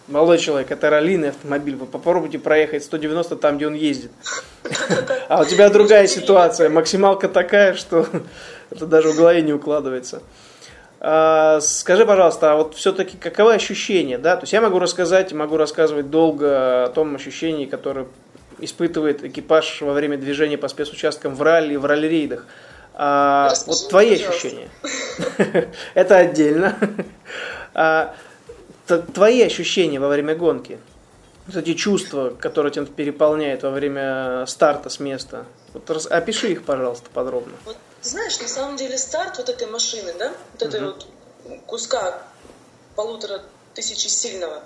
Молодой 0.08 0.38
человек, 0.38 0.70
это 0.70 0.90
раллийный 0.90 1.30
автомобиль, 1.30 1.78
вы 1.78 1.86
попробуйте 1.86 2.38
проехать 2.38 2.84
190 2.84 3.38
там, 3.38 3.56
где 3.56 3.68
он 3.68 3.74
ездит. 3.74 4.12
А 5.30 5.42
у 5.42 5.46
тебя 5.46 5.70
другая 5.70 6.08
ситуация, 6.08 6.70
максималка 6.70 7.30
такая, 7.30 7.74
что 7.76 8.06
это 8.70 8.86
даже 8.86 9.12
в 9.12 9.16
голове 9.16 9.42
не 9.42 9.54
укладывается. 9.54 10.22
А, 11.06 11.60
скажи, 11.60 12.06
пожалуйста, 12.06 12.54
а 12.54 12.56
вот 12.56 12.76
все-таки 12.76 13.18
каковы 13.18 13.54
ощущения, 13.54 14.18
да? 14.18 14.38
То 14.38 14.44
есть 14.44 14.54
я 14.54 14.62
могу 14.62 14.80
рассказать, 14.80 15.34
могу 15.34 15.58
рассказывать 15.58 16.10
долго 16.10 16.86
о 16.86 16.90
том 16.96 17.14
ощущении, 17.16 17.66
которое 17.66 18.08
испытывает 18.60 19.22
экипаж 19.22 19.82
во 19.82 19.92
время 19.92 20.18
движения 20.18 20.58
по 20.58 20.70
спецучасткам 20.70 21.36
в 21.36 21.42
ралли, 21.42 21.76
в 21.76 21.84
ралли-рейдах. 21.84 22.46
А, 22.94 23.52
вот 23.68 23.90
твои 23.90 24.12
пожалуйста. 24.12 24.48
ощущения. 24.48 24.70
Это 25.94 26.18
отдельно. 26.18 26.78
А, 27.74 28.16
твои 29.14 29.42
ощущения 29.42 30.00
во 30.00 30.08
время 30.08 30.36
гонки. 30.36 30.78
Вот 31.48 31.58
эти 31.58 31.74
чувства, 31.74 32.30
которые 32.30 32.72
тебя 32.72 32.86
переполняют 32.86 33.64
во 33.64 33.72
время 33.72 34.46
старта 34.48 34.90
с 34.90 35.00
места. 35.00 35.46
Вот 35.74 35.90
опиши 36.10 36.52
их, 36.52 36.64
пожалуйста, 36.64 37.10
подробно. 37.14 37.54
Вот, 37.66 37.78
знаешь, 38.02 38.40
на 38.40 38.48
самом 38.48 38.78
деле 38.78 38.98
старт 38.98 39.38
вот 39.38 39.50
этой 39.50 39.68
машины, 39.68 40.14
да, 40.18 40.34
вот 40.54 40.62
этой 40.62 40.80
uh 40.82 40.86
вот 40.86 41.08
куска 41.66 42.22
полутора 42.96 43.42
тысячи 43.74 44.08
сильного, 44.08 44.64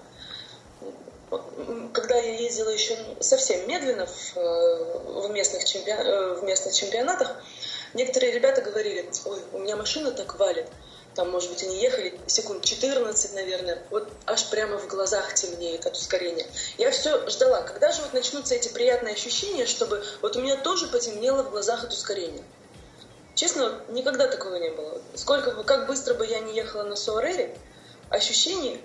когда 1.94 2.16
я 2.16 2.36
ездила 2.36 2.70
еще 2.70 2.98
совсем 3.20 3.68
медленно 3.68 4.06
в, 4.06 4.38
э, 4.38 5.28
в, 5.28 5.32
местных, 5.32 5.66
чемпион, 5.66 6.00
э, 6.00 6.34
в 6.36 6.44
местных 6.44 6.74
чемпионатах, 6.74 7.36
некоторые 7.94 8.32
ребята 8.32 8.62
говорили, 8.62 9.10
ой, 9.26 9.40
у 9.54 9.60
меня 9.60 9.76
машина 9.76 10.12
так 10.12 10.38
валит, 10.40 10.68
там, 11.18 11.32
может 11.32 11.50
быть, 11.50 11.64
они 11.64 11.82
ехали 11.82 12.14
секунд 12.28 12.64
14, 12.64 13.34
наверное, 13.34 13.82
вот 13.90 14.08
аж 14.28 14.46
прямо 14.52 14.78
в 14.78 14.88
глазах 14.88 15.34
темнеет 15.34 15.88
от 15.88 15.96
ускорения. 15.96 16.46
Я 16.78 16.92
все 16.92 17.28
ждала, 17.28 17.64
когда 17.64 17.92
же 17.92 18.04
вот 18.04 18.14
начнутся 18.14 18.54
эти 18.54 18.70
приятные 18.70 19.16
ощущения, 19.16 19.66
чтобы 19.66 20.06
вот 20.22 20.36
у 20.36 20.42
меня 20.44 20.58
тоже 20.58 20.88
потемнело 20.88 21.42
в 21.42 21.50
глазах 21.50 21.84
от 21.84 21.92
ускорения. 21.92 22.44
Честно, 23.34 23.82
никогда 23.90 24.28
такого 24.28 24.58
не 24.58 24.70
было. 24.70 25.02
Сколько 25.16 25.52
бы, 25.52 25.64
как 25.64 25.88
быстро 25.88 26.14
бы 26.14 26.24
я 26.24 26.38
не 26.40 26.56
ехала 26.56 26.84
на 26.84 26.96
Суарере, 26.96 27.58
ощущений, 28.12 28.80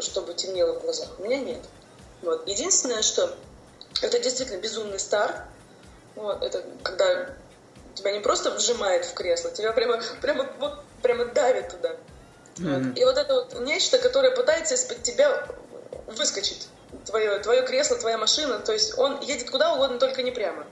чтобы 0.00 0.32
темнело 0.32 0.78
в 0.78 0.82
глазах, 0.82 1.10
у 1.18 1.24
меня 1.24 1.40
нет. 1.40 1.60
Вот. 2.22 2.48
Единственное, 2.48 3.02
что 3.02 3.36
это 4.00 4.18
действительно 4.18 4.62
безумный 4.62 4.98
старт. 4.98 5.36
Вот. 6.14 6.42
Это 6.42 6.64
когда 6.82 7.36
тебя 7.92 8.12
не 8.12 8.20
просто 8.20 8.50
вжимает 8.52 9.04
в 9.04 9.12
кресло, 9.12 9.50
тебя 9.50 9.72
прямо, 9.72 10.00
прямо, 10.22 10.50
вот, 10.58 10.78
прямо 11.02 11.26
давит 11.26 11.68
туда. 11.68 11.96
Mm-hmm. 12.56 12.88
Вот. 12.88 12.98
И 12.98 13.04
вот 13.04 13.18
это 13.18 13.34
вот 13.34 13.60
нечто, 13.60 13.98
которое 13.98 14.34
пытается 14.34 14.74
из-под 14.74 15.02
тебя 15.02 15.46
выскочить. 16.06 16.68
Твое, 17.04 17.38
твое 17.40 17.62
кресло, 17.62 17.96
твоя 17.96 18.18
машина. 18.18 18.58
То 18.58 18.72
есть 18.72 18.98
он 18.98 19.20
едет 19.20 19.50
куда 19.50 19.74
угодно, 19.74 19.98
только 19.98 20.22
не 20.22 20.30
прямо. 20.30 20.64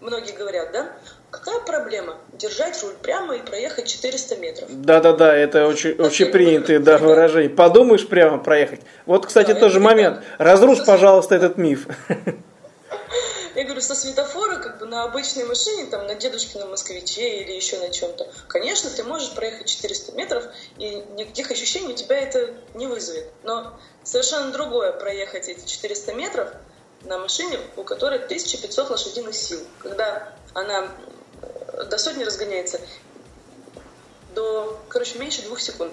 Многие 0.00 0.32
говорят, 0.32 0.72
да? 0.72 0.92
Какая 1.30 1.60
проблема? 1.60 2.18
Держать 2.32 2.80
руль 2.82 2.94
прямо 3.00 3.36
и 3.36 3.40
проехать 3.40 3.86
400 3.86 4.36
метров. 4.36 4.68
Да-да-да, 4.68 5.34
это 5.34 5.66
очень, 5.66 5.92
очень 5.92 6.26
принятые 6.26 6.78
да, 6.78 6.98
выражения. 6.98 7.48
Подумаешь 7.48 8.06
прямо 8.06 8.38
проехать. 8.38 8.80
Вот, 9.06 9.26
кстати, 9.26 9.52
да, 9.52 9.60
тоже 9.60 9.80
момент. 9.80 10.22
Разрушь, 10.38 10.84
пожалуйста, 10.84 11.36
этот 11.36 11.56
миф. 11.56 11.86
Я 13.54 13.64
говорю, 13.64 13.82
со 13.82 13.94
светофора, 13.94 14.56
как 14.56 14.78
бы 14.78 14.86
на 14.86 15.04
обычной 15.04 15.44
машине, 15.44 15.86
там, 15.86 16.06
на 16.06 16.14
дедушкином 16.14 16.70
москвиче 16.70 17.40
или 17.42 17.52
еще 17.52 17.78
на 17.78 17.90
чем-то, 17.90 18.26
конечно, 18.48 18.88
ты 18.90 19.04
можешь 19.04 19.32
проехать 19.32 19.66
400 19.66 20.12
метров, 20.12 20.44
и 20.78 21.04
никаких 21.16 21.50
ощущений 21.50 21.92
у 21.92 21.96
тебя 21.96 22.18
это 22.18 22.54
не 22.74 22.86
вызовет. 22.86 23.26
Но 23.42 23.78
совершенно 24.04 24.52
другое 24.52 24.92
проехать 24.92 25.48
эти 25.48 25.66
400 25.66 26.14
метров 26.14 26.48
на 27.02 27.18
машине, 27.18 27.58
у 27.76 27.82
которой 27.82 28.20
1500 28.20 28.90
лошадиных 28.90 29.34
сил. 29.34 29.60
Когда 29.80 30.32
она 30.54 30.90
до 31.90 31.98
сотни 31.98 32.24
разгоняется 32.24 32.80
до, 34.34 34.80
короче, 34.88 35.18
меньше 35.18 35.42
двух 35.42 35.60
секунд. 35.60 35.92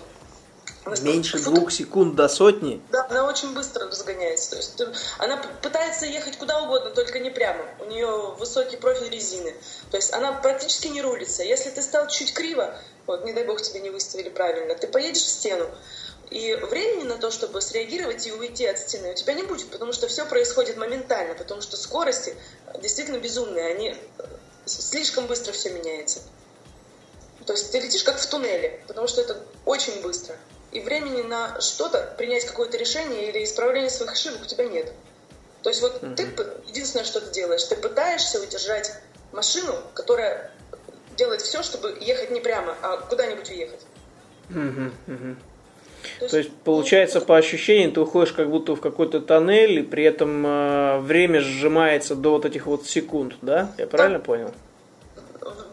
Меньше 1.01 1.37
Фу... 1.37 1.51
двух 1.51 1.71
секунд 1.71 2.15
до 2.15 2.27
сотни? 2.27 2.81
Да, 2.91 3.05
она 3.09 3.25
очень 3.25 3.53
быстро 3.53 3.87
разгоняется. 3.87 4.51
То 4.51 4.57
есть 4.57 4.81
она 5.17 5.37
пытается 5.61 6.05
ехать 6.05 6.37
куда 6.37 6.61
угодно, 6.61 6.91
только 6.91 7.19
не 7.19 7.29
прямо. 7.29 7.63
У 7.79 7.85
нее 7.85 8.35
высокий 8.37 8.77
профиль 8.77 9.09
резины. 9.09 9.53
То 9.91 9.97
есть 9.97 10.13
она 10.13 10.33
практически 10.33 10.87
не 10.87 11.01
рулится. 11.01 11.43
Если 11.43 11.69
ты 11.69 11.81
стал 11.81 12.07
чуть 12.07 12.33
криво, 12.33 12.75
вот, 13.05 13.25
не 13.25 13.33
дай 13.33 13.45
бог 13.45 13.61
тебе 13.61 13.79
не 13.81 13.89
выставили 13.89 14.29
правильно, 14.29 14.75
ты 14.75 14.87
поедешь 14.87 15.23
в 15.23 15.29
стену. 15.29 15.67
И 16.29 16.53
времени 16.53 17.05
на 17.05 17.17
то, 17.17 17.31
чтобы 17.31 17.59
среагировать 17.59 18.27
и 18.27 18.31
уйти 18.31 18.65
от 18.65 18.77
стены, 18.77 19.11
у 19.11 19.15
тебя 19.15 19.33
не 19.33 19.41
будет, 19.43 19.69
потому 19.71 19.93
что 19.93 20.07
все 20.07 20.25
происходит 20.25 20.77
моментально, 20.77 21.33
потому 21.33 21.61
что 21.61 21.75
скорости 21.75 22.35
действительно 22.81 23.17
безумные, 23.17 23.65
они 23.65 23.95
слишком 24.65 25.25
быстро 25.25 25.53
все 25.53 25.71
меняется. 25.71 26.21
То 27.47 27.53
есть 27.53 27.71
ты 27.71 27.79
летишь 27.79 28.03
как 28.03 28.19
в 28.19 28.29
туннеле, 28.29 28.79
потому 28.87 29.07
что 29.07 29.21
это 29.21 29.41
очень 29.65 30.01
быстро. 30.01 30.35
И 30.71 30.79
времени 30.81 31.23
на 31.23 31.59
что-то, 31.61 32.13
принять 32.17 32.45
какое-то 32.45 32.77
решение 32.77 33.29
или 33.29 33.43
исправление 33.43 33.89
своих 33.89 34.11
ошибок 34.11 34.41
у 34.43 34.45
тебя 34.45 34.65
нет. 34.65 34.93
То 35.63 35.69
есть 35.69 35.81
вот 35.81 36.01
mm-hmm. 36.01 36.15
ты 36.15 36.27
единственное, 36.67 37.05
что 37.05 37.19
ты 37.21 37.31
делаешь, 37.31 37.63
ты 37.63 37.75
пытаешься 37.75 38.41
удержать 38.41 38.93
машину, 39.31 39.73
которая 39.93 40.51
делает 41.17 41.41
все, 41.41 41.63
чтобы 41.63 41.97
ехать 41.99 42.31
не 42.31 42.39
прямо, 42.39 42.75
а 42.81 42.97
куда-нибудь 42.97 43.49
уехать. 43.49 43.81
Mm-hmm. 44.49 44.91
Mm-hmm. 45.07 45.35
То 46.19 46.25
есть, 46.25 46.31
То 46.31 46.37
есть 46.37 46.51
получается, 46.63 47.19
ну, 47.19 47.25
по 47.25 47.37
ощущениям, 47.37 47.91
ты 47.91 47.99
уходишь 47.99 48.31
как 48.31 48.49
будто 48.49 48.75
в 48.75 48.81
какой-то 48.81 49.19
тоннель, 49.19 49.79
и 49.79 49.83
при 49.83 50.03
этом 50.03 50.45
э, 50.45 50.99
время 50.99 51.41
сжимается 51.41 52.15
до 52.15 52.31
вот 52.31 52.45
этих 52.45 52.67
вот 52.67 52.85
секунд, 52.87 53.35
да? 53.41 53.73
Я 53.77 53.87
правильно 53.87 54.19
да. 54.19 54.25
понял? 54.25 54.53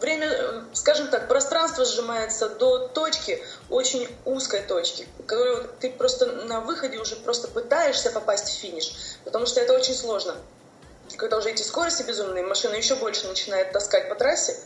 Время, 0.01 0.65
скажем 0.73 1.09
так, 1.09 1.29
пространство 1.29 1.85
сжимается 1.85 2.49
до 2.49 2.89
точки, 2.89 3.43
очень 3.69 4.09
узкой 4.25 4.63
точки, 4.63 5.09
которую 5.27 5.69
ты 5.81 5.91
просто 5.91 6.27
на 6.27 6.61
выходе 6.61 6.99
уже 6.99 7.17
просто 7.17 7.49
пытаешься 7.49 8.11
попасть 8.11 8.49
в 8.49 8.61
финиш, 8.61 8.93
потому 9.25 9.47
что 9.47 9.61
это 9.61 9.73
очень 9.73 9.95
сложно. 9.95 10.37
Когда 11.17 11.39
уже 11.39 11.51
эти 11.51 11.63
скорости 11.63 12.03
безумные, 12.03 12.45
машина 12.45 12.75
еще 12.75 12.95
больше 12.97 13.27
начинает 13.27 13.73
таскать 13.73 14.09
по 14.09 14.15
трассе, 14.15 14.57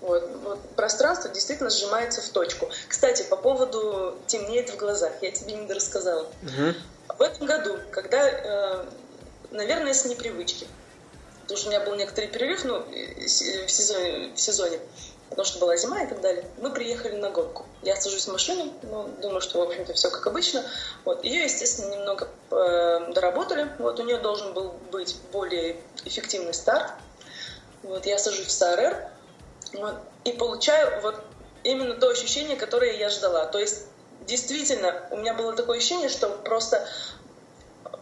вот, 0.00 0.28
вот 0.44 0.60
пространство 0.76 1.30
действительно 1.30 1.70
сжимается 1.70 2.22
в 2.22 2.28
точку. 2.28 2.70
Кстати, 2.88 3.24
по 3.24 3.36
поводу 3.36 4.16
темнеет 4.26 4.70
в 4.70 4.76
глазах, 4.76 5.12
я 5.22 5.30
тебе 5.32 5.54
не 5.54 5.72
рассказала. 5.72 6.28
Угу. 6.42 7.16
В 7.18 7.22
этом 7.22 7.46
году, 7.46 7.78
когда, 7.90 8.28
э, 8.28 8.84
наверное, 9.50 9.94
с 9.94 10.04
непривычки, 10.04 10.68
потому 11.48 11.60
что 11.60 11.68
у 11.68 11.70
меня 11.70 11.80
был 11.80 11.94
некоторый 11.94 12.26
перерыв 12.26 12.62
ну, 12.66 12.82
в, 12.82 13.26
сезоне, 13.26 14.34
в 14.34 14.38
сезоне, 14.38 14.80
потому 15.30 15.46
что 15.46 15.58
была 15.58 15.78
зима 15.78 16.02
и 16.02 16.06
так 16.06 16.20
далее, 16.20 16.44
мы 16.58 16.70
приехали 16.70 17.16
на 17.16 17.30
гонку. 17.30 17.64
Я 17.82 17.96
сажусь 17.96 18.26
в 18.26 18.32
машину, 18.32 18.70
ну, 18.82 19.08
думаю, 19.22 19.40
что, 19.40 19.58
в 19.58 19.62
общем-то, 19.62 19.94
все 19.94 20.10
как 20.10 20.26
обычно. 20.26 20.62
Вот. 21.06 21.24
Ее, 21.24 21.44
естественно, 21.44 21.94
немного 21.94 22.28
э, 22.50 23.12
доработали. 23.14 23.66
Вот, 23.78 23.98
у 23.98 24.02
нее 24.02 24.18
должен 24.18 24.52
был 24.52 24.74
быть 24.92 25.16
более 25.32 25.78
эффективный 26.04 26.52
старт. 26.52 26.92
Вот, 27.82 28.04
я 28.04 28.18
сажусь 28.18 28.46
в 28.46 28.50
САРР, 28.50 29.08
вот. 29.72 29.94
И 30.24 30.32
получаю 30.32 31.00
вот 31.00 31.18
именно 31.64 31.94
то 31.94 32.10
ощущение, 32.10 32.58
которое 32.58 32.98
я 32.98 33.08
ждала. 33.08 33.46
То 33.46 33.58
есть 33.58 33.86
действительно 34.26 35.08
у 35.12 35.16
меня 35.16 35.32
было 35.32 35.54
такое 35.54 35.78
ощущение, 35.78 36.10
что 36.10 36.28
просто 36.28 36.86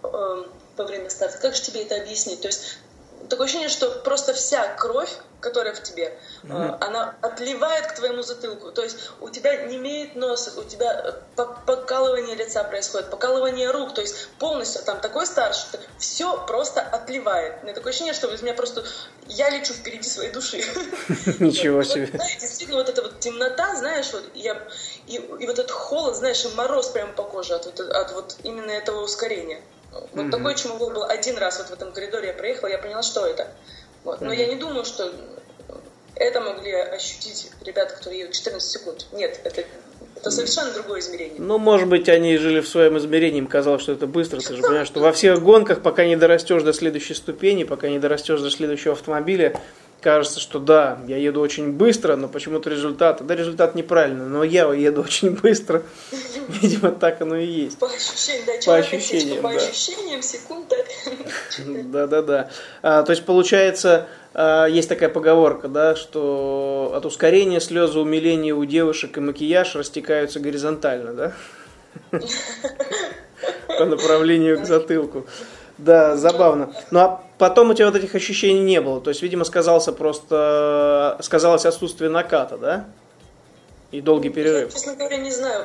э, 0.03 0.45
во 0.77 0.85
время 0.85 1.11
старта, 1.11 1.39
как 1.39 1.55
же 1.55 1.63
тебе 1.63 1.83
это 1.83 1.95
объяснить? 1.95 2.41
То 2.41 2.49
есть 2.49 2.81
такое 3.29 3.47
ощущение, 3.47 3.69
что 3.69 3.91
просто 3.91 4.33
вся 4.35 4.67
кровь 4.77 5.11
которая 5.41 5.75
в 5.75 5.83
тебе, 5.83 6.17
mm-hmm. 6.43 6.79
она 6.81 7.15
отливает 7.21 7.87
к 7.87 7.95
твоему 7.95 8.23
затылку. 8.23 8.73
То 8.73 8.83
есть 8.83 8.97
у 9.21 9.29
тебя 9.29 9.67
не 9.67 9.77
имеет 9.77 10.17
нос, 10.17 10.53
у 10.57 10.65
тебя 10.65 11.21
э, 11.37 11.45
покалывание 11.67 12.35
лица 12.35 12.65
происходит, 12.65 13.11
покалывание 13.11 13.71
рук, 13.71 13.95
то 13.95 14.01
есть 14.01 14.29
полностью 14.39 14.83
там 14.83 15.01
такой 15.01 15.27
старт, 15.27 15.55
что 15.55 15.79
все 15.99 16.45
просто 16.47 16.81
отливает. 16.81 17.59
У 17.61 17.65
меня 17.65 17.75
такое 17.75 17.91
ощущение, 17.91 18.15
что 18.15 18.33
из 18.33 18.43
меня 18.43 18.55
просто 18.55 18.85
я 19.29 19.51
лечу 19.51 19.73
впереди 19.73 20.09
своей 20.09 20.33
души. 20.33 20.59
Ничего 21.39 21.83
себе. 21.83 22.07
Действительно, 22.41 22.79
вот 22.79 22.89
эта 22.89 23.03
вот 23.03 23.21
темнота, 23.21 23.77
знаешь, 23.77 24.13
вот 24.13 24.25
я 24.35 24.61
и, 25.07 25.19
вот 25.19 25.59
этот 25.59 25.71
холод, 25.71 26.17
знаешь, 26.17 26.45
и 26.45 26.49
мороз 26.57 26.89
прямо 26.89 27.13
по 27.13 27.23
коже 27.23 27.55
от 27.55 28.13
вот 28.13 28.37
именно 28.43 28.71
этого 28.71 29.03
ускорения. 29.03 29.63
Вот 30.13 30.27
mm-hmm. 30.27 30.31
такой 30.31 30.55
чему 30.55 30.79
был 30.79 31.05
один 31.05 31.37
раз 31.39 31.59
вот 31.59 31.69
в 31.69 31.73
этом 31.73 31.93
коридоре 31.93 32.29
я 32.29 32.35
проехала, 32.35 32.69
я 32.69 32.79
поняла, 32.79 33.03
что 33.03 33.27
это. 33.27 33.49
Вот. 34.05 34.21
Но 34.21 34.33
mm-hmm. 34.33 34.37
я 34.37 34.47
не 34.47 34.57
думаю, 34.57 34.85
что 34.85 35.13
это 36.17 36.41
могли 36.41 36.73
ощутить 36.73 37.51
ребята, 37.65 37.95
которые 37.95 38.21
едут 38.21 38.35
14 38.35 38.71
секунд. 38.71 39.07
Нет, 39.13 39.39
это, 39.45 39.65
это 40.17 40.31
совершенно 40.31 40.73
другое 40.73 41.01
измерение. 41.01 41.39
Ну, 41.39 41.59
может 41.59 41.89
быть, 41.89 42.09
они 42.09 42.37
жили 42.39 42.61
в 42.61 42.69
своем 42.69 42.97
измерении, 42.99 43.39
им 43.39 43.47
казалось, 43.47 43.83
что 43.83 43.93
это 43.93 44.07
быстро. 44.07 44.41
Ты 44.41 44.57
же 44.57 44.63
понимаешь, 44.63 44.87
что 44.87 45.01
во 45.01 45.13
всех 45.13 45.43
гонках, 45.43 45.83
пока 45.83 46.07
не 46.07 46.17
дорастешь 46.17 46.63
до 46.63 46.73
следующей 46.73 47.15
ступени, 47.15 47.65
пока 47.65 47.89
не 47.89 47.99
дорастешь 47.99 48.41
до 48.41 48.51
следующего 48.51 48.95
автомобиля, 48.95 49.61
кажется, 50.01 50.41
что 50.41 50.59
да, 50.59 50.99
я 51.07 51.17
еду 51.17 51.41
очень 51.41 51.73
быстро, 51.73 52.17
но 52.17 52.29
почему-то 52.29 52.71
результат, 52.71 53.27
да, 53.27 53.35
результат 53.35 53.75
неправильный, 53.75 54.27
но 54.27 54.45
я 54.45 54.73
еду 54.73 55.03
очень 55.03 55.31
быстро. 55.31 55.83
Видимо, 56.49 56.93
так 56.93 57.21
оно 57.21 57.37
и 57.37 57.47
есть. 57.47 57.79
По 57.79 57.87
ощущениям, 57.87 58.47
да, 58.47 58.53
По 58.65 58.77
ощущениям, 58.77 59.43
по 59.43 59.49
да. 59.49 59.57
ощущениям, 59.57 60.23
секунда. 60.23 60.77
Да-да-да. 61.85 62.51
А, 62.83 63.03
то 63.03 63.11
есть, 63.11 63.25
получается, 63.25 64.07
а, 64.35 64.67
есть 64.67 64.89
такая 64.89 65.09
поговорка, 65.09 65.69
да, 65.69 65.97
что 65.97 66.93
от 66.95 67.07
ускорения 67.07 67.61
слезы 67.61 67.99
умиления 67.99 68.55
у 68.55 68.65
девушек 68.65 69.17
и 69.17 69.21
макияж 69.21 69.75
растекаются 69.77 70.41
горизонтально, 70.41 71.13
да? 71.15 71.33
По 73.79 73.85
направлению 73.85 74.61
к 74.61 74.67
затылку. 74.67 75.27
Да, 75.79 76.17
забавно. 76.17 76.73
Ну 76.91 77.01
а 77.01 77.23
потом 77.39 77.71
у 77.71 77.75
тебя 77.75 77.87
вот 77.87 77.97
этих 77.97 78.15
ощущений 78.15 78.61
не 78.61 78.81
было. 78.81 79.01
То 79.01 79.11
есть, 79.11 79.23
видимо, 79.23 79.45
сказался 79.45 79.93
просто 79.93 81.19
сказалось 81.21 81.67
отсутствие 81.67 82.11
наката, 82.11 82.57
да? 82.57 82.87
И 83.93 84.01
долгий 84.01 84.29
Я, 84.29 84.35
перерыв. 84.35 84.73
честно 84.73 84.95
говоря, 84.95 85.17
не 85.19 85.31
знаю. 85.31 85.65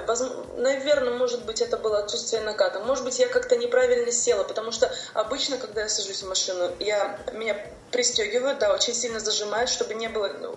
Наверное, 0.57 1.15
может 1.15 1.43
быть, 1.45 1.59
это 1.61 1.77
было 1.77 1.99
отсутствие 1.99 2.43
наката. 2.43 2.79
Может 2.79 3.03
быть, 3.03 3.17
я 3.19 3.27
как-то 3.27 3.57
неправильно 3.57 4.11
села, 4.11 4.43
потому 4.43 4.71
что 4.71 4.91
обычно, 5.13 5.57
когда 5.57 5.81
я 5.81 5.89
сажусь 5.89 6.21
в 6.21 6.29
машину, 6.29 6.69
я 6.79 7.17
меня 7.33 7.57
пристегивают, 7.91 8.59
да, 8.59 8.73
очень 8.73 8.93
сильно 8.93 9.19
зажимают, 9.19 9.69
чтобы 9.69 9.95
не 9.95 10.07
было 10.07 10.29
ну, 10.39 10.55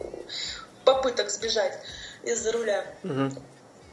попыток 0.85 1.31
сбежать 1.31 1.79
из-за 2.23 2.53
руля. 2.53 2.85
Мгм. 3.03 3.35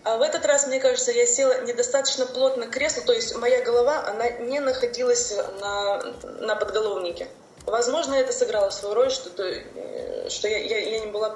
А 0.03 0.17
в 0.17 0.21
этот 0.21 0.45
раз, 0.45 0.65
мне 0.67 0.79
кажется, 0.79 1.11
я 1.11 1.25
села 1.25 1.63
недостаточно 1.63 2.25
плотно 2.25 2.65
к 2.65 2.71
креслу, 2.71 3.03
то 3.05 3.13
есть 3.13 3.35
моя 3.35 3.63
голова, 3.63 4.07
она 4.07 4.29
не 4.29 4.59
находилась 4.59 5.33
на, 5.59 6.01
на 6.39 6.55
подголовнике. 6.55 7.27
Возможно, 7.65 8.15
это 8.15 8.33
сыграло 8.33 8.71
свою 8.71 8.95
роль, 8.95 9.11
что, 9.11 9.29
то, 9.29 9.43
э, 9.43 10.29
что 10.29 10.47
я, 10.47 10.57
я, 10.57 10.79
я 10.79 10.99
не 11.01 11.11
была 11.11 11.35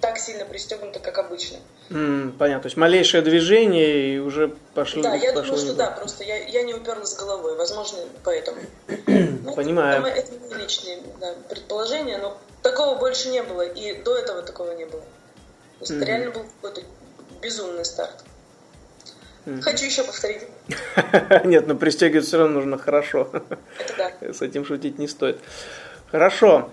так 0.00 0.18
сильно 0.18 0.44
пристегнута, 0.44 0.98
как 0.98 1.18
обычно. 1.18 1.58
М, 1.90 2.34
понятно. 2.38 2.62
То 2.62 2.66
есть 2.66 2.76
малейшее 2.76 3.22
движение 3.22 4.14
и 4.14 4.18
уже 4.18 4.56
пошли. 4.74 5.02
Да, 5.02 5.14
я 5.14 5.32
пошло 5.32 5.56
думаю, 5.56 5.66
что 5.66 5.74
да, 5.74 5.90
просто 5.92 6.24
я, 6.24 6.36
я 6.36 6.62
не 6.62 6.74
уперлась 6.74 7.14
головой, 7.14 7.56
возможно, 7.56 7.98
поэтому. 8.24 8.58
Ну, 9.42 9.54
Понимаю. 9.54 10.04
Это, 10.04 10.20
это 10.20 10.32
мои 10.48 10.62
личные 10.62 10.98
да, 11.18 11.34
предположения, 11.48 12.18
но 12.18 12.36
такого 12.62 12.98
больше 12.98 13.30
не 13.30 13.42
было, 13.42 13.62
и 13.62 14.00
до 14.02 14.14
этого 14.16 14.42
такого 14.42 14.72
не 14.72 14.84
было. 14.84 15.00
То 15.00 15.06
есть 15.80 15.92
это 15.92 16.04
реально 16.04 16.30
был 16.30 16.44
какой-то 16.60 16.82
безумный 17.40 17.84
старт. 17.84 18.24
Хочу 19.62 19.86
еще 19.86 20.04
повторить. 20.04 20.42
Нет, 21.44 21.66
но 21.66 21.74
пристегивать 21.74 22.26
все 22.26 22.38
равно 22.38 22.54
нужно 22.54 22.78
хорошо. 22.78 23.30
Это 23.78 23.94
да. 24.20 24.32
С 24.32 24.42
этим 24.42 24.64
шутить 24.64 24.98
не 24.98 25.08
стоит. 25.08 25.38
Хорошо. 26.10 26.70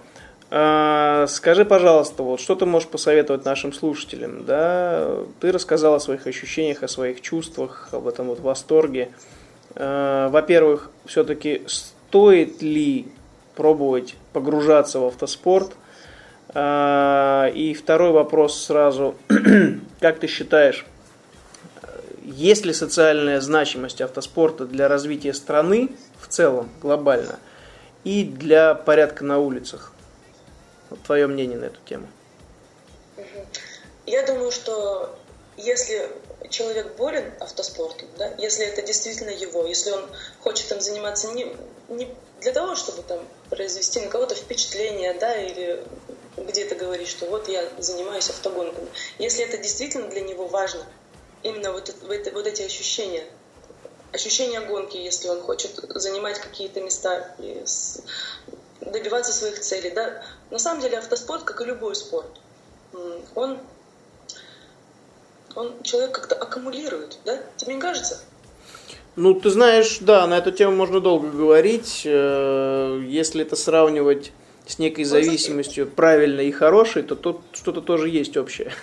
А, 0.50 1.26
Скажи, 1.28 1.66
пожалуйста, 1.66 2.24
вот 2.24 2.40
что 2.40 2.56
ты 2.56 2.66
можешь 2.66 2.90
посоветовать 2.90 3.46
нашим 3.46 3.74
слушателям? 3.74 4.46
Да? 4.46 5.18
Ты 5.40 5.52
рассказал 5.52 5.96
о 5.96 6.00
своих 6.00 6.28
ощущениях, 6.28 6.84
о 6.84 6.88
своих 6.88 7.22
чувствах, 7.22 7.90
об 7.92 8.08
этом 8.08 8.28
вот 8.28 8.40
восторге. 8.42 9.12
А, 9.76 10.30
Во-первых, 10.30 10.90
все-таки 11.06 11.64
стоит 11.68 12.62
ли 12.62 13.08
пробовать 13.56 14.16
погружаться 14.34 15.00
в 15.00 15.06
автоспорт? 15.06 15.72
А, 16.54 17.50
И 17.54 17.74
второй 17.74 18.12
вопрос 18.12 18.66
сразу. 18.66 19.16
Как 20.00 20.20
ты 20.20 20.28
считаешь, 20.28 20.86
есть 22.24 22.66
ли 22.66 22.74
социальная 22.74 23.40
значимость 23.42 24.02
автоспорта 24.02 24.66
для 24.66 24.88
развития 24.88 25.34
страны 25.34 25.90
в 26.20 26.28
целом, 26.28 26.70
глобально, 26.82 27.40
и 28.04 28.24
для 28.24 28.76
порядка 28.76 29.24
на 29.24 29.40
улицах? 29.40 29.94
Вот 30.90 31.02
твое 31.04 31.28
мнение 31.28 31.58
на 31.58 31.66
эту 31.66 31.80
тему. 31.86 32.08
Я 34.06 34.26
думаю, 34.26 34.52
что 34.52 35.18
если 35.58 36.10
человек 36.50 36.96
болен 36.98 37.34
автоспортом, 37.40 38.08
да, 38.18 38.32
если 38.38 38.66
это 38.66 38.82
действительно 38.82 39.32
его, 39.32 39.66
если 39.66 39.92
он 39.92 40.06
хочет 40.42 40.72
им 40.72 40.80
заниматься 40.80 41.30
не, 41.34 41.56
не 41.90 42.08
для 42.42 42.52
того, 42.52 42.76
чтобы 42.76 43.02
там 43.02 43.20
произвести 43.50 44.00
на 44.00 44.08
кого-то 44.08 44.36
впечатление, 44.36 45.14
да, 45.14 45.36
или 45.36 45.84
где-то 46.38 46.76
говорить, 46.76 47.08
что 47.08 47.26
вот 47.26 47.48
я 47.48 47.68
занимаюсь 47.80 48.30
автогонками. 48.30 48.88
Если 49.20 49.44
это 49.44 49.58
действительно 49.58 50.08
для 50.08 50.22
него 50.22 50.48
важно, 50.48 50.84
именно 51.44 51.72
вот, 51.72 51.90
это- 51.90 52.32
вот 52.32 52.48
эти 52.48 52.62
ощущения, 52.62 53.24
ощущения 54.14 54.62
гонки, 54.62 54.98
если 54.98 55.28
он 55.30 55.42
хочет 55.42 55.72
занимать 55.96 56.40
какие-то 56.40 56.82
места 56.82 57.36
и 57.40 57.64
добиваться 58.82 59.34
своих 59.34 59.60
целей, 59.60 59.92
да. 59.92 60.24
На 60.52 60.60
самом 60.60 60.82
деле 60.82 60.98
автоспорт, 61.00 61.44
как 61.44 61.62
и 61.62 61.66
любой 61.66 61.96
спорт, 61.96 62.30
он 63.36 63.60
он 65.56 65.82
человек 65.82 66.12
как-то 66.12 66.36
аккумулирует, 66.36 67.18
да? 67.26 67.40
Тебе 67.56 67.74
не 67.76 67.82
кажется? 67.82 68.20
Ну, 69.16 69.34
ты 69.34 69.50
знаешь, 69.50 69.98
да, 70.02 70.28
на 70.28 70.38
эту 70.38 70.52
тему 70.52 70.76
можно 70.76 71.00
долго 71.00 71.30
говорить. 71.32 72.04
Э, 72.06 73.02
Если 73.04 73.42
это 73.42 73.56
сравнивать 73.56 74.32
с 74.68 74.80
некой 74.80 75.06
зависимостью 75.06 75.88
правильной 75.90 76.48
и 76.48 76.52
хорошей, 76.52 77.04
то 77.04 77.16
тут 77.16 77.42
что-то 77.54 77.82
тоже 77.82 78.10
есть 78.10 78.36
общее. 78.38 78.74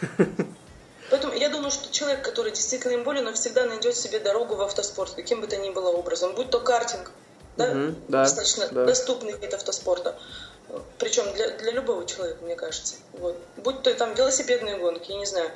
Поэтому 1.10 1.34
я 1.34 1.48
думаю, 1.50 1.70
что 1.70 1.92
человек, 1.92 2.22
который 2.22 2.50
действительно 2.52 2.92
им 2.92 3.04
болен, 3.04 3.26
он 3.26 3.34
всегда 3.34 3.66
найдет 3.66 3.94
себе 3.94 4.18
дорогу 4.18 4.56
в 4.56 4.62
автоспорт, 4.62 5.12
каким 5.14 5.40
бы 5.40 5.46
то 5.46 5.56
ни 5.56 5.70
было 5.70 5.90
образом. 5.90 6.34
Будь 6.34 6.50
то 6.50 6.60
картинг, 6.60 7.10
да, 7.56 7.72
Мгм, 7.74 7.96
да, 8.08 8.22
достаточно 8.22 8.68
да. 8.70 8.84
доступный 8.86 9.32
вид 9.38 9.52
автоспорта. 9.54 10.18
Причем 10.98 11.30
для, 11.34 11.50
для 11.50 11.72
любого 11.72 12.04
человека, 12.06 12.42
мне 12.42 12.56
кажется. 12.56 12.96
Вот. 13.12 13.36
Будь 13.58 13.82
то 13.82 13.94
там 13.94 14.14
велосипедные 14.14 14.76
гонки, 14.78 15.12
я 15.12 15.18
не 15.18 15.26
знаю, 15.26 15.50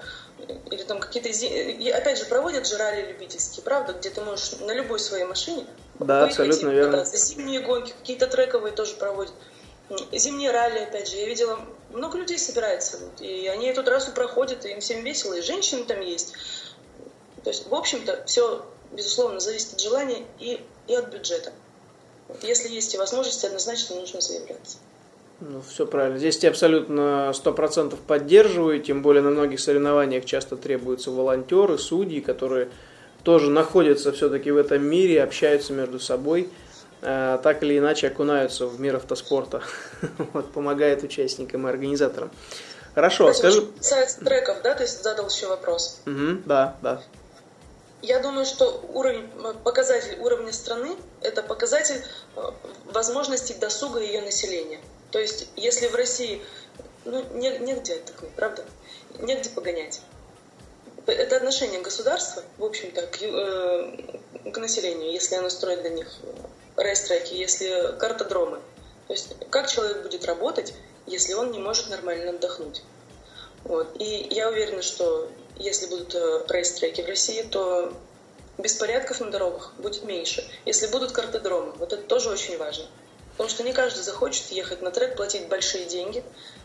или 0.71 0.83
там 0.83 1.01
какие-то... 1.01 1.33
зи- 1.33 1.91
опять 1.91 2.19
же, 2.19 2.27
проводят 2.27 2.67
же 2.69 2.77
ралли 2.77 3.07
любительские, 3.09 3.65
правда, 3.65 3.95
где 3.95 4.11
ты 4.11 4.21
можешь 4.21 4.53
на 4.61 4.73
любой 4.75 5.01
своей 5.01 5.25
машине 5.25 5.65
Да, 5.99 6.25
абсолютно 6.25 6.69
верно. 6.69 7.05
Зимние 7.05 7.61
гонки, 7.61 7.95
какие-то 7.99 8.27
трековые 8.29 8.73
тоже 8.73 8.95
проводят. 8.95 9.33
Зимние 10.13 10.51
ралли, 10.51 10.81
опять 10.81 11.09
же, 11.09 11.17
я 11.17 11.27
видела, 11.27 11.61
много 11.91 12.19
людей 12.19 12.39
собирается, 12.39 12.99
и 13.21 13.47
они 13.47 13.69
эту 13.69 13.83
трассу 13.83 14.13
проходят, 14.13 14.67
и 14.67 14.71
им 14.71 14.81
всем 14.81 15.03
весело, 15.03 15.35
и 15.35 15.41
женщины 15.41 15.85
там 15.85 16.01
есть. 16.01 16.35
То 17.43 17.51
есть, 17.51 17.69
в 17.69 17.75
общем-то, 17.75 18.25
все, 18.27 18.67
безусловно, 18.93 19.41
зависит 19.41 19.75
от 19.75 19.81
желания 19.81 20.25
и, 20.39 20.61
и 20.87 20.95
от 20.95 21.13
бюджета. 21.13 21.53
Если 22.43 22.69
есть 22.69 22.95
и 22.95 22.99
возможности, 22.99 23.47
однозначно 23.47 23.97
нужно 23.97 24.21
заявляться. 24.21 24.79
Ну, 25.41 25.63
все 25.63 25.87
правильно. 25.87 26.19
Здесь 26.19 26.39
я 26.43 26.51
абсолютно 26.51 27.33
100% 27.33 27.97
поддерживаю, 28.07 28.83
тем 28.83 29.03
более 29.03 29.23
на 29.23 29.31
многих 29.31 29.61
соревнованиях 29.61 30.25
часто 30.25 30.57
требуются 30.57 31.11
волонтеры, 31.11 31.79
судьи, 31.79 32.21
которые 32.21 32.69
тоже 33.23 33.49
находятся 33.49 34.13
все-таки 34.13 34.51
в 34.51 34.57
этом 34.57 34.85
мире, 34.85 35.23
общаются 35.23 35.73
между 35.73 36.01
собой, 36.01 36.51
так 37.01 37.63
или 37.63 37.79
иначе 37.79 38.09
окунаются 38.09 38.67
в 38.67 38.81
мир 38.81 38.97
автоспорта, 38.97 39.63
вот, 40.33 40.53
помогают 40.53 41.03
участникам 41.03 41.67
и 41.67 41.71
организаторам. 41.71 42.31
Хорошо, 42.95 43.33
скажи... 43.33 43.65
касается 43.67 44.25
треков, 44.25 44.63
да, 44.63 44.75
есть 44.81 45.03
задал 45.05 45.29
еще 45.29 45.47
вопрос. 45.47 46.01
Мгм, 46.05 46.43
да, 46.47 46.77
да. 46.83 47.01
Я 48.03 48.21
думаю, 48.21 48.45
что 48.45 48.85
уровень, 48.93 49.29
э, 49.43 49.55
показатель 49.65 50.19
уровня 50.21 50.53
страны– 50.53 50.97
это 51.21 51.43
показатель 51.43 52.05
э, 52.37 52.41
возможностей 52.87 53.55
досуга 53.55 54.01
ее 54.01 54.21
населения. 54.23 54.81
То 55.11 55.19
есть, 55.19 55.49
если 55.57 55.89
в 55.89 55.95
России, 55.95 56.43
ну, 57.05 57.25
не- 57.35 57.59
негде 57.59 57.97
такое, 57.97 58.31
правда? 58.37 58.65
Негде 59.21 59.51
погонять. 59.51 60.01
Это 61.07 61.37
отношение 61.37 61.81
государства, 61.81 62.43
в 62.59 62.65
общем-то, 62.65 63.03
к, 63.07 63.23
э, 63.23 64.51
к 64.53 64.59
населению, 64.59 65.11
если 65.11 65.35
оно 65.35 65.51
строит 65.51 65.81
для 65.81 65.91
них 65.91 66.09
рейстреки, 66.79 67.37
если 67.37 67.97
картодромы. 67.99 68.59
То 69.07 69.13
есть, 69.13 69.35
как 69.51 69.69
человек 69.69 70.03
будет 70.03 70.25
работать, 70.25 70.75
если 71.07 71.35
он 71.35 71.51
не 71.51 71.59
может 71.59 71.89
нормально 71.89 72.31
отдохнуть? 72.31 72.83
Вот. 73.65 74.01
И 74.01 74.29
я 74.31 74.49
уверена, 74.49 74.83
что 74.83 75.31
если 75.57 75.87
будут 75.87 76.15
э, 76.15 76.45
рейс-треки 76.49 77.03
в 77.03 77.07
России, 77.07 77.43
то 77.43 77.93
беспорядков 78.59 79.21
на 79.21 79.31
дорогах 79.31 79.73
будет 79.79 80.05
меньше. 80.05 80.49
Если 80.65 80.87
будут 80.87 81.13
картодромы, 81.13 81.73
вот 81.73 81.93
это 81.93 82.03
тоже 82.03 82.31
очень 82.31 82.59
важно. 82.59 82.87
Потому 83.33 83.51
что 83.51 83.63
не 83.63 83.73
каждый 83.73 84.03
захочет 84.03 84.51
ехать 84.51 84.83
на 84.83 84.91
трек, 84.91 85.17
платить 85.17 85.49
большие 85.49 85.85
деньги 85.85 86.25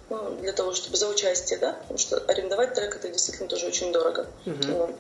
ну, 0.09 0.36
для 0.41 0.53
того, 0.53 0.74
чтобы 0.74 0.97
за 0.97 1.07
участие, 1.07 1.59
да? 1.59 1.74
Потому 1.74 1.99
что 1.99 2.18
арендовать 2.18 2.74
трек 2.74 2.95
это 2.95 3.09
действительно 3.09 3.47
тоже 3.47 3.68
очень 3.68 3.91
дорого. 3.91 4.28
Вот. 4.45 4.95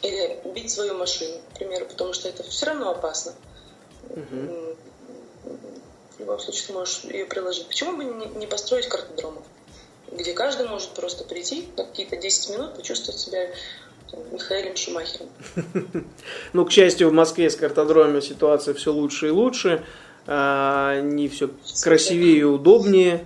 Или 0.00 0.40
бить 0.46 0.70
свою 0.70 0.94
машину, 0.94 1.38
к 1.52 1.58
примеру, 1.58 1.86
потому 1.86 2.14
что 2.14 2.28
это 2.28 2.42
все 2.44 2.66
равно 2.66 2.90
опасно. 2.90 3.34
М, 4.14 4.50
В 6.16 6.20
любом 6.20 6.38
случае 6.40 6.66
ты 6.66 6.72
можешь 6.72 7.04
ее 7.04 7.24
приложить. 7.26 7.66
Почему 7.66 7.96
бы 7.96 8.04
не, 8.04 8.46
построить 8.46 8.86
картодромов? 8.88 9.42
где 10.14 10.34
каждый 10.34 10.68
может 10.68 10.90
просто 10.90 11.24
прийти 11.24 11.68
на 11.76 11.84
какие-то 11.84 12.16
10 12.16 12.50
минут, 12.50 12.74
почувствовать 12.76 13.18
себя 13.18 13.48
Михаилом 14.30 14.76
Шумахером. 14.76 15.28
Ну, 16.52 16.66
к 16.66 16.70
счастью, 16.70 17.08
в 17.08 17.12
Москве 17.14 17.48
с 17.48 17.56
картодромами 17.56 18.20
ситуация 18.20 18.74
все 18.74 18.92
лучше 18.92 19.28
и 19.28 19.30
лучше. 19.30 19.82
А, 20.26 20.90
Они 20.98 21.28
все 21.28 21.48
красивее 21.82 22.36
и 22.40 22.42
удобнее 22.42 23.24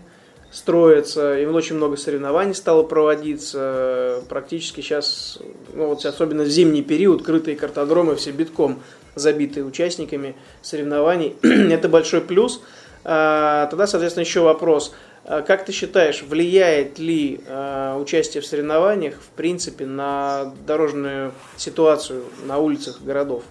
строятся, 0.52 1.36
и 1.36 1.44
очень 1.44 1.74
много 1.74 1.96
соревнований 1.96 2.54
стало 2.54 2.84
проводиться. 2.84 4.22
Практически 4.28 4.80
сейчас, 4.80 5.38
ну 5.74 5.88
вот 5.88 6.06
особенно 6.06 6.44
в 6.44 6.48
зимний 6.48 6.82
период, 6.82 7.24
крытые 7.24 7.56
картодромы 7.56 8.14
все 8.14 8.30
битком 8.30 8.80
забитые 9.16 9.64
участниками 9.64 10.36
соревнований. 10.62 11.36
Это 11.72 11.88
большой 11.88 12.20
плюс. 12.20 12.62
А, 13.02 13.66
тогда, 13.66 13.88
соответственно, 13.88 14.22
еще 14.22 14.40
вопрос. 14.40 14.92
А 15.24 15.42
как 15.42 15.64
ты 15.64 15.72
считаешь, 15.72 16.22
влияет 16.22 17.00
ли 17.00 17.40
а, 17.48 17.96
участие 17.98 18.42
в 18.42 18.46
соревнованиях, 18.46 19.20
в 19.20 19.28
принципе, 19.30 19.86
на 19.86 20.54
дорожную 20.66 21.32
ситуацию 21.56 22.24
на 22.44 22.58
улицах 22.58 23.00
городов? 23.00 23.42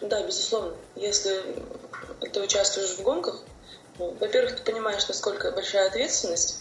Да, 0.00 0.24
безусловно. 0.24 0.72
Если 0.96 1.36
ты 2.32 2.40
участвуешь 2.40 2.90
в 2.90 3.02
гонках, 3.02 3.42
ну, 3.98 4.16
во-первых, 4.20 4.56
ты 4.56 4.62
понимаешь, 4.62 5.06
насколько 5.08 5.50
большая 5.50 5.88
ответственность 5.88 6.60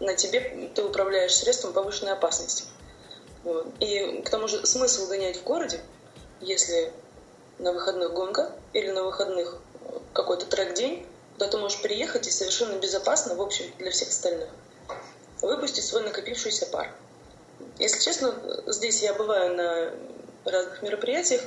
на 0.00 0.14
тебе, 0.14 0.70
ты 0.74 0.82
управляешь 0.82 1.34
средством 1.34 1.72
повышенной 1.72 2.12
опасности. 2.12 2.64
И 3.80 4.22
к 4.24 4.30
тому 4.30 4.48
же 4.48 4.66
смысл 4.66 5.08
гонять 5.08 5.36
в 5.38 5.44
городе, 5.44 5.80
если 6.40 6.92
на 7.58 7.72
выходных 7.72 8.12
гонка 8.12 8.52
или 8.72 8.90
на 8.90 9.04
выходных 9.04 9.58
какой-то 10.12 10.46
трек-день, 10.46 11.06
куда 11.34 11.48
ты 11.48 11.58
можешь 11.58 11.80
приехать 11.80 12.26
и 12.26 12.30
совершенно 12.30 12.78
безопасно, 12.78 13.34
в 13.34 13.40
общем, 13.40 13.66
для 13.78 13.90
всех 13.90 14.08
остальных, 14.08 14.48
выпустить 15.40 15.84
свой 15.84 16.02
накопившийся 16.02 16.66
пар. 16.66 16.92
Если 17.78 18.00
честно, 18.00 18.34
здесь 18.66 19.02
я 19.02 19.14
бываю 19.14 19.54
на 19.54 19.94
разных 20.44 20.82
мероприятиях, 20.82 21.42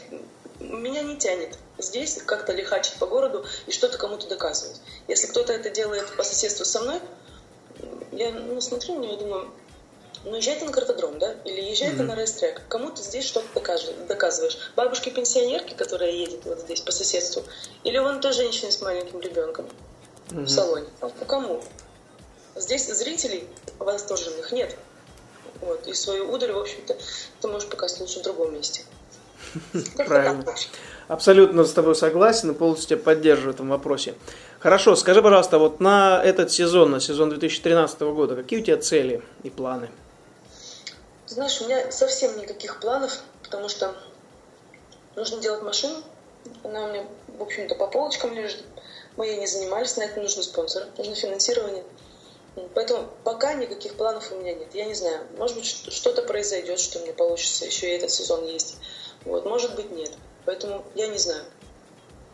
меня 0.59 1.01
не 1.01 1.17
тянет 1.17 1.57
здесь 1.77 2.21
как-то 2.25 2.53
лихачить 2.53 2.93
по 2.99 3.07
городу 3.07 3.45
и 3.65 3.71
что-то 3.71 3.97
кому-то 3.97 4.27
доказывать. 4.27 4.79
Если 5.07 5.27
кто-то 5.27 5.53
это 5.53 5.69
делает 5.69 6.15
по 6.15 6.23
соседству 6.23 6.65
со 6.65 6.81
мной, 6.81 6.99
я 8.11 8.31
ну, 8.31 8.59
смотрю 8.61 8.95
на 8.95 8.99
него 8.99 9.13
и 9.13 9.17
думаю, 9.17 9.51
ну 10.23 10.35
езжай 10.35 10.59
ты 10.59 10.65
на 10.65 10.71
картодром, 10.71 11.17
да? 11.19 11.35
Или 11.45 11.61
езжай 11.61 11.89
mm-hmm. 11.89 11.97
ты 11.97 12.03
на 12.03 12.15
рейстрек. 12.15 12.61
Кому 12.67 12.91
ты 12.91 13.01
здесь 13.01 13.25
что-то 13.25 13.47
доказываешь? 14.07 14.57
Бабушке-пенсионерке, 14.75 15.75
которая 15.75 16.11
едет 16.11 16.41
вот 16.45 16.61
здесь 16.61 16.81
по 16.81 16.91
соседству? 16.91 17.43
Или 17.83 17.97
вон 17.97 18.21
той 18.21 18.33
женщине 18.33 18.71
с 18.71 18.81
маленьким 18.81 19.19
ребенком 19.19 19.67
mm-hmm. 20.29 20.45
в 20.45 20.49
салоне? 20.49 20.87
Ну, 21.01 21.11
кому? 21.27 21.63
Здесь 22.55 22.87
зрителей 22.87 23.47
восторженных 23.79 24.51
нет. 24.51 24.75
Вот. 25.61 25.87
И 25.87 25.93
свою 25.93 26.31
удаль, 26.31 26.51
в 26.51 26.59
общем-то, 26.59 26.97
ты 27.41 27.47
можешь 27.47 27.69
показать 27.69 27.99
лучше 28.01 28.19
в 28.19 28.23
другом 28.23 28.53
месте. 28.53 28.83
Правильно. 29.95 30.45
Абсолютно 31.07 31.65
с 31.65 31.73
тобой 31.73 31.95
согласен 31.95 32.51
и 32.51 32.53
полностью 32.53 32.97
тебя 32.97 33.03
поддерживаю 33.03 33.51
в 33.51 33.55
этом 33.55 33.69
вопросе. 33.69 34.15
Хорошо, 34.59 34.95
скажи, 34.95 35.21
пожалуйста, 35.21 35.57
вот 35.57 35.79
на 35.79 36.21
этот 36.23 36.51
сезон, 36.51 36.91
на 36.91 36.99
сезон 36.99 37.29
2013 37.29 37.99
года, 38.01 38.35
какие 38.35 38.61
у 38.61 38.63
тебя 38.63 38.77
цели 38.77 39.21
и 39.43 39.49
планы? 39.49 39.89
Знаешь, 41.31 41.61
у 41.61 41.63
меня 41.63 41.89
совсем 41.91 42.37
никаких 42.37 42.81
планов, 42.81 43.21
потому 43.41 43.69
что 43.69 43.95
нужно 45.15 45.39
делать 45.39 45.63
машину. 45.63 45.95
Она 46.61 46.83
у 46.83 46.89
меня, 46.89 47.05
в 47.37 47.41
общем-то, 47.41 47.75
по 47.75 47.87
полочкам 47.87 48.33
лежит. 48.33 48.61
Мы 49.15 49.27
ей 49.27 49.39
не 49.39 49.47
занимались, 49.47 49.95
на 49.95 50.03
это 50.03 50.19
нужны 50.19 50.43
спонсоры, 50.43 50.87
нужно 50.97 51.15
финансирование. 51.15 51.85
Поэтому 52.75 53.07
пока 53.23 53.53
никаких 53.53 53.95
планов 53.95 54.29
у 54.33 54.41
меня 54.41 54.55
нет. 54.55 54.75
Я 54.75 54.83
не 54.83 54.93
знаю, 54.93 55.21
может 55.37 55.55
быть, 55.55 55.65
что-то 55.65 56.21
произойдет, 56.23 56.81
что 56.81 56.99
мне 56.99 57.13
получится 57.13 57.63
еще 57.63 57.87
и 57.87 57.97
этот 57.97 58.11
сезон 58.11 58.45
есть. 58.45 58.75
Вот, 59.23 59.45
может 59.45 59.77
быть, 59.77 59.89
нет. 59.89 60.11
Поэтому 60.43 60.83
я 60.95 61.07
не 61.07 61.17
знаю. 61.17 61.43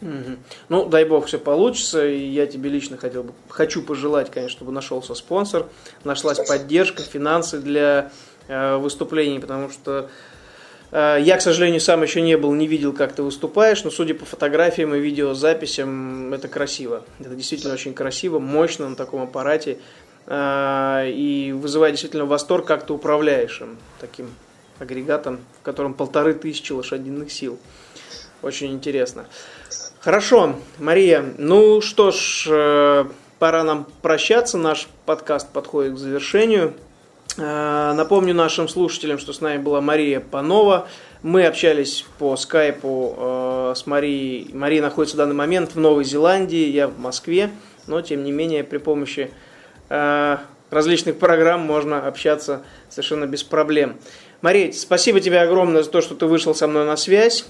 Угу. 0.01 0.37
Ну, 0.69 0.85
дай 0.85 1.05
бог, 1.05 1.27
все 1.27 1.37
получится. 1.37 2.03
И 2.03 2.25
я 2.25 2.47
тебе 2.47 2.71
лично 2.71 2.97
хотел 2.97 3.21
бы, 3.21 3.33
хочу 3.47 3.83
пожелать, 3.83 4.31
конечно, 4.31 4.57
чтобы 4.57 4.71
нашелся 4.71 5.13
спонсор, 5.13 5.69
нашлась 6.03 6.37
Спасибо. 6.37 6.57
поддержка, 6.57 7.03
финансы 7.03 7.59
для 7.59 8.11
выступлений, 8.47 9.39
потому 9.39 9.69
что 9.69 10.09
э, 10.91 11.17
я, 11.21 11.37
к 11.37 11.41
сожалению, 11.41 11.81
сам 11.81 12.03
еще 12.03 12.21
не 12.21 12.37
был, 12.37 12.53
не 12.53 12.67
видел, 12.67 12.93
как 12.93 13.13
ты 13.13 13.23
выступаешь, 13.23 13.83
но 13.83 13.91
судя 13.91 14.15
по 14.15 14.25
фотографиям 14.25 14.93
и 14.95 14.99
видеозаписям, 14.99 16.33
это 16.33 16.47
красиво. 16.47 17.03
Это 17.19 17.35
действительно 17.35 17.73
очень 17.73 17.93
красиво, 17.93 18.39
мощно 18.39 18.89
на 18.89 18.95
таком 18.95 19.21
аппарате. 19.21 19.79
Э, 20.27 21.09
и 21.09 21.53
вызывает 21.53 21.93
действительно 21.93 22.25
восторг, 22.25 22.65
как 22.65 22.85
ты 22.85 22.93
управляешь 22.93 23.61
им 23.61 23.77
таким 23.99 24.29
агрегатом, 24.79 25.39
в 25.59 25.63
котором 25.63 25.93
полторы 25.93 26.33
тысячи 26.33 26.71
лошадиных 26.71 27.31
сил. 27.31 27.57
Очень 28.41 28.73
интересно. 28.73 29.25
Хорошо, 29.99 30.55
Мария, 30.77 31.25
ну 31.37 31.81
что 31.81 32.11
ж, 32.11 32.47
э, 32.49 33.05
пора 33.39 33.63
нам 33.63 33.87
прощаться. 34.01 34.57
Наш 34.57 34.87
подкаст 35.05 35.49
подходит 35.51 35.95
к 35.95 35.97
завершению. 35.97 36.73
Э, 37.37 37.93
напомню 37.93 38.33
нашим 38.33 38.67
слушателям, 38.67 39.19
что 39.19 39.33
с 39.33 39.41
нами 39.41 39.57
была 39.57 39.81
Мария 39.81 40.19
Панова. 40.19 40.87
Мы 41.23 41.45
общались 41.45 42.05
по 42.19 42.35
скайпу 42.37 43.15
э, 43.17 43.73
с 43.75 43.85
Марией. 43.85 44.53
Мария 44.53 44.81
находится 44.81 45.15
в 45.15 45.19
данный 45.19 45.35
момент 45.35 45.75
в 45.75 45.79
Новой 45.79 46.03
Зеландии, 46.03 46.69
я 46.69 46.87
в 46.87 46.99
Москве, 46.99 47.51
но 47.85 48.01
тем 48.01 48.23
не 48.23 48.31
менее 48.31 48.63
при 48.63 48.77
помощи 48.77 49.31
различных 50.69 51.17
программ 51.17 51.61
можно 51.61 52.05
общаться 52.05 52.63
совершенно 52.89 53.25
без 53.25 53.41
проблем. 53.41 53.95
Мария, 54.41 54.73
спасибо 54.73 55.21
тебе 55.21 55.39
огромное 55.39 55.81
за 55.81 55.89
то, 55.89 56.01
что 56.01 56.13
ты 56.13 56.25
вышел 56.25 56.53
со 56.53 56.67
мной 56.67 56.85
на 56.85 56.97
связь. 56.97 57.45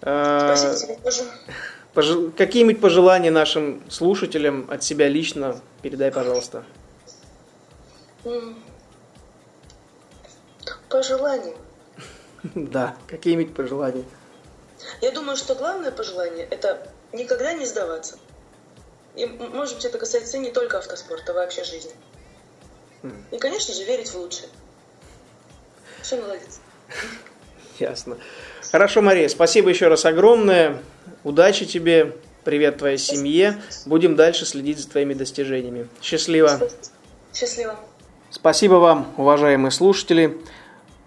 Спасибо 0.00 0.74
тебе 0.76 0.98
тоже. 1.02 2.30
Какие-нибудь 2.36 2.80
пожелания 2.80 3.30
нашим 3.30 3.82
слушателям 3.88 4.66
от 4.70 4.82
себя 4.84 5.08
лично 5.08 5.60
передай, 5.82 6.12
пожалуйста. 6.12 6.64
Пожелания? 10.88 11.54
Да, 12.54 12.96
какие-нибудь 13.08 13.54
пожелания. 13.54 14.04
Я 15.00 15.10
думаю, 15.10 15.36
что 15.36 15.56
главное 15.56 15.90
пожелание– 15.90 16.46
это 16.50 16.88
никогда 17.12 17.52
не 17.52 17.66
сдаваться. 17.66 18.16
И, 19.16 19.26
может 19.26 19.74
быть, 19.74 19.84
это 19.84 19.98
касается 19.98 20.38
не 20.38 20.52
только 20.52 20.78
автоспорта, 20.78 21.32
а 21.32 21.34
вообще 21.34 21.64
жизни. 21.64 21.90
И, 23.32 23.38
конечно 23.38 23.74
же, 23.74 23.84
верить 23.84 24.08
в 24.08 24.14
лучшее. 24.14 24.48
Все 26.02 26.16
наладится. 26.16 26.60
Ясно. 27.78 28.18
Хорошо, 28.70 29.02
Мария, 29.02 29.28
спасибо 29.28 29.70
еще 29.70 29.88
раз 29.88 30.04
огромное. 30.04 30.80
Удачи 31.24 31.66
тебе, 31.66 32.16
привет 32.44 32.78
твоей 32.78 32.98
семье. 32.98 33.60
Будем 33.86 34.16
дальше 34.16 34.46
следить 34.46 34.78
за 34.78 34.88
твоими 34.88 35.14
достижениями. 35.14 35.88
Счастливо. 36.00 36.60
Счастливо. 37.34 37.76
Спасибо 38.30 38.74
вам, 38.74 39.12
уважаемые 39.16 39.70
слушатели. 39.70 40.38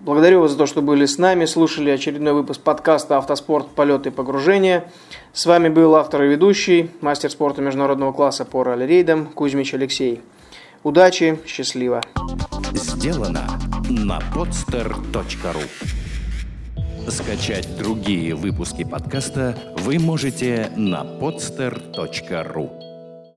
Благодарю 0.03 0.41
вас 0.41 0.51
за 0.51 0.57
то, 0.57 0.65
что 0.65 0.81
были 0.81 1.05
с 1.05 1.19
нами, 1.19 1.45
слушали 1.45 1.91
очередной 1.91 2.33
выпуск 2.33 2.61
подкаста 2.61 3.19
«Автоспорт. 3.19 3.67
Полеты 3.67 4.09
и 4.09 4.11
погружения». 4.11 4.91
С 5.31 5.45
вами 5.45 5.69
был 5.69 5.95
автор 5.95 6.23
и 6.23 6.27
ведущий, 6.27 6.89
мастер 7.01 7.29
спорта 7.29 7.61
международного 7.61 8.11
класса 8.11 8.43
по 8.43 8.63
ралли-рейдам 8.63 9.27
Кузьмич 9.27 9.75
Алексей. 9.75 10.21
Удачи, 10.81 11.39
счастливо. 11.45 12.01
Сделано 12.73 13.47
на 13.89 14.19
podster.ru 14.33 15.61
Скачать 17.07 17.77
другие 17.77 18.33
выпуски 18.33 18.83
подкаста 18.83 19.55
вы 19.77 19.99
можете 19.99 20.71
на 20.75 21.03
podster.ru 21.03 22.90